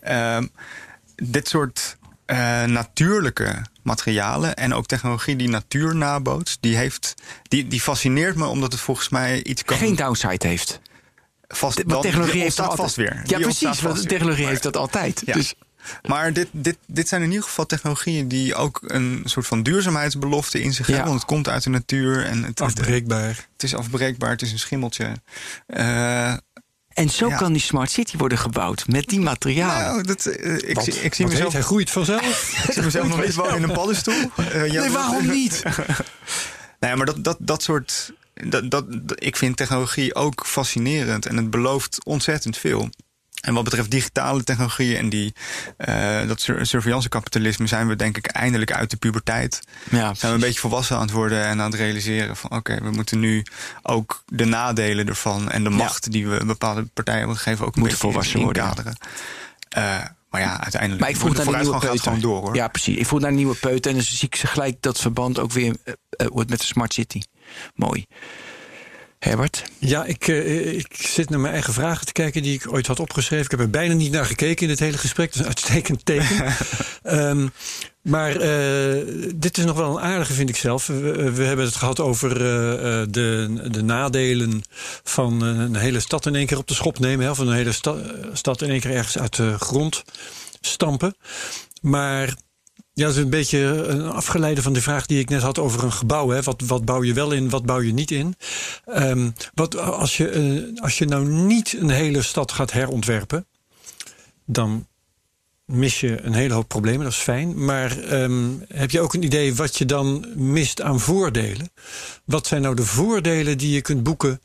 Ehm, 0.02 0.47
dit 1.16 1.47
soort 1.47 1.97
natuurlijke 2.66 3.62
materialen 3.84 4.56
en 4.56 4.74
ook 4.74 4.86
technologie 4.86 5.36
die 5.36 5.50
natuur 5.50 5.95
nabootst, 5.95 6.58
die, 6.62 6.76
heeft, 6.78 7.14
die, 7.43 7.68
die 7.68 7.82
fascineert 7.82 8.36
me 8.36 8.45
omdat 8.45 8.72
het 8.72 8.82
volgens 8.82 9.10
mij 9.10 9.43
iets 9.43 9.64
kan. 9.64 9.78
Geen 9.78 9.95
downside 9.95 10.47
heeft. 10.47 10.80
vast, 11.47 11.76
Want 11.78 11.91
wel- 11.91 12.02
technologie 12.02 12.41
heeft 12.41 12.58
dat 12.58 12.66
altijd. 12.66 12.82
vast 12.82 12.95
weer. 12.95 13.22
Ja, 13.26 13.38
Die 13.38 13.39
precies. 13.45 13.82
Want 13.82 14.08
technologie 14.08 14.39
weer. 14.41 14.47
heeft 14.50 14.64
dat 14.64 14.78
altijd. 14.78 15.22
Ja. 15.26 15.34
Dus 15.34 15.54
Maar 16.07 16.33
dit, 16.33 16.47
dit, 16.51 16.77
dit 16.87 17.07
zijn 17.07 17.21
in 17.21 17.29
ieder 17.29 17.43
geval 17.45 17.65
technologieën 17.65 18.27
die 18.27 18.55
ook 18.55 18.79
een 18.87 19.21
soort 19.25 19.47
van 19.47 19.63
duurzaamheidsbelofte 19.63 20.61
in 20.61 20.73
zich 20.73 20.87
Ja. 20.87 20.93
hebben. 20.93 21.09
Want 21.11 21.21
het 21.21 21.31
komt 21.31 21.47
uit 21.49 21.63
de 21.63 21.69
natuur 21.69 22.25
en 22.25 22.43
het, 22.43 22.61
Afbreekbaar. 22.61 23.27
het 23.53 23.63
is 23.63 23.75
afbreekbaar, 23.75 24.29
het 24.29 24.41
is 24.41 24.51
een 24.51 24.59
schimmeltje. 24.59 25.11
Eh, 25.67 26.33
En 26.89 27.09
zo 27.09 27.27
Ja. 27.27 27.37
kan 27.37 27.53
die 27.53 27.61
smart 27.61 27.91
city 27.91 28.17
worden 28.17 28.37
gebouwd 28.37 28.87
met 28.87 29.07
die 29.07 29.19
materialen. 29.19 29.83
nou, 29.85 30.03
dat, 30.03 30.25
eh, 30.25 30.55
ik, 30.69 30.75
Wat- 30.75 30.83
zie, 30.83 30.93
ik 30.93 31.13
zie 31.13 31.25
wat 31.25 31.33
mezelf, 31.33 31.43
heet, 31.43 31.51
hij 31.53 31.61
groeit 31.61 31.89
vanzelf. 31.89 32.53
ik 32.67 32.73
zie 32.73 32.81
mezelf 32.83 33.07
nog 33.07 33.23
niet 33.25 33.33
wonen 33.35 33.55
in 33.55 33.63
een 33.63 33.71
paddenstoel. 33.71 34.13
Eh, 34.37 34.61
nee, 34.61 34.89
waarom 34.89 35.27
niet? 35.39 35.63
Nee, 36.79 36.95
maar 36.95 37.05
dat, 37.05 37.23
dat, 37.23 37.37
dat 37.39 37.63
soort. 37.63 38.13
Dat, 38.33 38.71
dat- 38.71 38.85
ik 39.15 39.35
vind 39.35 39.57
technologie 39.57 40.15
ook 40.15 40.45
fascinerend 40.47 41.25
en 41.25 41.37
het 41.37 41.49
belooft 41.49 42.03
ontzettend 42.05 42.57
veel. 42.57 42.89
En 43.39 43.53
wat 43.53 43.63
betreft 43.63 43.91
digitale 43.91 44.43
technologieën 44.43 44.97
en 44.97 45.09
die, 45.09 45.33
eh, 45.77 46.27
dat 46.27 46.41
sur- 46.41 46.65
surveillancekapitalisme 46.65 47.67
zijn 47.67 47.87
we 47.87 47.95
denk 47.95 48.17
ik 48.17 48.25
eindelijk 48.27 48.71
uit 48.73 48.89
de 48.89 48.97
puberteit. 48.97 49.59
Ja, 49.89 50.13
Zijn 50.13 50.31
we 50.31 50.37
een 50.37 50.39
beetje 50.45 50.59
volwassen 50.59 50.95
aan 50.95 51.01
het 51.01 51.11
worden 51.11 51.43
en 51.45 51.59
aan 51.61 51.71
het 51.71 51.79
realiseren 51.79 52.35
van 52.35 52.51
oké, 52.51 52.79
we 52.81 52.91
moeten 52.91 53.19
nu 53.19 53.43
ook 53.81 54.23
de 54.25 54.45
nadelen 54.45 55.07
ervan 55.07 55.49
en 55.51 55.63
de 55.63 55.69
macht 55.69 56.11
die 56.11 56.27
we 56.27 56.45
bepaalde 56.45 56.85
partijen 56.93 57.19
hebben 57.19 57.37
gegeven 57.37 57.65
ook 57.65 57.75
Moeten 57.75 57.97
volwassen 57.97 58.39
worden. 58.41 58.63
Eh, 59.69 59.97
maar 60.29 60.41
ja, 60.41 60.59
uiteindelijk 60.61 61.01
Maar 61.01 61.09
ik 61.09 61.17
vroeg 61.17 61.29
de 61.35 61.43
naar 61.43 61.53
de 61.53 61.59
nieuwe 61.63 61.79
gaat 61.81 62.01
gewoon 62.01 62.19
door 62.19 62.41
hoor. 62.41 62.55
Ja, 62.55 62.67
precies. 62.67 62.97
Ik 62.97 63.05
vroeg 63.05 63.19
naar 63.19 63.29
een 63.29 63.35
nieuwe 63.35 63.55
peuter 63.55 63.91
en 63.91 63.97
dan 63.97 64.05
zie 64.05 64.27
ik 64.27 64.35
ze 64.35 64.47
gelijk 64.47 64.77
dat 64.81 64.99
verband 64.99 65.39
ook 65.39 65.51
weer 65.51 65.75
eh, 66.09 66.27
wordt 66.27 66.49
met 66.49 66.59
de 66.59 66.65
smart 66.65 66.93
city. 66.93 67.21
Mooi. 67.75 68.05
Herbert? 69.20 69.63
Ja, 69.78 70.05
ik, 70.05 70.28
eh, 70.28 70.74
ik 70.78 70.95
zit 70.95 71.30
naar 71.30 71.39
mijn 71.39 71.53
eigen 71.53 71.74
vragen 71.74 72.05
te 72.05 72.11
kijken 72.11 72.43
die 72.43 72.53
ik 72.53 72.72
ooit 72.74 72.88
had 72.88 72.99
opgeschreven. 72.99 73.45
Ik 73.45 73.51
heb 73.51 73.59
er 73.59 73.70
bijna 73.70 73.93
niet 73.93 74.11
naar 74.11 74.26
gekeken 74.26 74.63
in 74.63 74.70
het 74.70 74.80
hele 74.80 74.97
gesprek. 74.97 75.26
Dat 75.26 75.36
is 75.36 75.41
een 75.41 75.47
uitstekend 75.47 76.05
teken. 76.05 76.55
Ehm, 77.03 77.47
maar 78.01 78.32
eh, 78.36 79.05
dit 79.36 79.57
is 79.57 79.65
nog 79.65 79.78
wel 79.78 79.97
een 79.97 80.03
aardige, 80.03 80.34
vind 80.34 80.49
ik 80.49 80.55
zelf. 80.55 80.88
We, 80.88 81.32
we 81.32 81.43
hebben 81.43 81.65
het 81.65 81.76
gehad 81.76 81.99
over 81.99 82.32
eh, 82.32 82.38
de, 83.09 83.59
de 83.72 83.84
nadelen 83.84 84.63
van 85.03 85.41
een 85.41 85.76
hele 85.76 85.99
stad 85.99 86.26
in 86.26 86.36
één 86.36 86.45
keer 86.45 86.57
op 86.57 86.67
de 86.67 86.74
schop 86.74 86.99
nemen. 86.99 87.26
Hè, 87.26 87.32
of 87.32 87.38
een 87.38 87.51
hele 87.51 87.72
sta- 87.72 88.01
stad 88.34 88.61
in 88.61 88.70
één 88.70 88.80
keer 88.80 88.91
ergens 88.91 89.17
uit 89.17 89.36
de 89.36 89.55
grond 89.59 90.03
stampen. 90.61 91.15
Maar 91.82 92.34
ja, 93.00 93.06
dat 93.06 93.16
is 93.16 93.24
een 93.24 93.30
beetje 93.30 93.58
een 93.88 94.10
afgeleide 94.10 94.62
van 94.62 94.74
de 94.74 94.82
vraag 94.82 95.06
die 95.06 95.20
ik 95.20 95.30
net 95.30 95.41
had 95.41 95.60
over 95.60 95.84
een 95.84 95.91
gebouw. 95.91 96.30
Hè. 96.30 96.41
Wat, 96.41 96.62
wat 96.62 96.86
bouw 96.86 97.04
je 97.04 97.14
wel 97.14 97.32
in, 97.32 97.50
wat 97.50 97.66
bouw 97.66 97.82
je 97.82 97.93
niet 97.93 98.12
in? 98.12 98.36
Ehm, 98.86 99.30
wat, 99.54 99.78
als, 99.78 100.18
je, 100.18 100.30
eh, 100.30 100.84
als 100.84 100.97
je 100.97 101.06
nou 101.06 101.28
niet 101.28 101.76
een 101.80 101.89
hele 101.89 102.22
stad 102.22 102.52
gaat 102.52 102.72
herontwerpen, 102.72 103.47
dan 104.45 104.88
mis 105.66 106.00
je 106.00 106.22
een 106.22 106.34
hele 106.34 106.54
hoop 106.54 106.68
problemen, 106.68 107.04
dat 107.04 107.12
is 107.12 107.20
fijn. 107.20 107.66
Maar 107.66 108.00
ehm, 108.00 108.50
heb 108.68 108.91
je 108.91 109.00
ook 109.00 109.14
een 109.14 109.24
idee 109.24 109.56
wat 109.56 109.78
je 109.78 109.86
dan 109.86 110.26
mist 110.36 110.82
aan 110.82 111.00
voordelen? 111.00 111.72
Wat 112.26 112.47
zijn 112.47 112.62
nou 112.62 112.76
de 112.76 112.86
voordelen 112.86 113.58
die 113.58 113.72
je 113.72 113.82
kunt 113.82 114.04
boeken 114.04 114.41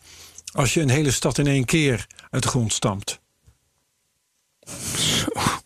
als 0.53 0.75
je 0.75 0.81
een 0.81 0.91
hele 0.91 1.11
stad 1.11 1.39
in 1.39 1.47
één 1.47 1.65
keer 1.65 2.07
uit 2.31 2.43
de 2.43 2.49
grond 2.49 2.73
stampt? 2.73 3.21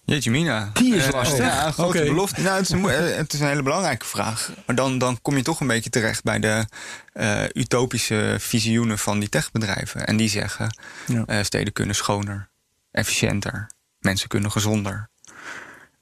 Jeetje 0.08 0.30
mina. 0.30 0.70
Die 0.72 0.94
is 0.94 1.04
Eh, 1.06 1.12
lastig. 1.12 1.38
ja, 1.38 1.66
een 1.66 1.72
grote 1.72 2.02
belofte. 2.04 2.40
Nou, 2.40 2.56
het, 2.56 2.64
is 2.64 2.70
een, 2.70 2.88
eh, 2.88 3.16
het 3.16 3.32
is 3.32 3.40
een 3.40 3.46
hele 3.46 3.62
belangrijke 3.62 4.06
vraag. 4.06 4.50
Maar 4.66 4.76
dan, 4.76 4.98
dan 4.98 5.18
kom 5.22 5.36
je 5.36 5.42
toch 5.42 5.60
een 5.60 5.66
beetje 5.66 5.90
terecht 5.90 6.22
bij 6.22 6.38
de 6.38 6.64
eh, 7.12 7.42
utopische 7.52 8.36
visioenen 8.38 8.98
van 8.98 9.18
die 9.18 9.28
techbedrijven. 9.28 10.06
En 10.06 10.16
die 10.16 10.28
zeggen, 10.28 10.76
Ja. 11.06 11.42
steden 11.42 11.72
kunnen 11.72 11.94
schoner, 11.94 12.48
efficiënter, 12.90 13.70
mensen 14.00 14.28
kunnen 14.28 14.50
gezonder. 14.50 15.08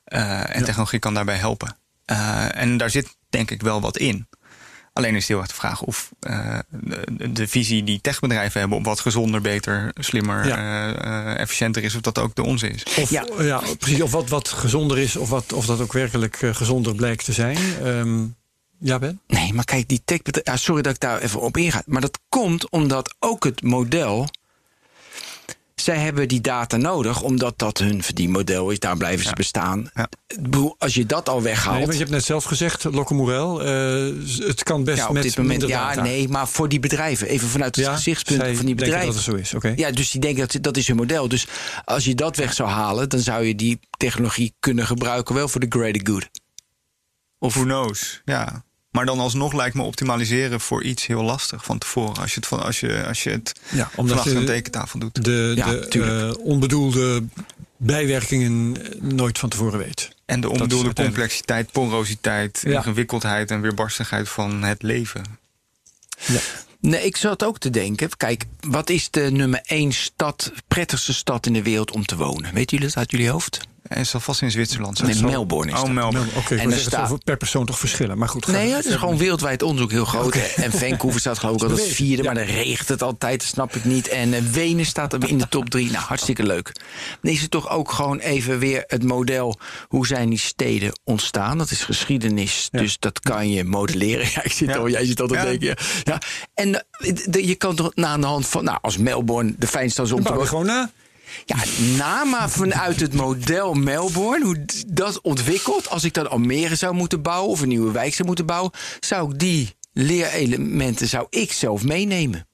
En 0.04 0.64
technologie 0.64 0.98
kan 0.98 1.14
daarbij 1.14 1.36
helpen. 1.36 1.76
En 2.54 2.76
daar 2.76 2.90
zit 2.90 3.16
denk 3.28 3.50
ik 3.50 3.62
wel 3.62 3.80
wat 3.80 3.96
in. 3.96 4.28
Alleen 4.96 5.14
is 5.14 5.18
het 5.18 5.28
heel 5.28 5.38
erg 5.38 5.48
de 5.48 5.54
vraag 5.54 5.82
of 5.82 6.10
eh, 6.20 6.58
de, 6.70 7.32
de 7.32 7.48
visie 7.48 7.84
die 7.84 8.00
techbedrijven 8.00 8.60
hebben 8.60 8.78
op 8.78 8.84
wat 8.84 9.00
gezonder, 9.00 9.40
beter, 9.40 9.90
slimmer, 9.94 10.46
Ja. 10.46 10.56
eh, 10.56 11.30
eh, 11.30 11.38
efficiënter 11.40 11.82
is, 11.84 11.94
of 11.94 12.00
dat 12.00 12.18
ook 12.18 12.34
de 12.34 12.42
onze 12.42 12.68
is. 12.68 12.82
Of, 12.96 13.10
Ja. 13.10 13.24
ja. 13.38 13.62
precies. 13.78 14.00
Of 14.02 14.10
wat, 14.10 14.28
wat 14.28 14.48
gezonder 14.48 14.98
is, 14.98 15.16
of, 15.16 15.28
wat, 15.28 15.52
of 15.52 15.66
dat 15.66 15.80
ook 15.80 15.92
werkelijk 15.92 16.36
gezonder 16.52 16.94
blijkt 16.94 17.24
te 17.24 17.32
zijn. 17.32 17.56
Ehm, 17.82 18.24
ja, 18.80 18.98
Ben? 18.98 19.20
Nee, 19.26 19.52
maar 19.52 19.64
kijk, 19.64 19.88
die 19.88 20.02
techbedrijven... 20.04 20.52
Ja, 20.52 20.58
sorry 20.58 20.82
dat 20.82 20.94
ik 20.94 21.00
daar 21.00 21.20
even 21.20 21.40
op 21.40 21.56
inga. 21.56 21.82
Maar 21.86 22.00
dat 22.00 22.18
komt 22.28 22.70
omdat 22.70 23.14
ook 23.18 23.44
het 23.44 23.62
model... 23.62 24.28
Zij 25.82 25.96
hebben 25.96 26.28
die 26.28 26.40
data 26.40 26.76
nodig, 26.76 27.22
omdat 27.22 27.58
dat 27.58 27.78
hun 27.78 28.02
verdienmodel 28.02 28.70
is. 28.70 28.78
Daar 28.78 28.96
blijven 28.96 29.26
ze 29.26 29.34
bestaan. 29.34 29.90
Als 30.78 30.94
je 30.94 31.06
dat 31.06 31.28
al 31.28 31.42
weghaalt... 31.42 31.76
Nee, 31.76 31.84
maar 31.86 31.94
je 31.94 32.00
hebt 32.00 32.12
net 32.12 32.24
zelf 32.24 32.44
gezegd, 32.44 32.84
Lokke 32.84 33.14
Morel, 33.14 33.62
eh, 33.62 34.12
het 34.46 34.62
kan 34.62 34.84
best 34.84 34.98
ja, 34.98 35.06
op 35.08 35.12
met 35.14 35.22
dit 35.22 35.36
moment, 35.36 35.62
ja, 35.66 35.88
data. 35.88 36.02
nee, 36.02 36.28
maar 36.28 36.48
voor 36.48 36.68
die 36.68 36.80
bedrijven, 36.80 37.28
even 37.28 37.48
vanuit 37.48 37.76
het 37.76 37.84
Ja, 37.84 37.94
gezichtspunt 37.94 38.40
zij 38.40 38.56
van 38.56 38.66
die 38.66 38.74
bedrijven. 38.74 39.06
dat 39.06 39.14
het 39.14 39.24
zo 39.24 39.34
is, 39.34 39.54
oké. 39.54 39.72
Ja, 39.76 39.90
dus 39.90 40.10
die 40.10 40.20
denken 40.20 40.48
dat 40.48 40.62
dat 40.62 40.76
is 40.76 40.86
hun 40.86 40.96
model. 40.96 41.28
Dus 41.28 41.46
als 41.84 42.04
je 42.04 42.14
dat 42.14 42.36
weg 42.36 42.52
zou 42.52 42.68
halen, 42.68 43.08
dan 43.08 43.20
zou 43.20 43.44
je 43.44 43.54
die 43.54 43.78
technologie 43.96 44.54
kunnen 44.60 44.86
gebruiken 44.86 45.34
wel 45.34 45.48
voor 45.48 45.60
de 45.60 45.66
greater 45.68 46.06
good. 46.12 46.28
Of 47.38 47.54
who 47.54 47.62
knows, 47.62 48.22
ja. 48.24 48.64
Maar 48.96 49.06
dan 49.06 49.18
alsnog 49.18 49.52
lijkt 49.52 49.74
me 49.74 49.82
optimaliseren 49.82 50.60
voor 50.60 50.82
iets 50.82 51.06
heel 51.06 51.22
lastig 51.22 51.64
van 51.64 51.78
tevoren. 51.78 52.16
Als 52.16 52.30
je 52.30 52.36
het, 52.36 52.46
van, 52.46 52.62
als 52.62 52.80
je, 52.80 53.06
als 53.06 53.22
je 53.22 53.30
het 53.30 53.52
Ja, 53.68 53.90
omdat 53.94 54.18
vanaf 54.18 54.32
je 54.32 54.38
een 54.40 54.46
tekentafel 54.46 54.98
doet. 54.98 55.24
de, 55.24 55.52
Ja, 55.56 55.72
de 55.72 56.32
eh, 56.38 56.44
onbedoelde 56.46 57.24
bijwerkingen 57.76 58.76
nooit 59.00 59.38
van 59.38 59.48
tevoren 59.48 59.78
weet. 59.78 60.10
En 60.24 60.40
de 60.40 60.50
onbedoelde 60.50 60.92
complexiteit, 60.92 61.72
porositeit, 61.72 62.60
Ja. 62.64 62.76
ingewikkeldheid 62.76 63.50
en 63.50 63.60
weerbarstigheid 63.60 64.28
van 64.28 64.62
het 64.62 64.82
leven. 64.82 65.22
Nee, 66.80 67.04
ik 67.04 67.16
zat 67.16 67.44
ook 67.44 67.58
te 67.58 67.70
denken. 67.70 68.16
Kijk, 68.16 68.44
wat 68.60 68.90
is 68.90 69.10
de 69.10 69.30
nummer 69.30 69.60
één 69.66 69.92
stad, 69.92 70.52
prettigste 70.68 71.14
stad 71.14 71.46
in 71.46 71.52
de 71.52 71.62
wereld 71.62 71.90
om 71.90 72.06
te 72.06 72.16
wonen? 72.16 72.54
Weten 72.54 72.76
jullie 72.76 72.86
dat 72.86 72.96
uit 72.96 73.10
jullie 73.10 73.30
hoofd? 73.30 73.60
En 73.88 74.00
is 74.00 74.10
dat 74.10 74.22
vast 74.22 74.42
in 74.42 74.50
Zwitserland? 74.50 75.02
Nee, 75.02 75.14
Zo- 75.14 75.26
Melbourne 75.26 75.72
is 75.72 75.80
Oh. 75.80 75.88
Melbourne. 75.90 76.30
Oké, 76.36 76.54
En 76.54 76.58
en 76.60 76.64
er 76.64 76.70
dan 76.70 76.78
staat- 76.78 77.06
staat 77.06 77.24
per 77.24 77.36
persoon 77.36 77.66
toch 77.66 77.78
verschillen. 77.78 78.18
Maar 78.18 78.28
goed, 78.28 78.46
Nee, 78.46 78.68
ja, 78.68 78.76
het 78.76 78.84
is 78.84 78.94
gewoon 78.94 79.18
wereldwijd 79.18 79.62
onderzoek 79.62 79.90
heel 79.90 80.04
groot. 80.04 80.34
En 80.56 80.72
Vancouver 80.72 81.20
staat 81.20 81.38
geloof 81.38 81.56
ik 81.56 81.62
al 81.62 81.70
als 81.70 81.82
vierde, 81.82 82.22
ja. 82.22 82.32
maar 82.32 82.44
dan 82.46 82.54
regent 82.54 82.88
het 82.88 83.02
altijd, 83.02 83.40
dat 83.40 83.48
snap 83.48 83.74
ik 83.76 83.84
niet. 83.84 84.08
En 84.08 84.34
eh, 84.34 84.40
Wenen 84.42 84.86
staat 84.86 85.12
er 85.12 85.28
in 85.28 85.38
de 85.38 85.48
top 85.48 85.70
drie. 85.70 85.90
Nou, 85.90 86.04
hartstikke 86.04 86.42
leuk. 86.42 86.72
Dan 87.22 87.32
is 87.32 87.40
het 87.42 87.50
toch 87.50 87.68
ook 87.70 87.90
gewoon 87.92 88.18
even 88.18 88.58
weer 88.58 88.84
het 88.86 89.02
model. 89.04 89.58
Hoe 89.88 90.06
zijn 90.06 90.28
die 90.30 90.38
steden 90.38 91.00
ontstaan? 91.04 91.58
Dat 91.58 91.70
is 91.70 91.82
geschiedenis, 91.84 92.68
Ja. 92.72 92.78
dus 92.80 92.96
dat 92.98 93.20
kan 93.20 93.50
je 93.50 93.64
modelleren. 93.64 94.26
Ja, 94.34 94.44
ik 94.44 94.52
zit 94.52 94.68
Ja. 94.68 94.76
al, 94.76 94.88
jij 94.88 95.06
zit 95.06 95.20
al 95.20 95.26
te 95.26 95.34
Ja. 95.34 95.44
denken. 95.44 95.66
Ja. 95.66 95.74
Ja. 96.02 96.20
En 96.54 96.74
eh, 96.98 97.14
de- 97.26 97.46
je 97.46 97.54
kan 97.54 97.74
toch 97.76 97.90
na 97.94 98.06
aan 98.08 98.20
de 98.20 98.26
hand 98.26 98.46
van, 98.46 98.64
nou, 98.64 98.78
als 98.82 98.96
Melbourne 98.96 99.54
de 99.58 99.66
fijnste 99.66 99.92
stad 99.92 100.06
is 100.06 100.12
om 100.12 100.22
te 100.22 100.32
wonen. 100.32 100.48
gewoon 100.48 100.66
na. 100.66 100.90
Ja, 101.44 101.56
na 101.96 102.24
maar 102.24 102.50
vanuit 102.50 103.00
het 103.00 103.14
model 103.14 103.74
Melbourne, 103.74 104.44
hoe 104.44 104.64
dat 104.86 105.20
ontwikkelt. 105.20 105.88
Als 105.88 106.04
ik 106.04 106.14
dan 106.14 106.30
Almere 106.30 106.74
zou 106.74 106.94
moeten 106.94 107.22
bouwen 107.22 107.50
of 107.50 107.60
een 107.60 107.68
nieuwe 107.68 107.90
wijk 107.92 108.14
zou 108.14 108.26
moeten 108.26 108.46
bouwen, 108.46 108.72
zou 109.00 109.32
ik 109.32 109.38
die 109.38 109.76
leerelementen 109.92 111.08
zou 111.08 111.26
ik 111.30 111.52
zelf 111.52 111.84
meenemen. 111.84 112.45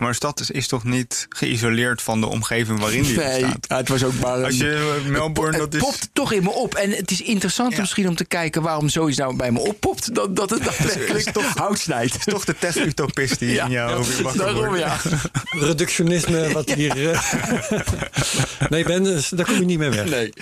Maar 0.00 0.08
een 0.08 0.14
stad 0.14 0.40
is, 0.40 0.50
is 0.50 0.68
toch 0.68 0.84
niet 0.84 1.26
geïsoleerd 1.28 2.02
van 2.02 2.20
de 2.20 2.26
omgeving 2.26 2.78
waarin 2.80 3.02
die 3.02 3.16
Nee, 3.16 3.38
staat? 3.38 3.66
ja, 3.68 3.76
het 3.76 3.88
was 3.88 4.04
ook 4.04 4.14
maar. 4.20 4.44
Als 4.44 4.56
je 4.56 4.98
uh, 5.04 5.10
Melbourne, 5.10 5.58
het 5.58 5.70
dat 5.72 5.74
is... 5.74 5.80
popt 5.88 6.08
toch 6.12 6.32
in 6.32 6.42
me 6.42 6.50
op. 6.50 6.74
En 6.74 6.90
het 6.90 7.10
is 7.10 7.22
interessant 7.22 7.72
Ja. 7.72 7.80
misschien 7.80 8.08
om 8.08 8.14
te 8.16 8.24
kijken 8.24 8.62
waarom 8.62 8.88
zoiets 8.88 9.18
nou 9.18 9.36
bij 9.36 9.52
me 9.52 9.58
oppopt. 9.58 10.14
Dat, 10.14 10.36
dat 10.36 10.50
het 10.50 10.64
daadwerkelijk 10.68 11.30
toch 11.30 11.54
hout 11.54 11.78
snijdt. 11.78 12.12
Het 12.12 12.26
is 12.26 12.32
toch 12.32 12.44
de 12.44 12.54
tech-utopist 12.58 13.38
die 13.38 13.50
Ja, 13.50 13.64
in 13.64 13.70
jou 13.70 14.04
weer 14.22 14.32
Daarom 14.36 14.64
wordt. 14.66 14.80
ja. 14.80 14.96
Reductionisme, 15.66 16.52
wat 16.52 16.70
hier. 16.72 17.10
eh, 17.10 17.20
nee, 18.70 18.84
Ben, 18.84 19.02
dus 19.02 19.28
daar 19.28 19.46
kom 19.46 19.54
je 19.58 19.64
niet 19.64 19.78
meer 19.78 19.90
weg. 19.94 20.08
Nee. 20.10 20.32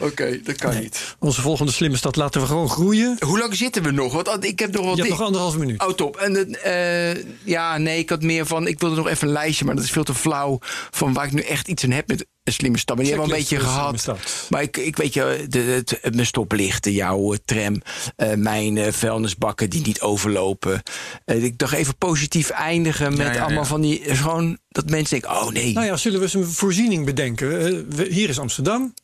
Oké, 0.00 0.40
dat 0.44 0.56
kan 0.56 0.78
niet. 0.80 1.16
Onze 1.18 1.40
volgende 1.40 1.72
slimme 1.72 1.96
stad 1.96 2.16
laten 2.16 2.40
we 2.40 2.46
gewoon 2.46 2.68
groeien. 2.70 3.16
Hoe 3.20 3.38
lang 3.38 3.54
zitten 3.56 3.82
we 3.82 3.90
nog? 3.90 4.12
Want 4.22 4.44
ik 4.44 4.58
heb 4.58 4.72
nog 4.72 4.84
wat 4.84 4.96
Je 4.96 5.02
hebt 5.02 5.14
nog 5.14 5.22
anderhalve 5.26 5.58
minuut. 5.58 5.86
Oh, 5.86 5.92
top. 5.92 6.16
En 6.16 6.62
eh, 6.62 7.24
ja, 7.44 7.78
nee, 7.78 7.98
ik 7.98 8.10
had 8.10 8.22
meer 8.22 8.46
van. 8.46 8.66
Ik 8.66 8.78
wilde 8.88 9.02
nog 9.02 9.10
even 9.10 9.26
een 9.26 9.32
lijstje, 9.32 9.64
maar 9.64 9.74
dat 9.74 9.84
is 9.84 9.90
veel 9.90 10.04
te 10.04 10.14
flauw. 10.14 10.58
Van 10.90 11.12
waar 11.12 11.26
ik 11.26 11.32
nu 11.32 11.40
echt 11.42 11.68
iets 11.68 11.84
aan 11.84 11.90
heb 11.90 12.08
met 12.08 12.26
een 12.44 12.52
slimme 12.52 12.78
stad. 12.78 12.96
Maar 12.96 13.04
die 13.04 13.14
hebben 13.14 13.30
we 13.30 13.36
al 13.36 13.40
een 13.40 13.48
beetje 13.48 13.66
gehad. 13.66 14.48
Maar 14.50 14.62
ik, 14.62 14.76
ik 14.76 14.96
weet 14.96 15.14
je, 15.14 15.46
de, 15.48 15.58
het, 15.58 16.14
mijn 16.14 16.26
stoplichten, 16.26 16.92
jouw 16.92 17.32
eh, 17.32 17.38
tram, 17.44 17.82
eh, 18.16 18.34
mijn 18.34 18.76
eh, 18.78 18.92
vuilnisbakken 18.92 19.70
die 19.70 19.82
niet 19.86 20.00
overlopen. 20.00 20.82
Ik 21.24 21.58
dacht 21.58 21.72
even 21.72 21.96
positief 21.96 22.50
eindigen 22.50 23.16
met 23.16 23.26
Ja, 23.26 23.32
ja, 23.32 23.40
allemaal 23.42 23.62
ja. 23.62 23.68
van 23.68 23.80
die. 23.80 24.14
Gewoon 24.16 24.58
dat 24.68 24.90
mensen 24.90 25.20
denken: 25.20 25.40
oh 25.40 25.48
nee. 25.50 25.72
Nou 25.72 25.86
ja, 25.86 25.96
zullen 25.96 26.18
we 26.18 26.24
eens 26.24 26.34
een 26.34 26.46
voorziening 26.46 27.04
bedenken? 27.04 27.48
We- 27.96 28.06
Hier 28.10 28.28
is 28.28 28.38
Amsterdam. 28.38 28.94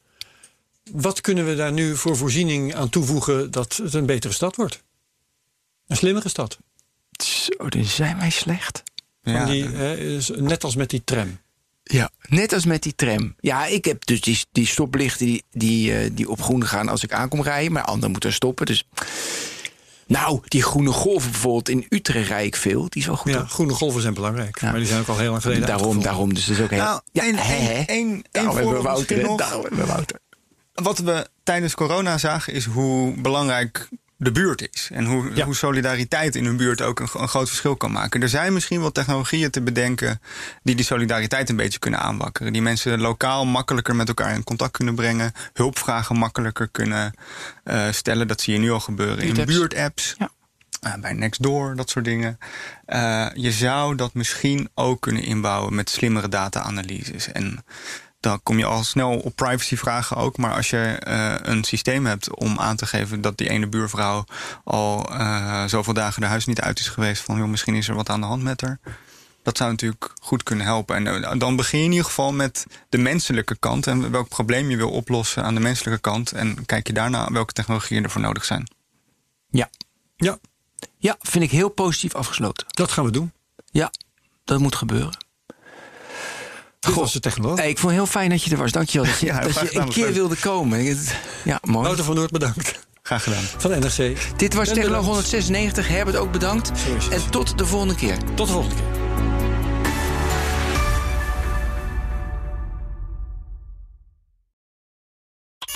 Wat 0.93 1.21
kunnen 1.21 1.47
we 1.47 1.55
daar 1.55 1.73
nu 1.73 1.97
voor 1.97 2.17
voorziening 2.17 2.75
aan 2.75 2.89
toevoegen 2.89 3.51
dat 3.51 3.77
het 3.83 3.95
een 3.95 4.07
betere 4.07 4.33
stad 4.33 4.57
wordt? 4.57 4.83
Een 5.87 5.97
slimmere 5.97 6.29
stad. 6.29 6.59
Zo, 7.23 7.69
dan 7.69 7.85
zijn 7.85 8.19
wij 8.19 8.31
slecht. 8.31 8.83
Ja, 9.25 9.45
die, 9.45 9.65
is- 10.17 10.31
net 10.37 10.65
als 10.65 10.77
met 10.77 10.91
die 10.91 11.03
tram. 11.05 11.39
Ja, 11.83 12.11
net 12.29 12.53
als 12.53 12.65
met 12.65 12.83
die 12.83 12.95
tram. 12.95 13.35
Ja, 13.41 13.67
ik 13.67 13.85
heb 13.85 14.07
dus 14.07 14.21
die, 14.21 14.39
die 14.53 14.67
stoplichten 14.67 15.27
die, 15.27 15.45
die, 15.51 15.97
eh, 15.99 16.11
die 16.13 16.29
op 16.31 16.43
groen 16.43 16.67
gaan 16.67 16.89
als 16.89 17.03
ik 17.03 17.13
aankom 17.13 17.43
rijden. 17.43 17.73
Maar 17.73 17.83
anderen 17.83 18.11
moeten 18.11 18.33
stoppen. 18.33 18.67
Dus. 18.67 18.87
Nou, 20.07 20.41
die 20.45 20.63
groene 20.63 20.91
golven 20.93 21.31
bijvoorbeeld 21.31 21.69
in 21.69 21.87
Utrecht 21.89 22.29
rijd 22.29 22.47
ik 22.47 22.57
veel. 22.57 22.81
Die 22.89 23.01
is 23.03 23.07
wel 23.07 23.17
goed. 23.17 23.33
Ja, 23.33 23.45
groene 23.45 23.73
golven 23.73 24.03
zijn 24.03 24.15
belangrijk. 24.15 24.61
Ja. 24.61 24.71
Maar 24.71 24.79
die 24.79 24.89
zijn 24.89 25.01
ook 25.01 25.09
al 25.09 25.19
heel 25.19 25.31
lang 25.31 25.43
geleden 25.43 25.67
daarom, 25.67 26.03
daarom. 26.03 26.35
Dus 26.35 26.47
dat 26.47 26.57
is 26.57 26.63
ook 26.63 26.71
heel. 26.71 26.79
Nou, 26.83 27.01
ja, 27.13 27.23
één- 27.23 27.37
hè, 27.39 28.21
Daarom 28.31 28.57
we 28.73 28.81
Wouter. 28.83 29.23
nog. 29.23 29.39
Daarom 29.39 29.61
hebben 29.63 29.81
we 29.81 29.87
Wouter. 29.87 30.19
Wat 30.75 30.99
we 30.99 31.27
tijdens 31.43 31.75
corona 31.75 32.19
zagen 32.19 32.53
is 32.53 32.65
hoe 32.65 33.21
belangrijk 33.21 33.89
de 34.17 34.33
buurt 34.33 34.69
is. 34.73 34.89
En 34.93 35.05
hoe, 35.05 35.31
Ja. 35.35 35.45
hoe 35.45 35.55
solidariteit 35.55 36.37
in 36.37 36.45
een 36.45 36.57
buurt 36.57 36.83
ook 36.83 37.01
een, 37.01 37.09
een 37.13 37.29
groot 37.29 37.49
verschil 37.49 37.77
kan 37.77 37.93
maken. 37.93 38.23
Er 38.23 38.29
zijn 38.29 38.53
misschien 38.53 38.81
wel 38.81 38.93
technologieën 38.93 39.51
te 39.51 39.61
bedenken 39.63 40.21
die 40.63 40.75
die 40.75 40.85
solidariteit 40.85 41.49
een 41.49 41.57
beetje 41.57 41.79
kunnen 41.79 42.01
aanwakkeren. 42.01 42.53
Die 42.53 42.63
mensen 42.63 43.01
lokaal 43.01 43.45
makkelijker 43.47 43.97
met 43.97 44.09
elkaar 44.09 44.35
in 44.35 44.45
contact 44.45 44.73
kunnen 44.77 44.95
brengen. 44.95 45.33
Hulpvragen 45.53 46.17
makkelijker 46.17 46.69
kunnen 46.69 47.13
eh, 47.65 47.91
stellen. 47.91 48.29
Dat 48.29 48.41
zie 48.41 48.53
je 48.53 48.59
nu 48.61 48.71
al 48.71 48.81
gebeuren 48.81 49.25
in 49.25 49.45
Buurtapps. 49.45 50.15
Ja. 50.19 50.31
eh, 50.81 50.95
bij 51.01 51.13
Nextdoor, 51.13 51.77
dat 51.77 51.91
soort 51.91 52.05
dingen. 52.05 52.39
Eh, 52.87 53.27
je 53.35 53.53
zou 53.53 53.95
dat 53.97 54.15
misschien 54.15 54.69
ook 54.75 55.01
kunnen 55.01 55.23
inbouwen 55.23 55.75
met 55.75 55.91
slimmere 55.91 56.29
data-analyses. 56.29 57.33
En 57.33 57.65
dan 58.25 58.43
kom 58.43 58.59
je 58.59 58.65
al 58.65 58.85
snel 58.85 59.19
op 59.19 59.37
privacyvragen 59.37 60.17
ook. 60.17 60.37
Maar 60.37 60.55
als 60.55 60.71
je 60.71 60.79
eh, 60.79 61.35
een 61.43 61.65
systeem 61.65 62.07
hebt 62.07 62.35
om 62.35 62.59
aan 62.59 62.77
te 62.77 62.87
geven 62.87 63.21
dat 63.21 63.39
die 63.39 63.49
ene 63.49 63.67
buurvrouw 63.67 64.25
al 64.65 65.11
eh, 65.11 65.65
zoveel 65.65 65.93
dagen 65.93 66.21
de 66.21 66.27
huis 66.27 66.47
niet 66.47 66.61
uit 66.61 66.79
is 66.79 66.89
geweest, 66.89 67.23
van 67.23 67.37
joh, 67.37 67.49
misschien 67.49 67.75
is 67.75 67.89
er 67.89 67.95
wat 67.95 68.09
aan 68.09 68.21
de 68.21 68.27
hand 68.27 68.43
met 68.43 68.61
haar. 68.61 68.79
Dat 69.43 69.57
zou 69.57 69.71
natuurlijk 69.71 70.13
goed 70.23 70.43
kunnen 70.43 70.67
helpen. 70.67 70.97
En 70.97 71.25
eh, 71.25 71.39
dan 71.39 71.57
begin 71.57 71.79
je 71.79 71.85
in 71.85 71.91
ieder 71.91 72.07
geval 72.07 72.33
met 72.33 72.67
de 72.89 72.99
menselijke 72.99 73.57
kant. 73.57 73.87
En 73.87 74.11
welk 74.11 74.29
probleem 74.29 74.71
je 74.71 74.77
wil 74.77 74.91
oplossen 74.91 75.45
aan 75.45 75.55
de 75.55 75.61
menselijke 75.61 76.01
kant. 76.01 76.33
En 76.33 76.67
kijk 76.67 76.87
je 76.87 76.93
daarna 76.93 77.33
welke 77.33 77.53
technologieën 77.53 78.05
ervoor 78.05 78.21
nodig 78.21 78.45
zijn. 78.45 78.71
Ja. 79.51 79.71
Ja, 80.17 80.39
ja, 80.99 81.17
vind 81.21 81.45
ik 81.45 81.51
heel 81.51 81.69
positief 81.69 82.15
afgesloten. 82.15 82.67
dat 82.69 82.93
gaan 82.93 83.05
we 83.05 83.11
doen. 83.11 83.33
Ja, 83.71 83.91
dat 84.45 84.59
moet 84.59 84.75
gebeuren. 84.75 85.24
Dit 86.85 86.93
Goh. 86.95 87.03
was 87.03 87.13
de 87.13 87.21
technoloog. 87.21 87.59
Hey, 87.59 87.69
ik 87.69 87.79
vond 87.79 87.93
het 87.93 88.01
heel 88.01 88.11
fijn 88.11 88.31
dat 88.31 88.43
je 88.43 88.51
er 88.51 88.57
was. 88.57 88.73
Dankjewel 88.73 89.07
dat 89.11 89.19
je, 89.21 89.27
Ja, 89.33 89.41
dat 89.41 89.55
je 89.55 89.79
een 89.79 89.89
keer 89.89 90.05
leuk. 90.05 90.15
wilde 90.15 90.37
komen. 90.37 90.97
Ja, 91.45 91.59
mooi. 91.63 91.85
Wouter 91.85 92.05
van 92.05 92.15
Noord, 92.15 92.31
bedankt. 92.31 92.83
Graag 93.03 93.23
gedaan. 93.23 93.43
Van 93.59 93.71
NRC. 93.71 93.97
Dit 94.37 94.55
was 94.55 94.69
Technoloog 94.69 94.85
bedankt. 94.87 95.07
196. 95.07 95.89
Herbert 95.89 96.17
ook 96.17 96.33
bedankt. 96.33 96.71
En 97.11 97.31
tot 97.31 97.59
de 97.59 97.67
volgende 97.67 97.95
keer. 97.95 98.17
Tot 98.35 98.47
de 98.47 98.53
volgende 98.53 98.75
keer. 98.75 99.04